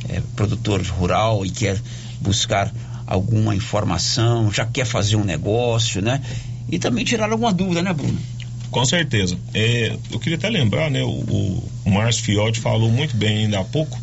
é 0.08 0.22
produtor 0.34 0.82
rural 0.82 1.44
e 1.44 1.50
quer 1.50 1.80
buscar 2.20 2.72
alguma 3.12 3.54
informação, 3.54 4.52
já 4.52 4.64
quer 4.64 4.86
fazer 4.86 5.16
um 5.16 5.24
negócio, 5.24 6.00
né? 6.00 6.20
E 6.70 6.78
também 6.78 7.04
tirar 7.04 7.30
alguma 7.30 7.52
dúvida, 7.52 7.82
né, 7.82 7.92
Bruno? 7.92 8.18
Com 8.70 8.84
certeza. 8.86 9.38
É, 9.52 9.96
eu 10.10 10.18
queria 10.18 10.38
até 10.38 10.48
lembrar, 10.48 10.90
né? 10.90 11.02
O, 11.02 11.62
o 11.84 11.90
Márcio 11.90 12.24
Fiotti 12.24 12.58
falou 12.58 12.90
muito 12.90 13.14
bem 13.16 13.44
ainda 13.44 13.60
há 13.60 13.64
pouco. 13.64 14.00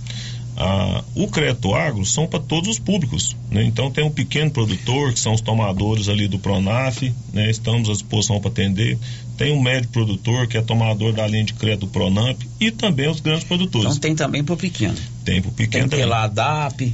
Ah, 0.56 1.04
o 1.16 1.26
crédito 1.28 1.74
agro 1.74 2.06
são 2.06 2.28
para 2.28 2.40
todos 2.40 2.70
os 2.70 2.80
públicos. 2.80 3.36
Né? 3.50 3.64
Então 3.64 3.90
tem 3.90 4.04
um 4.04 4.12
pequeno 4.12 4.52
produtor, 4.52 5.14
que 5.14 5.20
são 5.20 5.34
os 5.34 5.42
tomadores 5.42 6.10
ali 6.10 6.28
do 6.28 6.38
Pronaf, 6.38 7.02
né? 7.34 7.50
estamos 7.50 7.90
à 7.90 7.94
disposição 7.94 8.40
para 8.40 8.52
atender. 8.52 8.98
Tem 9.38 9.54
um 9.54 9.62
médio 9.62 9.90
produtor, 9.90 10.48
que 10.48 10.58
é 10.58 10.62
tomador 10.62 11.14
da 11.14 11.26
linha 11.26 11.46
de 11.46 11.54
crédito 11.54 11.86
do 11.86 11.88
Pronamp, 11.88 12.38
e 12.60 12.72
também 12.72 13.10
os 13.10 13.22
grandes 13.22 13.46
produtores. 13.46 13.88
Então 13.88 14.00
tem 14.00 14.14
também 14.14 14.44
para 14.44 14.54
o 14.54 14.58
pequeno. 14.58 14.98
Tem 15.24 15.42
para 15.42 15.50
o 15.50 15.54
pequeno 15.54 15.88
tem 15.88 16.00
também. 16.00 16.06
lá 16.06 16.24
a 16.24 16.28
DAP 16.28 16.94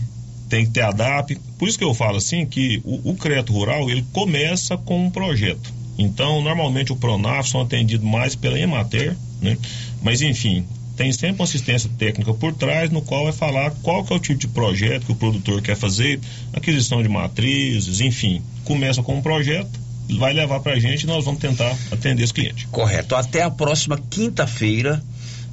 tem 0.50 0.66
que 0.66 0.72
ter 0.72 0.82
a 0.82 0.92
DAP. 0.92 1.38
Por 1.58 1.68
isso 1.68 1.78
que 1.78 1.84
eu 1.84 1.94
falo 1.94 2.18
assim 2.18 2.46
que 2.46 2.82
o, 2.84 3.12
o 3.12 3.16
crédito 3.16 3.54
rural 3.54 3.90
ele 3.90 4.06
começa 4.12 4.78
com 4.78 5.06
um 5.06 5.10
projeto. 5.10 5.74
Então, 5.98 6.42
normalmente 6.42 6.92
o 6.92 6.96
Pronaf 6.96 7.50
são 7.50 7.62
atendidos 7.62 8.06
mais 8.06 8.36
pela 8.36 8.60
Emater, 8.60 9.16
né? 9.42 9.58
Mas 10.02 10.22
enfim, 10.22 10.66
tem 10.96 11.12
sempre 11.12 11.36
uma 11.36 11.44
assistência 11.44 11.90
técnica 11.98 12.34
por 12.34 12.54
trás, 12.54 12.90
no 12.90 13.02
qual 13.02 13.26
vai 13.26 13.34
falar 13.34 13.72
qual 13.82 14.04
que 14.04 14.14
é 14.14 14.16
o 14.16 14.20
tipo 14.20 14.40
de 14.40 14.48
projeto 14.48 15.06
que 15.06 15.12
o 15.12 15.16
produtor 15.16 15.62
quer 15.62 15.76
fazer, 15.76 16.20
aquisição 16.54 17.02
de 17.02 17.10
matrizes, 17.10 18.00
enfim. 18.00 18.42
Começa 18.64 19.04
com 19.04 19.16
um 19.16 19.22
projeto, 19.22 19.80
vai 20.18 20.34
levar 20.34 20.60
para 20.60 20.74
a 20.74 20.80
gente 20.80 21.04
e 21.04 21.08
nós 21.08 21.26
vamos 21.26 21.40
tentar 21.40 21.76
atender 21.92 22.24
esse 22.24 22.34
cliente. 22.34 22.68
Correto. 22.68 23.16
Até 23.16 23.42
a 23.42 23.50
próxima 23.50 23.98
quinta-feira, 24.10 25.04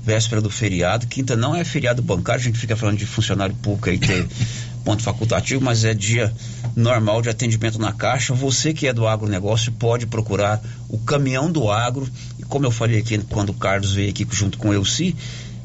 véspera 0.04 0.40
do 0.40 0.50
feriado. 0.50 1.06
Quinta 1.06 1.36
não 1.36 1.54
é 1.54 1.64
feriado 1.64 2.02
bancário, 2.02 2.40
a 2.40 2.44
gente 2.44 2.58
fica 2.58 2.76
falando 2.76 2.98
de 2.98 3.06
funcionário 3.06 3.54
público 3.56 3.90
aí 3.90 3.98
ter 3.98 4.26
ponto 4.84 5.02
facultativo, 5.02 5.62
mas 5.62 5.84
é 5.84 5.94
dia 5.94 6.32
normal 6.76 7.22
de 7.22 7.28
atendimento 7.28 7.78
na 7.78 7.92
caixa. 7.92 8.34
Você 8.34 8.72
que 8.72 8.86
é 8.86 8.92
do 8.92 9.06
agronegócio 9.06 9.72
pode 9.72 10.06
procurar 10.06 10.60
o 10.88 10.98
caminhão 10.98 11.50
do 11.50 11.70
agro. 11.70 12.08
E 12.38 12.42
como 12.42 12.66
eu 12.66 12.70
falei 12.70 13.00
aqui 13.00 13.18
quando 13.28 13.50
o 13.50 13.54
Carlos 13.54 13.92
veio 13.92 14.10
aqui 14.10 14.26
junto 14.30 14.58
com 14.58 14.68
o 14.68 14.74
Elci, 14.74 15.16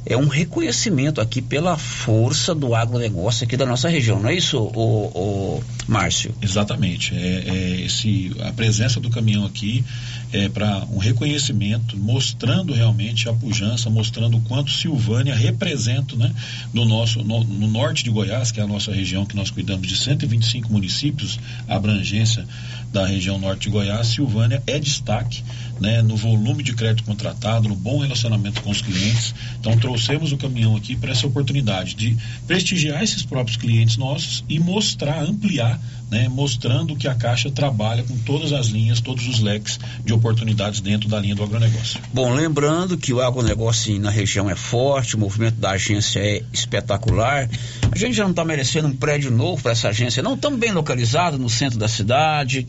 é 0.09 0.15
um 0.15 0.27
reconhecimento 0.27 1.19
aqui 1.19 1.41
pela 1.41 1.77
força 1.77 2.55
do 2.55 2.73
agronegócio 2.73 3.43
aqui 3.43 3.57
da 3.57 3.65
nossa 3.65 3.89
região, 3.89 4.21
não 4.21 4.29
é 4.29 4.35
isso, 4.35 4.57
o, 4.57 5.59
o 5.59 5.63
Márcio? 5.85 6.33
Exatamente. 6.41 7.13
É, 7.13 7.43
é 7.45 7.81
esse, 7.81 8.33
a 8.39 8.53
presença 8.53 9.01
do 9.01 9.09
caminhão 9.09 9.45
aqui 9.45 9.83
é 10.31 10.49
para 10.49 10.85
um 10.91 10.97
reconhecimento, 10.97 11.97
mostrando 11.97 12.73
realmente 12.73 13.29
a 13.29 13.33
pujança, 13.33 13.89
mostrando 13.89 14.37
o 14.37 14.41
quanto 14.41 14.71
Silvânia 14.71 15.33
representa 15.33 16.15
né, 16.15 16.33
no, 16.73 16.85
nosso, 16.85 17.23
no, 17.23 17.43
no 17.43 17.67
norte 17.67 18.03
de 18.03 18.09
Goiás, 18.09 18.51
que 18.51 18.59
é 18.59 18.63
a 18.63 18.67
nossa 18.67 18.91
região 18.91 19.25
que 19.25 19.35
nós 19.35 19.49
cuidamos 19.49 19.87
de 19.87 19.95
125 19.95 20.71
municípios, 20.71 21.39
a 21.67 21.75
abrangência 21.75 22.45
da 22.91 23.05
região 23.05 23.37
norte 23.37 23.63
de 23.63 23.69
Goiás, 23.69 24.07
Silvânia 24.07 24.61
é 24.65 24.79
destaque 24.79 25.43
né, 25.79 26.01
no 26.01 26.15
volume 26.15 26.63
de 26.63 26.73
crédito 26.73 27.03
contratado, 27.03 27.69
no 27.69 27.75
bom 27.75 27.99
relacionamento 27.99 28.61
com 28.61 28.69
os 28.69 28.81
clientes. 28.81 29.33
Então 29.59 29.77
trouxemos 29.77 30.31
o 30.31 30.37
caminhão 30.37 30.75
aqui 30.75 30.95
para 30.95 31.11
essa 31.11 31.27
oportunidade 31.27 31.95
de 31.95 32.17
prestigiar 32.45 33.03
esses 33.03 33.23
próprios 33.23 33.57
clientes 33.57 33.97
nossos 33.97 34.43
e 34.49 34.59
mostrar, 34.59 35.23
ampliar, 35.23 35.79
né, 36.09 36.29
mostrando 36.29 36.95
que 36.95 37.07
a 37.07 37.13
Caixa 37.13 37.51
trabalha 37.51 38.03
com 38.03 38.17
todas 38.19 38.53
as 38.53 38.67
linhas, 38.67 39.01
todos 39.01 39.27
os 39.27 39.39
leques 39.39 39.79
de 40.05 40.13
oportunidades 40.13 40.79
dentro 40.79 41.09
da 41.09 41.19
linha 41.19 41.35
do 41.35 41.43
agronegócio. 41.43 41.99
Bom, 42.13 42.33
lembrando 42.33 42.97
que 42.97 43.13
o 43.13 43.21
agronegócio 43.21 43.99
na 43.99 44.09
região 44.09 44.49
é 44.49 44.55
forte, 44.55 45.15
o 45.15 45.19
movimento 45.19 45.55
da 45.55 45.71
agência 45.71 46.19
é 46.19 46.43
espetacular. 46.53 47.49
A 47.91 47.97
gente 47.97 48.13
já 48.13 48.23
não 48.23 48.31
está 48.31 48.45
merecendo 48.45 48.87
um 48.87 48.95
prédio 48.95 49.31
novo 49.31 49.61
para 49.61 49.73
essa 49.73 49.89
agência, 49.89 50.23
não 50.23 50.35
estamos 50.35 50.59
bem 50.59 50.71
localizados 50.71 51.39
no 51.39 51.49
centro 51.49 51.77
da 51.77 51.87
cidade 51.87 52.65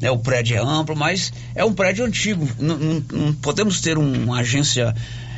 né, 0.00 0.10
o 0.10 0.18
prédio 0.18 0.56
é 0.56 0.60
amplo, 0.60 0.96
mas 0.96 1.32
é 1.54 1.64
um 1.64 1.72
prédio 1.72 2.04
antigo. 2.04 2.48
Não, 2.58 2.76
não, 2.76 3.04
não 3.12 3.34
podemos 3.34 3.80
ter 3.80 3.98
um, 3.98 4.24
uma 4.24 4.40
agência 4.40 4.94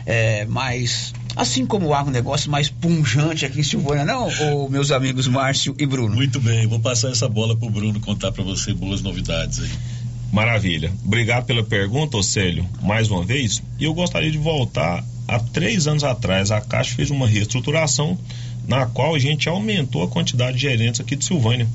é, 0.07 0.45
mais, 0.47 1.13
assim 1.37 1.67
como 1.67 1.89
o 1.89 1.95
agronegócio, 1.95 2.51
mais 2.51 2.69
punjante 2.69 3.45
aqui 3.45 3.61
em 3.61 3.63
Silvânia, 3.63 4.05
não, 4.05 4.29
ou, 4.41 4.71
meus 4.71 4.91
amigos 4.91 5.29
Márcio 5.29 5.75
e 5.79 5.85
Bruno? 5.85 6.15
Muito 6.15 6.41
bem, 6.41 6.67
vou 6.67 6.81
passar 6.81 7.11
essa 7.11 7.29
bola 7.29 7.55
para 7.55 7.69
o 7.69 7.71
Bruno 7.71 8.01
contar 8.01 8.33
para 8.33 8.43
você 8.43 8.73
boas 8.73 9.03
novidades 9.03 9.61
aí. 9.61 9.71
Maravilha. 10.33 10.93
Obrigado 11.05 11.45
pela 11.47 11.63
pergunta, 11.63 12.17
Océlio, 12.17 12.67
mais 12.83 13.11
uma 13.11 13.25
vez. 13.25 13.63
E 13.79 13.85
eu 13.85 13.95
gostaria 13.95 14.31
de 14.31 14.39
voltar 14.39 15.05
há 15.27 15.39
três 15.39 15.87
anos 15.87 16.05
atrás. 16.05 16.51
A 16.51 16.61
Caixa 16.61 16.95
fez 16.95 17.11
uma 17.11 17.27
reestruturação 17.27 18.19
na 18.67 18.85
qual 18.85 19.15
a 19.15 19.19
gente 19.19 19.49
aumentou 19.49 20.03
a 20.03 20.09
quantidade 20.09 20.57
de 20.57 20.63
gerentes 20.63 21.01
aqui 21.01 21.17
de 21.17 21.25
Silvânia. 21.25 21.67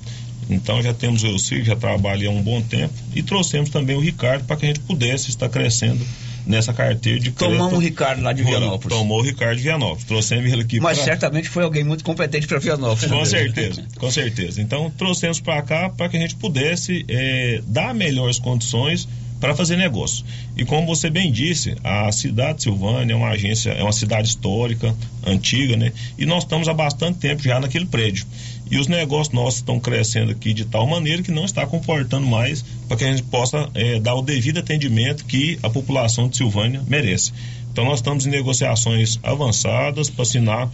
Então 0.49 0.81
já 0.81 0.93
temos 0.93 1.23
o 1.23 1.27
Elcir, 1.27 1.63
já 1.63 1.75
trabalha 1.75 2.27
há 2.27 2.31
um 2.31 2.41
bom 2.41 2.61
tempo, 2.61 2.93
e 3.15 3.23
trouxemos 3.23 3.69
também 3.69 3.95
o 3.95 3.99
Ricardo 3.99 4.45
para 4.45 4.55
que 4.55 4.65
a 4.65 4.67
gente 4.67 4.81
pudesse 4.81 5.29
estar 5.29 5.49
crescendo 5.49 6.05
nessa 6.45 6.73
carteira 6.73 7.19
de 7.19 7.31
crédito. 7.31 7.57
Tomamos 7.57 7.77
o 7.77 7.81
Ricardo 7.81 8.21
lá 8.21 8.33
de 8.33 8.43
Vianópolis. 8.43 8.97
Tomou 8.97 9.19
o 9.19 9.21
Ricardo 9.21 9.57
de 9.57 9.63
Vianópolis. 9.63 10.03
Trouxemos 10.03 10.51
ele 10.51 10.61
aqui 10.61 10.79
Mas 10.79 10.97
pra... 10.97 11.05
certamente 11.05 11.49
foi 11.49 11.63
alguém 11.63 11.83
muito 11.83 12.03
competente 12.03 12.47
para 12.47 12.59
Vianópolis. 12.59 13.09
Com 13.09 13.25
certeza, 13.25 13.85
com 13.97 14.11
certeza. 14.11 14.61
Então 14.61 14.91
trouxemos 14.97 15.39
para 15.39 15.61
cá 15.61 15.89
para 15.89 16.09
que 16.09 16.17
a 16.17 16.19
gente 16.19 16.35
pudesse 16.35 17.05
é, 17.07 17.61
dar 17.65 17.93
melhores 17.93 18.39
condições 18.39 19.07
para 19.39 19.53
fazer 19.53 19.75
negócio. 19.75 20.23
E 20.55 20.63
como 20.63 20.87
você 20.87 21.09
bem 21.09 21.29
disse, 21.29 21.75
a 21.83 22.09
cidade 22.13 22.59
de 22.59 22.63
Silvânia 22.63 23.11
é 23.11 23.15
uma 23.15 23.27
agência, 23.27 23.71
é 23.71 23.83
uma 23.83 23.91
cidade 23.91 24.29
histórica, 24.29 24.95
antiga, 25.25 25.75
né? 25.75 25.91
E 26.17 26.25
nós 26.25 26.43
estamos 26.43 26.69
há 26.69 26.73
bastante 26.73 27.19
tempo 27.19 27.43
já 27.43 27.59
naquele 27.59 27.85
prédio. 27.85 28.25
E 28.69 28.77
os 28.77 28.87
negócios 28.87 29.33
nossos 29.33 29.59
estão 29.59 29.79
crescendo 29.79 30.31
aqui 30.31 30.53
de 30.53 30.65
tal 30.65 30.87
maneira 30.87 31.21
que 31.21 31.31
não 31.31 31.45
está 31.45 31.65
comportando 31.65 32.25
mais 32.25 32.63
para 32.87 32.97
que 32.97 33.03
a 33.03 33.09
gente 33.09 33.23
possa 33.23 33.69
é, 33.73 33.99
dar 33.99 34.15
o 34.15 34.21
devido 34.21 34.59
atendimento 34.59 35.25
que 35.25 35.59
a 35.61 35.69
população 35.69 36.27
de 36.27 36.37
Silvânia 36.37 36.81
merece. 36.87 37.31
Então 37.71 37.85
nós 37.85 37.99
estamos 37.99 38.25
em 38.25 38.29
negociações 38.29 39.19
avançadas 39.23 40.09
para 40.09 40.21
assinar 40.21 40.71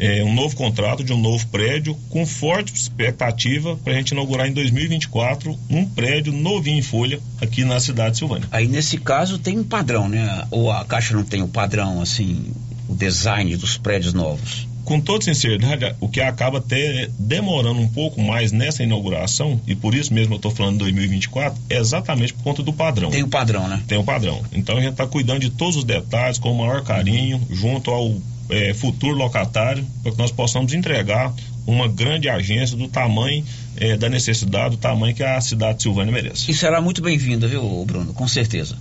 é, 0.00 0.24
um 0.24 0.34
novo 0.34 0.56
contrato 0.56 1.04
de 1.04 1.12
um 1.12 1.20
novo 1.20 1.46
prédio 1.48 1.94
com 2.08 2.26
forte 2.26 2.74
expectativa 2.74 3.76
para 3.76 3.92
a 3.92 3.96
gente 3.96 4.12
inaugurar 4.12 4.48
em 4.48 4.52
2024 4.52 5.56
um 5.68 5.84
prédio 5.84 6.32
novinho 6.32 6.78
em 6.78 6.82
folha 6.82 7.20
aqui 7.40 7.64
na 7.64 7.78
cidade 7.78 8.12
de 8.12 8.18
Silvânia. 8.18 8.48
Aí 8.50 8.66
nesse 8.66 8.96
caso 8.96 9.38
tem 9.38 9.58
um 9.58 9.64
padrão, 9.64 10.08
né? 10.08 10.46
Ou 10.50 10.72
a 10.72 10.84
Caixa 10.86 11.14
não 11.14 11.22
tem 11.22 11.42
o 11.42 11.48
padrão 11.48 12.00
assim, 12.00 12.46
o 12.88 12.94
design 12.94 13.54
dos 13.56 13.76
prédios 13.76 14.14
novos? 14.14 14.69
Com 14.84 15.00
toda 15.00 15.24
sinceridade, 15.24 15.94
o 16.00 16.08
que 16.08 16.20
acaba 16.20 16.58
até 16.58 17.08
demorando 17.18 17.80
um 17.80 17.88
pouco 17.88 18.20
mais 18.20 18.52
nessa 18.52 18.82
inauguração, 18.82 19.60
e 19.66 19.74
por 19.74 19.94
isso 19.94 20.12
mesmo 20.12 20.34
eu 20.34 20.36
estou 20.36 20.50
falando 20.50 20.78
2024, 20.78 21.60
é 21.68 21.78
exatamente 21.78 22.32
por 22.34 22.42
conta 22.42 22.62
do 22.62 22.72
padrão. 22.72 23.10
Tem 23.10 23.22
o 23.22 23.28
padrão, 23.28 23.68
né? 23.68 23.82
Tem 23.86 23.98
o 23.98 24.04
padrão. 24.04 24.42
Então 24.52 24.76
a 24.76 24.80
gente 24.80 24.92
está 24.92 25.06
cuidando 25.06 25.40
de 25.40 25.50
todos 25.50 25.76
os 25.76 25.84
detalhes 25.84 26.38
com 26.38 26.52
o 26.52 26.58
maior 26.58 26.82
carinho, 26.82 27.40
junto 27.50 27.90
ao 27.90 28.16
é, 28.48 28.74
futuro 28.74 29.16
locatário, 29.16 29.84
para 30.02 30.12
que 30.12 30.18
nós 30.18 30.30
possamos 30.30 30.72
entregar 30.72 31.32
uma 31.66 31.86
grande 31.86 32.28
agência 32.28 32.76
do 32.76 32.88
tamanho 32.88 33.44
é, 33.76 33.96
da 33.96 34.08
necessidade, 34.08 34.76
do 34.76 34.80
tamanho 34.80 35.14
que 35.14 35.22
a 35.22 35.40
cidade 35.40 35.78
de 35.78 35.82
Silvânia 35.84 36.12
merece. 36.12 36.50
E 36.50 36.54
será 36.54 36.80
muito 36.80 37.00
bem-vinda, 37.00 37.46
viu, 37.46 37.84
Bruno? 37.84 38.12
Com 38.12 38.26
certeza. 38.26 38.76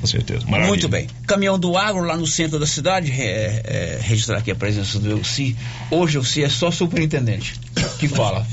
Com 0.00 0.06
certeza. 0.06 0.44
Maravilha. 0.46 0.68
Muito 0.68 0.88
bem. 0.88 1.06
Caminhão 1.26 1.58
do 1.58 1.76
Agro 1.76 2.02
lá 2.02 2.16
no 2.16 2.26
centro 2.26 2.58
da 2.58 2.66
cidade, 2.66 3.10
é, 3.12 3.62
é, 3.64 3.98
registrar 4.02 4.38
aqui 4.38 4.50
a 4.50 4.54
presença 4.54 4.98
do 4.98 5.10
Elci. 5.10 5.56
Hoje, 5.90 6.18
Elci 6.18 6.44
é 6.44 6.48
só 6.48 6.70
superintendente. 6.70 7.58
que 7.98 8.08
fala. 8.08 8.46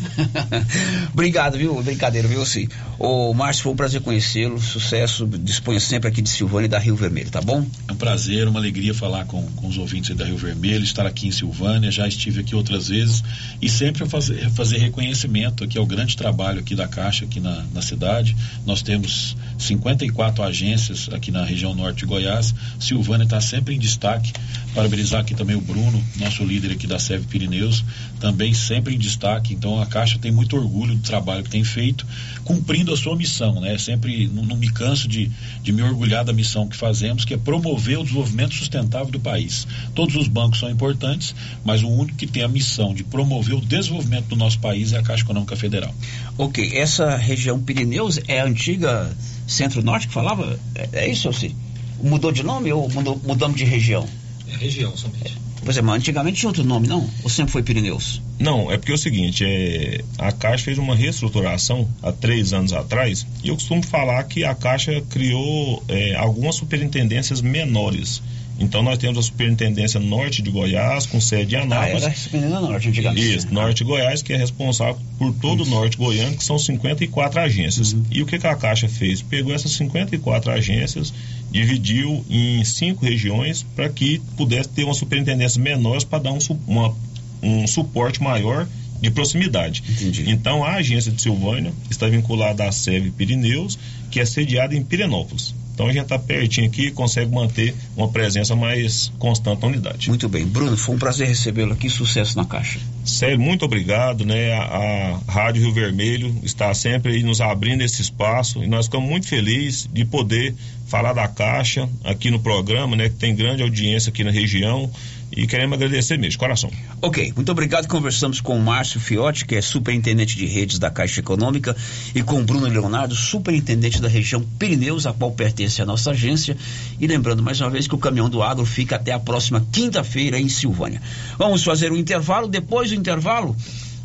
Obrigado, 1.13 1.57
viu? 1.57 1.81
Brincadeira, 1.81 2.27
viu, 2.27 2.45
sim. 2.45 2.67
Ô, 2.97 3.33
Márcio, 3.33 3.63
foi 3.63 3.73
um 3.73 3.75
prazer 3.75 4.01
conhecê-lo. 4.01 4.59
Sucesso. 4.59 5.27
Disponha 5.27 5.79
sempre 5.79 6.09
aqui 6.09 6.21
de 6.21 6.29
Silvânia 6.29 6.65
e 6.65 6.69
da 6.69 6.79
Rio 6.79 6.95
Vermelho, 6.95 7.29
tá 7.29 7.41
bom? 7.41 7.65
É 7.87 7.91
um 7.91 7.95
prazer, 7.95 8.47
uma 8.47 8.59
alegria 8.59 8.93
falar 8.93 9.25
com, 9.25 9.43
com 9.43 9.67
os 9.67 9.77
ouvintes 9.77 10.15
da 10.15 10.25
Rio 10.25 10.37
Vermelho, 10.37 10.83
estar 10.83 11.05
aqui 11.05 11.27
em 11.27 11.31
Silvânia. 11.31 11.91
Já 11.91 12.07
estive 12.07 12.41
aqui 12.41 12.55
outras 12.55 12.87
vezes 12.87 13.23
e 13.61 13.69
sempre 13.69 14.07
fazer, 14.07 14.49
fazer 14.51 14.77
reconhecimento 14.77 15.63
aqui 15.63 15.77
ao 15.77 15.85
grande 15.85 16.15
trabalho 16.15 16.59
aqui 16.59 16.75
da 16.75 16.87
Caixa, 16.87 17.25
aqui 17.25 17.39
na, 17.39 17.63
na 17.73 17.81
cidade. 17.81 18.35
Nós 18.65 18.81
temos 18.81 19.35
54 19.57 20.43
agências 20.43 21.09
aqui 21.11 21.31
na 21.33 21.43
região 21.43 21.73
norte 21.73 21.99
de 21.99 22.05
Goiás. 22.05 22.53
Silvânia 22.79 23.25
está 23.25 23.41
sempre 23.41 23.75
em 23.75 23.79
destaque. 23.79 24.31
Parabenizar 24.73 25.21
aqui 25.21 25.35
também 25.35 25.55
o 25.55 25.61
Bruno, 25.61 26.03
nosso 26.17 26.43
líder 26.43 26.71
aqui 26.71 26.87
da 26.87 26.97
SEV 26.97 27.25
Pirineus, 27.27 27.83
também 28.19 28.53
sempre 28.53 28.95
em 28.95 28.97
destaque. 28.97 29.53
Então 29.53 29.81
a 29.81 29.85
Caixa 29.85 30.17
tem 30.17 30.31
muito 30.31 30.55
orgulho 30.55 30.95
do 30.95 31.01
trabalho 31.01 31.43
que 31.43 31.49
tem 31.49 31.63
feito, 31.63 32.07
cumprindo 32.43 32.93
a 32.93 32.97
sua 32.97 33.15
missão, 33.15 33.59
né? 33.59 33.77
Sempre 33.77 34.27
não, 34.27 34.43
não 34.43 34.55
me 34.55 34.69
canso 34.69 35.07
de, 35.07 35.29
de 35.61 35.71
me 35.71 35.81
orgulhar 35.81 36.23
da 36.23 36.33
missão 36.33 36.67
que 36.67 36.77
fazemos, 36.77 37.25
que 37.25 37.33
é 37.33 37.37
promover 37.37 37.99
o 37.99 38.03
desenvolvimento 38.03 38.55
sustentável 38.55 39.11
do 39.11 39.19
país. 39.19 39.67
Todos 39.93 40.15
os 40.15 40.27
bancos 40.27 40.59
são 40.59 40.69
importantes, 40.69 41.35
mas 41.65 41.83
o 41.83 41.89
único 41.89 42.17
que 42.17 42.27
tem 42.27 42.43
a 42.43 42.47
missão 42.47 42.93
de 42.93 43.03
promover 43.03 43.55
o 43.55 43.61
desenvolvimento 43.61 44.27
do 44.27 44.35
nosso 44.35 44.59
país 44.59 44.93
é 44.93 44.97
a 44.97 45.03
Caixa 45.03 45.23
Econômica 45.23 45.55
Federal. 45.55 45.93
Ok, 46.37 46.71
essa 46.75 47.15
região 47.15 47.59
Pirineus 47.59 48.19
é 48.27 48.41
a 48.41 48.45
antiga 48.45 49.11
Centro-Norte 49.47 50.07
que 50.07 50.13
falava? 50.13 50.59
É, 50.75 50.89
é 50.93 51.09
isso, 51.09 51.31
sei. 51.33 51.55
Mudou 52.01 52.31
de 52.31 52.43
nome 52.43 52.71
ou 52.71 52.89
mudou, 52.89 53.19
mudamos 53.23 53.57
de 53.57 53.63
região? 53.63 54.07
É 54.47 54.55
região 54.55 54.95
somente. 54.95 55.37
Pois 55.63 55.77
é, 55.77 55.81
mas 55.81 55.95
antigamente 55.95 56.39
tinha 56.39 56.49
outro 56.49 56.63
nome, 56.63 56.87
não? 56.87 57.09
Ou 57.23 57.29
sempre 57.29 57.53
foi 57.53 57.63
Pirineus? 57.63 58.21
Não, 58.37 58.69
é 58.69 58.77
porque 58.77 58.91
é 58.91 58.95
o 58.95 58.97
seguinte, 58.97 59.45
é, 59.45 60.03
a 60.17 60.31
Caixa 60.31 60.65
fez 60.65 60.77
uma 60.77 60.93
reestruturação 60.93 61.87
há 62.01 62.11
três 62.11 62.51
anos 62.51 62.73
atrás 62.73 63.25
e 63.41 63.47
eu 63.47 63.55
costumo 63.55 63.81
falar 63.81 64.21
que 64.25 64.43
a 64.43 64.53
Caixa 64.53 65.01
criou 65.09 65.81
é, 65.87 66.15
algumas 66.15 66.55
superintendências 66.55 67.41
menores. 67.41 68.21
Então 68.59 68.83
nós 68.83 68.97
temos 68.97 69.17
a 69.17 69.21
Superintendência 69.21 69.99
Norte 69.99 70.41
de 70.41 70.51
Goiás, 70.51 71.05
com 71.05 71.19
sede 71.19 71.55
em 71.55 71.59
Anápolis. 71.59 72.03
Ah, 72.03 72.07
era 72.07 72.15
Superintendência 72.15 72.67
Norte, 72.67 72.89
antigamente. 72.89 73.35
Isso, 73.35 73.53
Norte 73.53 73.77
de 73.77 73.83
Goiás, 73.83 74.21
que 74.21 74.33
é 74.33 74.37
responsável 74.37 74.97
por 75.17 75.33
todo 75.33 75.63
Isso. 75.63 75.71
o 75.71 75.73
Norte 75.73 75.97
Goiano, 75.97 76.37
que 76.37 76.43
são 76.43 76.57
54 76.57 77.39
agências. 77.39 77.93
Uhum. 77.93 78.03
E 78.11 78.21
o 78.21 78.25
que, 78.25 78.37
que 78.37 78.47
a 78.47 78.55
Caixa 78.55 78.87
fez? 78.87 79.21
Pegou 79.21 79.53
essas 79.53 79.71
54 79.71 80.51
agências, 80.51 81.13
dividiu 81.51 82.23
em 82.29 82.63
cinco 82.63 83.05
regiões 83.05 83.63
para 83.75 83.89
que 83.89 84.21
pudesse 84.37 84.69
ter 84.69 84.83
uma 84.83 84.93
superintendência 84.93 85.61
menor 85.61 86.03
para 86.05 86.23
dar 86.23 86.31
um, 86.31 86.39
uma, 86.67 86.95
um 87.41 87.67
suporte 87.67 88.21
maior 88.21 88.67
de 89.01 89.11
proximidade. 89.11 89.83
Entendi. 89.89 90.29
Então 90.29 90.63
a 90.63 90.75
agência 90.75 91.11
de 91.11 91.21
Silvânia 91.21 91.73
está 91.89 92.07
vinculada 92.07 92.63
à 92.63 92.71
SEV 92.71 93.11
Pirineus, 93.11 93.77
que 94.09 94.19
é 94.19 94.25
sediada 94.25 94.73
em 94.75 94.83
Pirenópolis. 94.83 95.53
Então 95.73 95.87
a 95.87 95.91
gente 95.91 96.03
está 96.03 96.19
pertinho 96.19 96.67
aqui 96.67 96.87
e 96.87 96.91
consegue 96.91 97.31
manter 97.31 97.75
uma 97.97 98.07
presença 98.07 98.55
mais 98.55 99.11
constante 99.17 99.61
na 99.61 99.67
unidade. 99.67 100.09
Muito 100.09 100.29
bem. 100.29 100.45
Bruno, 100.45 100.77
foi 100.77 100.95
um 100.95 100.99
prazer 100.99 101.27
recebê-lo 101.27 101.73
aqui. 101.73 101.89
Sucesso 101.89 102.37
na 102.37 102.45
Caixa. 102.45 102.79
Sério, 103.03 103.39
muito 103.39 103.65
obrigado, 103.65 104.25
né? 104.25 104.53
A, 104.53 105.19
a, 105.27 105.31
Rádio 105.31 105.63
Rio 105.63 105.73
Vermelho 105.73 106.35
está 106.43 106.73
sempre 106.73 107.13
aí 107.13 107.23
nos 107.23 107.41
abrindo 107.41 107.81
esse 107.81 108.01
espaço 108.01 108.63
e 108.63 108.67
nós 108.67 108.85
ficamos 108.85 109.09
muito 109.09 109.27
felizes 109.27 109.89
de 109.91 110.05
poder 110.05 110.53
falar 110.87 111.13
da 111.13 111.27
Caixa 111.27 111.89
aqui 112.03 112.29
no 112.29 112.39
programa, 112.39 112.95
né? 112.95 113.09
Que 113.09 113.15
tem 113.15 113.35
grande 113.35 113.63
audiência 113.63 114.09
aqui 114.09 114.23
na 114.23 114.31
região 114.31 114.89
e 115.35 115.47
queremos 115.47 115.75
agradecer 115.75 116.17
mesmo, 116.17 116.39
coração. 116.39 116.69
Ok, 117.01 117.33
muito 117.35 117.51
obrigado. 117.51 117.87
Conversamos 117.87 118.39
com 118.39 118.57
o 118.57 118.61
Márcio 118.61 118.99
Fiotti, 118.99 119.45
que 119.45 119.55
é 119.55 119.61
superintendente 119.61 120.37
de 120.37 120.45
redes 120.45 120.77
da 120.77 120.91
Caixa 120.91 121.19
Econômica, 121.19 121.75
e 122.13 122.21
com 122.21 122.39
o 122.39 122.43
Bruno 122.43 122.67
Leonardo, 122.67 123.15
superintendente 123.15 123.99
da 124.01 124.07
região 124.07 124.41
Pirineus, 124.59 125.07
a 125.07 125.13
qual 125.13 125.31
pertence 125.31 125.81
a 125.81 125.85
nossa 125.85 126.11
agência. 126.11 126.55
E 126.99 127.07
lembrando 127.07 127.41
mais 127.41 127.59
uma 127.59 127.69
vez 127.69 127.87
que 127.87 127.95
o 127.95 127.97
caminhão 127.97 128.29
do 128.29 128.43
agro 128.43 128.65
fica 128.65 128.95
até 128.95 129.11
a 129.11 129.19
próxima 129.19 129.65
quinta-feira 129.71 130.39
em 130.39 130.47
Silvânia. 130.47 131.01
Vamos 131.37 131.63
fazer 131.63 131.91
o 131.91 131.95
um 131.95 131.97
intervalo. 131.97 132.47
Depois 132.47 132.89
do 132.89 132.95
intervalo, 132.95 133.55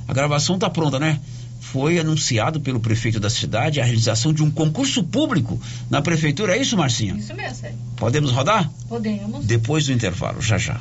a 0.06 0.14
gravação 0.14 0.54
está 0.54 0.70
pronta, 0.70 0.98
né? 0.98 1.20
foi 1.60 1.98
anunciado 1.98 2.60
pelo 2.60 2.80
prefeito 2.80 3.20
da 3.20 3.28
cidade 3.28 3.78
a 3.78 3.84
realização 3.84 4.32
de 4.32 4.42
um 4.42 4.50
concurso 4.50 5.04
público 5.04 5.60
na 5.90 6.00
prefeitura. 6.00 6.56
É 6.56 6.62
isso, 6.62 6.78
Marcinha? 6.78 7.14
Isso 7.14 7.34
mesmo, 7.34 7.66
é. 7.66 7.74
Podemos 7.94 8.30
rodar? 8.30 8.70
Podemos. 8.88 9.44
Depois 9.44 9.84
do 9.84 9.92
intervalo, 9.92 10.40
já 10.40 10.56
já. 10.56 10.80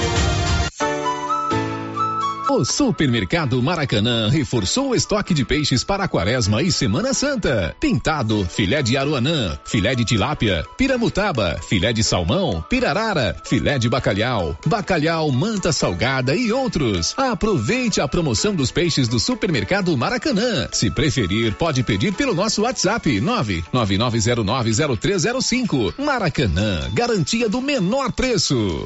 O 2.53 2.65
Supermercado 2.65 3.63
Maracanã 3.63 4.29
reforçou 4.29 4.89
o 4.89 4.95
estoque 4.95 5.33
de 5.33 5.45
peixes 5.45 5.85
para 5.85 6.03
a 6.03 6.07
quaresma 6.07 6.61
e 6.61 6.69
Semana 6.69 7.13
Santa. 7.13 7.73
Pintado, 7.79 8.45
filé 8.45 8.83
de 8.83 8.97
aruanã, 8.97 9.57
filé 9.63 9.95
de 9.95 10.03
tilápia, 10.03 10.65
piramutaba, 10.77 11.57
filé 11.69 11.93
de 11.93 12.03
salmão, 12.03 12.61
pirarara, 12.69 13.37
filé 13.45 13.79
de 13.79 13.87
bacalhau, 13.87 14.57
bacalhau, 14.65 15.31
manta 15.31 15.71
salgada 15.71 16.35
e 16.35 16.51
outros. 16.51 17.13
Aproveite 17.17 18.01
a 18.01 18.07
promoção 18.07 18.53
dos 18.53 18.69
peixes 18.69 19.07
do 19.07 19.17
Supermercado 19.17 19.95
Maracanã. 19.95 20.67
Se 20.73 20.91
preferir, 20.91 21.55
pode 21.55 21.83
pedir 21.83 22.13
pelo 22.13 22.35
nosso 22.35 22.63
WhatsApp 22.63 23.21
999090305. 23.21 25.93
Maracanã, 25.97 26.89
garantia 26.91 27.47
do 27.47 27.61
menor 27.61 28.11
preço. 28.11 28.85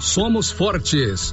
somos 0.00 0.52
fortes. 0.52 1.32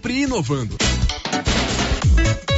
inovando. 0.09 0.75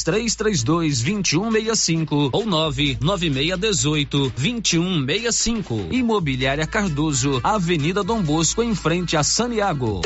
3332 0.00 1.02
2165 1.02 2.30
ou 2.32 2.46
99618 2.46 4.32
2165. 4.36 5.88
Imobiliária 5.90 6.66
Cardoso, 6.66 7.40
Avenida 7.42 8.04
Dom 8.04 8.22
Bosco, 8.22 8.62
em 8.62 8.74
frente 8.74 9.16
a 9.16 9.24
Saniago. 9.24 10.00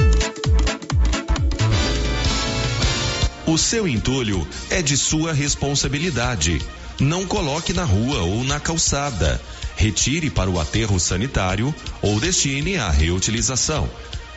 O 3.46 3.56
seu 3.56 3.86
entulho 3.86 4.46
é 4.70 4.82
de 4.82 4.96
sua 4.96 5.32
responsabilidade. 5.32 6.60
Não 6.98 7.26
coloque 7.26 7.72
na 7.72 7.84
rua 7.84 8.22
ou 8.22 8.42
na 8.42 8.58
calçada. 8.58 9.40
Retire 9.76 10.30
para 10.30 10.50
o 10.50 10.58
aterro 10.58 10.98
sanitário 10.98 11.72
ou 12.00 12.18
destine 12.18 12.76
à 12.76 12.90
reutilização. 12.90 13.88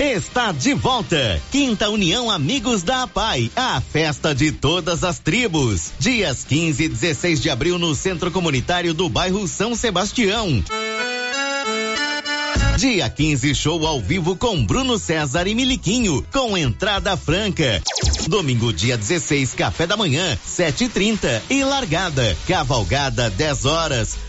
Está 0.00 0.50
de 0.50 0.74
volta. 0.74 1.40
Quinta 1.52 1.88
União 1.88 2.28
Amigos 2.28 2.82
da 2.82 3.04
APAI, 3.04 3.48
a 3.54 3.80
festa 3.80 4.34
de 4.34 4.50
todas 4.50 5.04
as 5.04 5.20
tribos. 5.20 5.92
Dias 6.00 6.42
15 6.42 6.82
e 6.82 6.88
16 6.88 7.40
de 7.40 7.48
abril 7.48 7.78
no 7.78 7.94
Centro 7.94 8.28
Comunitário 8.32 8.92
do 8.92 9.08
bairro 9.08 9.46
São 9.46 9.76
Sebastião. 9.76 10.64
Dia 12.76 13.08
15, 13.08 13.54
show 13.54 13.86
ao 13.86 14.00
vivo 14.00 14.34
com 14.34 14.66
Bruno 14.66 14.98
César 14.98 15.46
e 15.46 15.54
Miliquinho, 15.54 16.26
com 16.32 16.58
entrada 16.58 17.16
franca. 17.16 17.80
Domingo, 18.28 18.72
dia 18.72 18.96
16, 18.96 19.54
café 19.54 19.86
da 19.86 19.96
manhã, 19.96 20.36
7h30 20.44 21.40
e, 21.48 21.60
e 21.60 21.64
largada. 21.64 22.36
Cavalgada, 22.48 23.30
10 23.30 23.64
horas. 23.64 24.16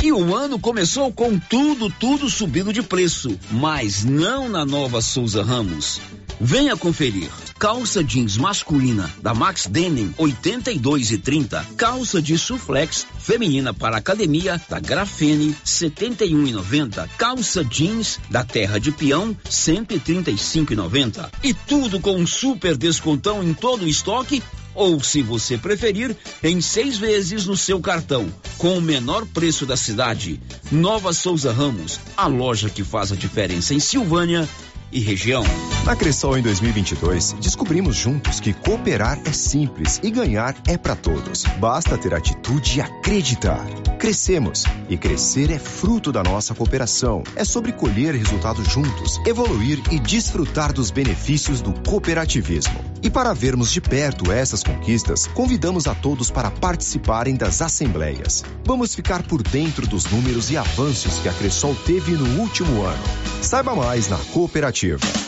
E 0.00 0.12
o 0.12 0.34
ano 0.34 0.60
começou 0.60 1.12
com 1.12 1.36
tudo, 1.36 1.90
tudo 1.90 2.30
subindo 2.30 2.72
de 2.72 2.82
preço, 2.82 3.36
mas 3.50 4.04
não 4.04 4.48
na 4.48 4.64
nova 4.64 5.02
Souza 5.02 5.42
Ramos. 5.42 6.00
Venha 6.40 6.76
conferir. 6.76 7.28
Calça 7.58 8.04
jeans 8.04 8.36
masculina 8.36 9.12
da 9.20 9.34
Max 9.34 9.66
Denim 9.66 10.14
82 10.16 11.10
e 11.10 11.18
30. 11.18 11.66
Calça 11.76 12.22
de 12.22 12.38
suflex 12.38 13.04
feminina 13.18 13.74
para 13.74 13.96
academia 13.96 14.60
da 14.68 14.78
Grafene 14.78 15.56
71 15.64 16.46
e 16.46 16.52
90. 16.52 17.10
Calça 17.18 17.64
jeans 17.64 18.20
da 18.30 18.44
Terra 18.44 18.78
de 18.78 18.92
Peão 18.92 19.36
135 19.50 20.74
e 20.74 20.76
90. 20.76 21.28
E 21.42 21.52
tudo 21.52 21.98
com 21.98 22.14
um 22.14 22.26
super 22.26 22.76
descontão 22.76 23.42
em 23.42 23.52
todo 23.52 23.82
o 23.82 23.88
estoque 23.88 24.40
ou, 24.78 25.02
se 25.02 25.20
você 25.22 25.58
preferir, 25.58 26.16
em 26.42 26.60
seis 26.60 26.96
vezes 26.96 27.44
no 27.46 27.56
seu 27.56 27.80
cartão, 27.80 28.32
com 28.56 28.78
o 28.78 28.80
menor 28.80 29.26
preço 29.26 29.66
da 29.66 29.76
cidade. 29.76 30.40
Nova 30.70 31.12
Souza 31.12 31.52
Ramos, 31.52 31.98
a 32.16 32.28
loja 32.28 32.70
que 32.70 32.84
faz 32.84 33.10
a 33.10 33.16
diferença 33.16 33.74
em 33.74 33.80
Silvânia 33.80 34.48
e 34.92 35.00
região. 35.00 35.44
Na 35.84 35.96
Cressol 35.96 36.38
em 36.38 36.42
2022, 36.42 37.32
descobrimos 37.40 37.96
juntos 37.96 38.40
que 38.40 38.52
cooperar 38.52 39.20
é 39.24 39.32
simples 39.32 40.00
e 40.02 40.10
ganhar 40.10 40.54
é 40.66 40.76
para 40.76 40.96
todos. 40.96 41.44
Basta 41.58 41.98
ter 41.98 42.14
atitude 42.14 42.78
e 42.78 42.80
acreditar. 42.80 43.66
Crescemos 43.98 44.64
e 44.88 44.96
crescer 44.96 45.50
é 45.50 45.58
fruto 45.58 46.12
da 46.12 46.22
nossa 46.22 46.54
cooperação. 46.54 47.22
É 47.34 47.44
sobre 47.44 47.72
colher 47.72 48.14
resultados 48.14 48.70
juntos, 48.72 49.20
evoluir 49.26 49.80
e 49.90 49.98
desfrutar 49.98 50.72
dos 50.72 50.90
benefícios 50.90 51.60
do 51.60 51.72
cooperativismo. 51.82 52.78
E 53.02 53.08
para 53.10 53.32
vermos 53.32 53.70
de 53.70 53.80
perto 53.80 54.32
essas 54.32 54.62
conquistas, 54.62 55.26
convidamos 55.26 55.86
a 55.86 55.94
todos 55.94 56.30
para 56.30 56.50
participarem 56.50 57.36
das 57.36 57.62
assembleias. 57.62 58.44
Vamos 58.64 58.94
ficar 58.94 59.22
por 59.22 59.42
dentro 59.42 59.86
dos 59.86 60.04
números 60.06 60.50
e 60.50 60.56
avanços 60.56 61.18
que 61.20 61.28
a 61.28 61.32
Cressol 61.32 61.76
teve 61.86 62.12
no 62.12 62.40
último 62.40 62.82
ano. 62.82 63.02
Saiba 63.42 63.74
mais 63.74 64.08
na 64.08 64.18
cooperativa. 64.32 65.27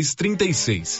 36. 0.03 0.99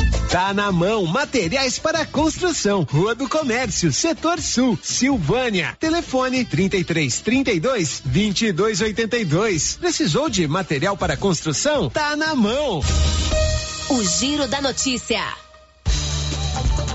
Tá 0.31 0.53
na 0.53 0.71
mão, 0.71 1.05
materiais 1.05 1.77
para 1.77 2.05
construção. 2.05 2.87
Rua 2.89 3.13
do 3.13 3.27
Comércio, 3.27 3.91
Setor 3.91 4.39
Sul, 4.39 4.79
Silvânia. 4.81 5.75
Telefone 5.77 6.45
33 6.45 7.19
32 7.19 8.01
22 8.05 8.79
82. 8.79 9.75
Precisou 9.75 10.29
de 10.29 10.47
material 10.47 10.95
para 10.95 11.17
construção? 11.17 11.89
Tá 11.89 12.15
na 12.15 12.33
mão. 12.33 12.79
O 13.89 14.03
Giro 14.05 14.47
da 14.47 14.61
Notícia. 14.61 15.21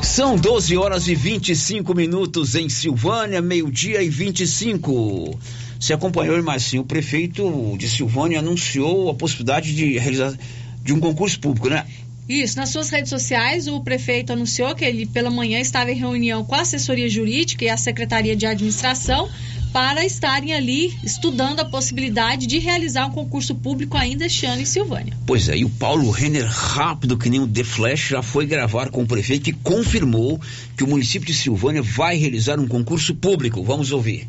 São 0.02 0.38
12 0.38 0.74
horas 0.78 1.06
e 1.06 1.14
25 1.14 1.94
minutos 1.94 2.54
em 2.54 2.70
Silvânia, 2.70 3.42
meio-dia 3.42 4.02
e 4.02 4.08
25. 4.08 5.38
Você 5.78 5.92
acompanhou, 5.92 6.42
Marcinho, 6.42 6.84
o 6.84 6.86
prefeito 6.86 7.76
de 7.76 7.86
Silvânia 7.86 8.38
anunciou 8.38 9.10
a 9.10 9.14
possibilidade 9.14 9.76
de 9.76 9.98
realizar 9.98 10.34
de 10.82 10.94
um 10.94 11.00
concurso 11.00 11.38
público, 11.38 11.68
né? 11.68 11.84
Isso, 12.28 12.56
nas 12.56 12.70
suas 12.70 12.90
redes 12.90 13.08
sociais, 13.08 13.68
o 13.68 13.80
prefeito 13.80 14.32
anunciou 14.32 14.74
que 14.74 14.84
ele, 14.84 15.06
pela 15.06 15.30
manhã, 15.30 15.60
estava 15.60 15.92
em 15.92 15.94
reunião 15.94 16.44
com 16.44 16.56
a 16.56 16.62
assessoria 16.62 17.08
jurídica 17.08 17.64
e 17.64 17.68
a 17.68 17.76
secretaria 17.76 18.34
de 18.34 18.44
administração 18.44 19.28
para 19.72 20.04
estarem 20.04 20.54
ali 20.54 20.98
estudando 21.04 21.60
a 21.60 21.64
possibilidade 21.64 22.46
de 22.46 22.58
realizar 22.58 23.06
um 23.06 23.10
concurso 23.10 23.54
público 23.54 23.96
ainda 23.96 24.26
este 24.26 24.46
ano 24.46 24.62
em 24.62 24.64
Silvânia. 24.64 25.12
Pois 25.26 25.48
é, 25.48 25.58
e 25.58 25.64
o 25.64 25.70
Paulo 25.70 26.10
Renner, 26.10 26.46
rápido 26.46 27.16
que 27.16 27.28
nem 27.28 27.40
o 27.40 27.46
The 27.46 27.62
Flash, 27.62 28.08
já 28.08 28.22
foi 28.22 28.46
gravar 28.46 28.88
com 28.90 29.02
o 29.02 29.06
prefeito 29.06 29.50
e 29.50 29.52
confirmou 29.52 30.40
que 30.76 30.82
o 30.82 30.88
município 30.88 31.26
de 31.26 31.34
Silvânia 31.34 31.82
vai 31.82 32.16
realizar 32.16 32.58
um 32.58 32.66
concurso 32.66 33.14
público. 33.14 33.62
Vamos 33.62 33.92
ouvir. 33.92 34.26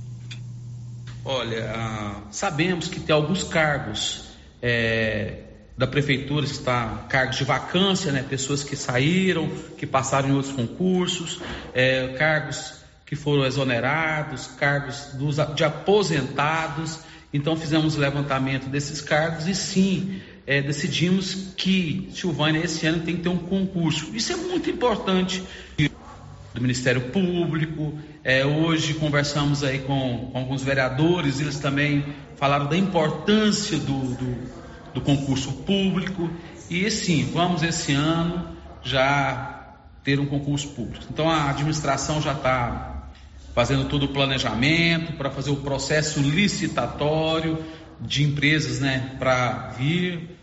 Olha, 1.23 1.71
ah, 1.73 2.21
sabemos 2.29 2.87
que 2.89 2.99
tem 2.99 3.15
alguns 3.15 3.43
cargos 3.43 4.25
é, 4.61 5.46
da 5.77 5.85
prefeitura 5.85 6.43
está 6.43 7.05
cargos 7.07 7.37
de 7.37 7.43
vacância, 7.43 8.11
né? 8.11 8.25
pessoas 8.27 8.63
que 8.63 8.75
saíram, 8.75 9.47
que 9.77 9.85
passaram 9.85 10.29
em 10.29 10.33
outros 10.33 10.53
concursos, 10.53 11.39
é, 11.73 12.15
cargos 12.17 12.73
que 13.05 13.15
foram 13.15 13.45
exonerados, 13.45 14.47
cargos 14.59 15.11
dos, 15.13 15.35
de 15.55 15.63
aposentados. 15.63 16.99
Então 17.31 17.55
fizemos 17.55 17.95
levantamento 17.95 18.67
desses 18.67 19.01
cargos 19.01 19.47
e 19.47 19.53
sim 19.53 20.19
é, 20.47 20.61
decidimos 20.61 21.53
que 21.55 22.09
Silvânia 22.11 22.63
esse 22.63 22.87
ano 22.87 23.03
tem 23.03 23.17
que 23.17 23.21
ter 23.21 23.29
um 23.29 23.37
concurso. 23.37 24.15
Isso 24.15 24.33
é 24.33 24.35
muito 24.35 24.69
importante 24.69 25.43
do 26.53 26.61
Ministério 26.61 27.01
Público. 27.11 27.99
É, 28.23 28.43
hoje 28.45 28.95
conversamos 28.95 29.63
aí 29.63 29.79
com, 29.79 30.29
com, 30.31 30.39
alguns 30.39 30.63
vereadores, 30.63 31.39
eles 31.39 31.59
também 31.59 32.03
falaram 32.35 32.65
da 32.65 32.77
importância 32.77 33.77
do, 33.77 34.15
do 34.15 34.66
do 34.97 35.01
concurso 35.01 35.51
público 35.51 36.27
e 36.69 36.89
sim, 36.89 37.29
vamos 37.31 37.61
esse 37.61 37.93
ano 37.93 38.57
já 38.83 39.75
ter 40.03 40.19
um 40.19 40.25
concurso 40.25 40.69
público. 40.69 41.05
Então 41.11 41.29
a 41.29 41.51
administração 41.51 42.19
já 42.19 42.33
está 42.33 43.09
fazendo 43.53 43.85
todo 43.85 44.07
o 44.07 44.09
planejamento 44.09 45.13
para 45.13 45.29
fazer 45.29 45.51
o 45.51 45.57
processo 45.57 46.19
licitatório 46.19 47.63
de 48.01 48.23
empresas, 48.23 48.79
né, 48.79 49.15
para 49.19 49.69
vir 49.77 50.35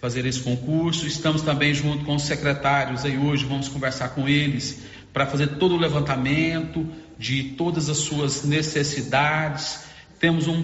fazer 0.00 0.24
esse 0.24 0.40
concurso. 0.40 1.06
Estamos 1.06 1.42
também 1.42 1.74
junto 1.74 2.04
com 2.06 2.14
os 2.14 2.22
secretários 2.22 3.04
aí 3.04 3.18
hoje, 3.18 3.44
vamos 3.44 3.68
conversar 3.68 4.10
com 4.10 4.26
eles 4.26 4.82
para 5.12 5.26
fazer 5.26 5.58
todo 5.58 5.74
o 5.74 5.78
levantamento 5.78 6.88
de 7.18 7.42
todas 7.42 7.90
as 7.90 7.98
suas 7.98 8.44
necessidades 8.44 9.89
temos 10.20 10.46
um, 10.46 10.62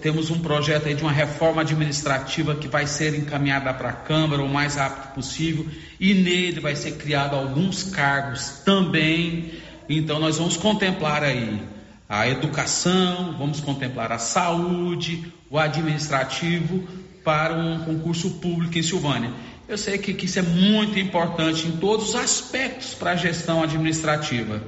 temos 0.00 0.30
um 0.30 0.38
projeto 0.40 0.88
aí 0.88 0.94
de 0.94 1.02
uma 1.02 1.12
reforma 1.12 1.60
administrativa 1.60 2.54
que 2.54 2.66
vai 2.66 2.86
ser 2.86 3.14
encaminhada 3.14 3.72
para 3.74 3.90
a 3.90 3.92
Câmara 3.92 4.42
o 4.42 4.48
mais 4.48 4.76
rápido 4.76 5.12
possível 5.12 5.66
e 6.00 6.14
nele 6.14 6.60
vai 6.60 6.74
ser 6.74 6.92
criado 6.92 7.36
alguns 7.36 7.82
cargos 7.82 8.62
também. 8.64 9.52
Então 9.86 10.18
nós 10.18 10.38
vamos 10.38 10.56
contemplar 10.56 11.22
aí 11.22 11.60
a 12.08 12.26
educação, 12.26 13.36
vamos 13.38 13.60
contemplar 13.60 14.10
a 14.12 14.18
saúde, 14.18 15.30
o 15.50 15.58
administrativo 15.58 16.88
para 17.22 17.52
um 17.52 17.80
concurso 17.80 18.30
público 18.38 18.78
em 18.78 18.82
Silvânia. 18.82 19.30
Eu 19.68 19.76
sei 19.76 19.98
que, 19.98 20.14
que 20.14 20.24
isso 20.24 20.38
é 20.38 20.42
muito 20.42 20.98
importante 20.98 21.66
em 21.66 21.72
todos 21.72 22.10
os 22.10 22.14
aspectos 22.14 22.94
para 22.94 23.10
a 23.10 23.16
gestão 23.16 23.62
administrativa. 23.62 24.62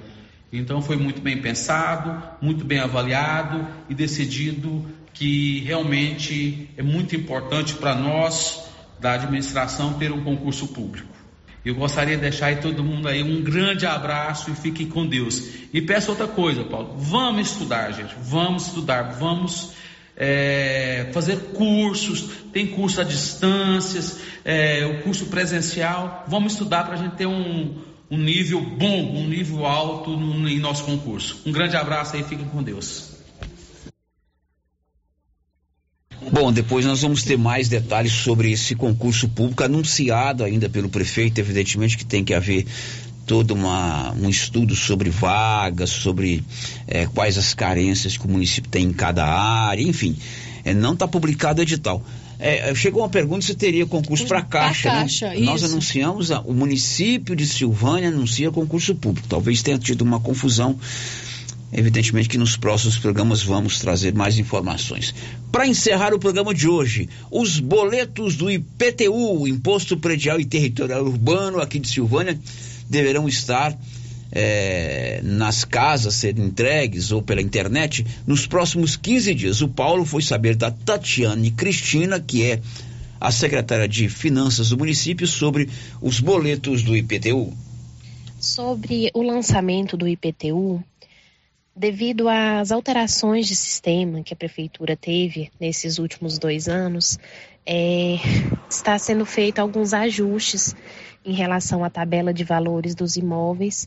Então 0.53 0.81
foi 0.81 0.97
muito 0.97 1.20
bem 1.20 1.41
pensado, 1.41 2.23
muito 2.41 2.65
bem 2.65 2.79
avaliado 2.79 3.66
e 3.89 3.95
decidido 3.95 4.85
que 5.12 5.61
realmente 5.61 6.70
é 6.77 6.83
muito 6.83 7.15
importante 7.15 7.75
para 7.75 7.95
nós 7.95 8.69
da 9.01 9.12
administração 9.12 9.95
ter 9.95 10.12
um 10.12 10.25
concurso 10.25 10.69
público. 10.69 11.09
Eu 11.65 11.75
gostaria 11.75 12.16
de 12.16 12.23
deixar 12.23 12.47
aí 12.47 12.57
todo 12.57 12.83
mundo 12.83 13.09
aí 13.09 13.23
um 13.23 13.43
grande 13.43 13.85
abraço 13.85 14.51
e 14.51 14.55
fiquem 14.55 14.89
com 14.89 15.07
Deus. 15.07 15.43
E 15.73 15.83
peço 15.83 16.11
outra 16.11 16.27
coisa, 16.27 16.65
Paulo, 16.65 16.95
vamos 16.97 17.51
estudar, 17.51 17.91
gente, 17.93 18.15
vamos 18.23 18.69
estudar, 18.69 19.03
vamos 19.19 19.73
é, 20.16 21.11
fazer 21.12 21.37
cursos, 21.53 22.31
tem 22.53 22.66
curso 22.69 23.01
à 23.01 23.05
distância, 23.05 24.01
é, 24.45 24.87
o 24.87 25.03
curso 25.03 25.27
presencial. 25.27 26.25
Vamos 26.27 26.55
estudar 26.55 26.85
para 26.85 26.95
a 26.95 26.97
gente 26.97 27.16
ter 27.16 27.27
um, 27.27 27.77
um 28.10 28.18
nível 28.18 28.60
bom, 28.60 29.16
um 29.16 29.28
nível 29.28 29.66
alto 29.66 30.16
no, 30.16 30.48
em 30.48 30.59
nosso 30.59 30.85
concurso. 30.85 31.43
Um 31.44 31.52
grande 31.52 31.76
abraço 31.76 32.16
aí, 32.16 32.22
fiquem 32.22 32.47
com 32.47 32.62
Deus. 32.62 33.18
Bom, 36.30 36.52
depois 36.52 36.85
nós 36.85 37.02
vamos 37.02 37.22
ter 37.22 37.39
mais 37.39 37.68
detalhes 37.68 38.12
sobre 38.12 38.51
esse 38.51 38.74
concurso 38.74 39.28
público 39.28 39.62
anunciado 39.62 40.44
ainda 40.44 40.68
pelo 40.68 40.89
prefeito. 40.89 41.39
Evidentemente 41.39 41.97
que 41.97 42.05
tem 42.05 42.24
que 42.24 42.35
haver 42.35 42.66
todo 43.26 43.52
uma, 43.52 44.12
um 44.12 44.28
estudo 44.28 44.74
sobre 44.74 45.10
vagas, 45.10 45.90
sobre 45.90 46.43
é, 46.86 47.06
quais 47.06 47.36
as 47.39 47.55
carências 47.55 48.16
que 48.16 48.26
o 48.26 48.30
município 48.30 48.70
tem 48.70 48.86
em 48.86 48.93
cada 48.93 49.24
área, 49.26 49.82
enfim. 49.82 50.16
É, 50.64 50.74
não 50.74 50.94
está 50.94 51.06
publicado 51.06 51.60
o 51.60 51.62
edital. 51.62 52.05
É, 52.39 52.73
chegou 52.74 53.02
uma 53.02 53.09
pergunta 53.09 53.44
se 53.44 53.55
teria 53.55 53.85
concurso 53.85 54.27
para 54.27 54.43
caixa, 54.43 54.89
caixa, 54.90 55.28
né? 55.31 55.40
Nós 55.40 55.65
anunciamos, 55.65 56.31
o 56.31 56.52
município 56.52 57.35
de 57.35 57.47
Silvânia 57.47 58.09
anuncia 58.09 58.51
concurso 58.51 58.94
público. 58.94 59.27
Talvez 59.28 59.62
tenha 59.62 59.78
tido 59.78 60.02
uma 60.02 60.20
confusão 60.20 60.78
Evidentemente 61.73 62.31
que 62.31 62.39
nos 62.39 62.56
próximos 62.56 62.97
programas 62.98 63.43
vamos 63.43 63.78
trazer 63.78 64.15
mais 64.15 64.39
informações. 64.39 65.15
Para 65.52 65.66
encerrar 65.66 66.15
o 66.15 66.19
programa 66.19 66.55
de 66.55 66.66
hoje, 66.66 67.10
os 67.31 67.60
boletos 67.60 68.36
do 68.36 68.51
IPTU, 68.51 69.47
Imposto 69.47 69.97
Predial 69.98 70.40
e 70.40 70.47
Territorial 70.47 71.05
Urbano, 71.05 71.60
aqui 71.60 71.78
de 71.78 71.89
Silvânia, 71.89 72.39
deverão 72.89 73.28
estar 73.28 73.78
é, 74.31 75.21
nas 75.23 75.65
casas, 75.65 76.15
ser 76.15 76.39
entregues 76.39 77.11
ou 77.13 77.23
pela 77.23 77.41
internet 77.41 78.05
nos 78.27 78.47
próximos 78.47 78.97
15 78.97 79.35
dias. 79.35 79.61
O 79.63 79.69
Paulo 79.69 80.05
foi 80.05 80.23
saber 80.23 80.57
da 80.57 80.71
Tatiane 80.71 81.51
Cristina, 81.51 82.21
que 82.21 82.45
é 82.45 82.61
a 83.21 83.31
secretária 83.31 83.89
de 83.89 84.09
Finanças 84.09 84.71
do 84.71 84.79
município, 84.79 85.27
sobre 85.27 85.69
os 86.01 86.21
boletos 86.21 86.83
do 86.83 86.97
IPTU. 86.97 87.53
Sobre 88.39 89.11
o 89.15 89.23
lançamento 89.23 89.97
do 89.97 90.07
IPTU, 90.07 90.83
devido 91.75 92.29
às 92.29 92.71
alterações 92.71 93.49
de 93.49 93.57
sistema 93.57 94.23
que 94.23 94.33
a 94.33 94.37
prefeitura 94.37 94.97
teve 94.97 95.51
nesses 95.61 95.99
últimos 95.99 96.39
dois 96.39 96.69
anos, 96.69 97.19
é, 97.67 98.17
está 98.71 98.99
sendo 98.99 99.27
feito 99.27 99.59
alguns 99.59 99.93
ajustes 99.93 100.75
em 101.25 101.35
relação 101.35 101.85
à 101.85 101.91
tabela 101.91 102.33
de 102.33 102.45
valores 102.45 102.95
dos 102.95 103.17
imóveis, 103.17 103.87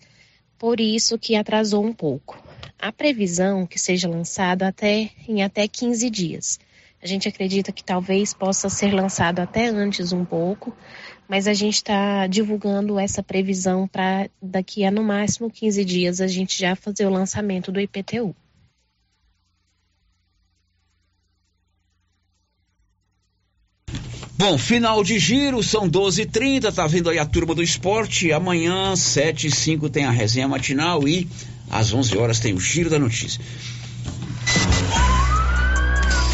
por 0.61 0.79
isso 0.79 1.17
que 1.17 1.35
atrasou 1.35 1.83
um 1.83 1.91
pouco. 1.91 2.37
A 2.77 2.91
previsão 2.91 3.65
que 3.65 3.79
seja 3.79 4.07
lançado 4.07 4.61
até 4.61 5.09
em 5.27 5.41
até 5.41 5.67
15 5.67 6.07
dias. 6.07 6.59
A 7.01 7.07
gente 7.07 7.27
acredita 7.27 7.71
que 7.71 7.83
talvez 7.83 8.31
possa 8.31 8.69
ser 8.69 8.93
lançado 8.93 9.39
até 9.39 9.65
antes 9.65 10.13
um 10.13 10.23
pouco, 10.23 10.71
mas 11.27 11.47
a 11.47 11.53
gente 11.55 11.77
está 11.77 12.27
divulgando 12.27 12.99
essa 12.99 13.23
previsão 13.23 13.87
para 13.87 14.29
daqui 14.39 14.85
a 14.85 14.91
no 14.91 15.01
máximo 15.01 15.49
15 15.49 15.83
dias 15.83 16.21
a 16.21 16.27
gente 16.27 16.59
já 16.59 16.75
fazer 16.75 17.07
o 17.07 17.09
lançamento 17.09 17.71
do 17.71 17.81
IPTU. 17.81 18.35
Bom, 24.41 24.57
final 24.57 25.03
de 25.03 25.19
giro, 25.19 25.61
são 25.61 25.87
12h30, 25.87 26.73
tá 26.73 26.87
vindo 26.87 27.11
aí 27.11 27.19
a 27.19 27.25
turma 27.27 27.53
do 27.53 27.61
esporte. 27.61 28.33
Amanhã, 28.33 28.95
7 28.95 29.45
e 29.45 29.51
5 29.51 29.87
tem 29.87 30.05
a 30.05 30.09
resenha 30.09 30.47
matinal 30.47 31.07
e 31.07 31.29
às 31.69 31.93
11 31.93 32.17
horas 32.17 32.39
tem 32.39 32.51
o 32.51 32.59
giro 32.59 32.89
da 32.89 32.97
notícia. 32.97 33.39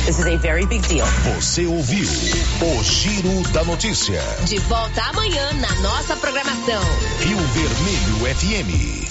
This 0.06 0.20
is 0.20 0.26
a 0.26 0.38
very 0.38 0.66
big 0.66 0.88
deal. 0.88 1.06
Você 1.36 1.66
ouviu 1.66 2.08
o 2.08 2.82
Giro 2.82 3.44
da 3.52 3.66
Notícia. 3.66 4.22
De 4.46 4.58
volta 4.60 5.02
amanhã 5.02 5.52
na 5.56 5.76
nossa 5.82 6.16
programação. 6.16 6.82
Rio 7.20 7.38
Vermelho 7.38 8.36
FM. 8.38 9.07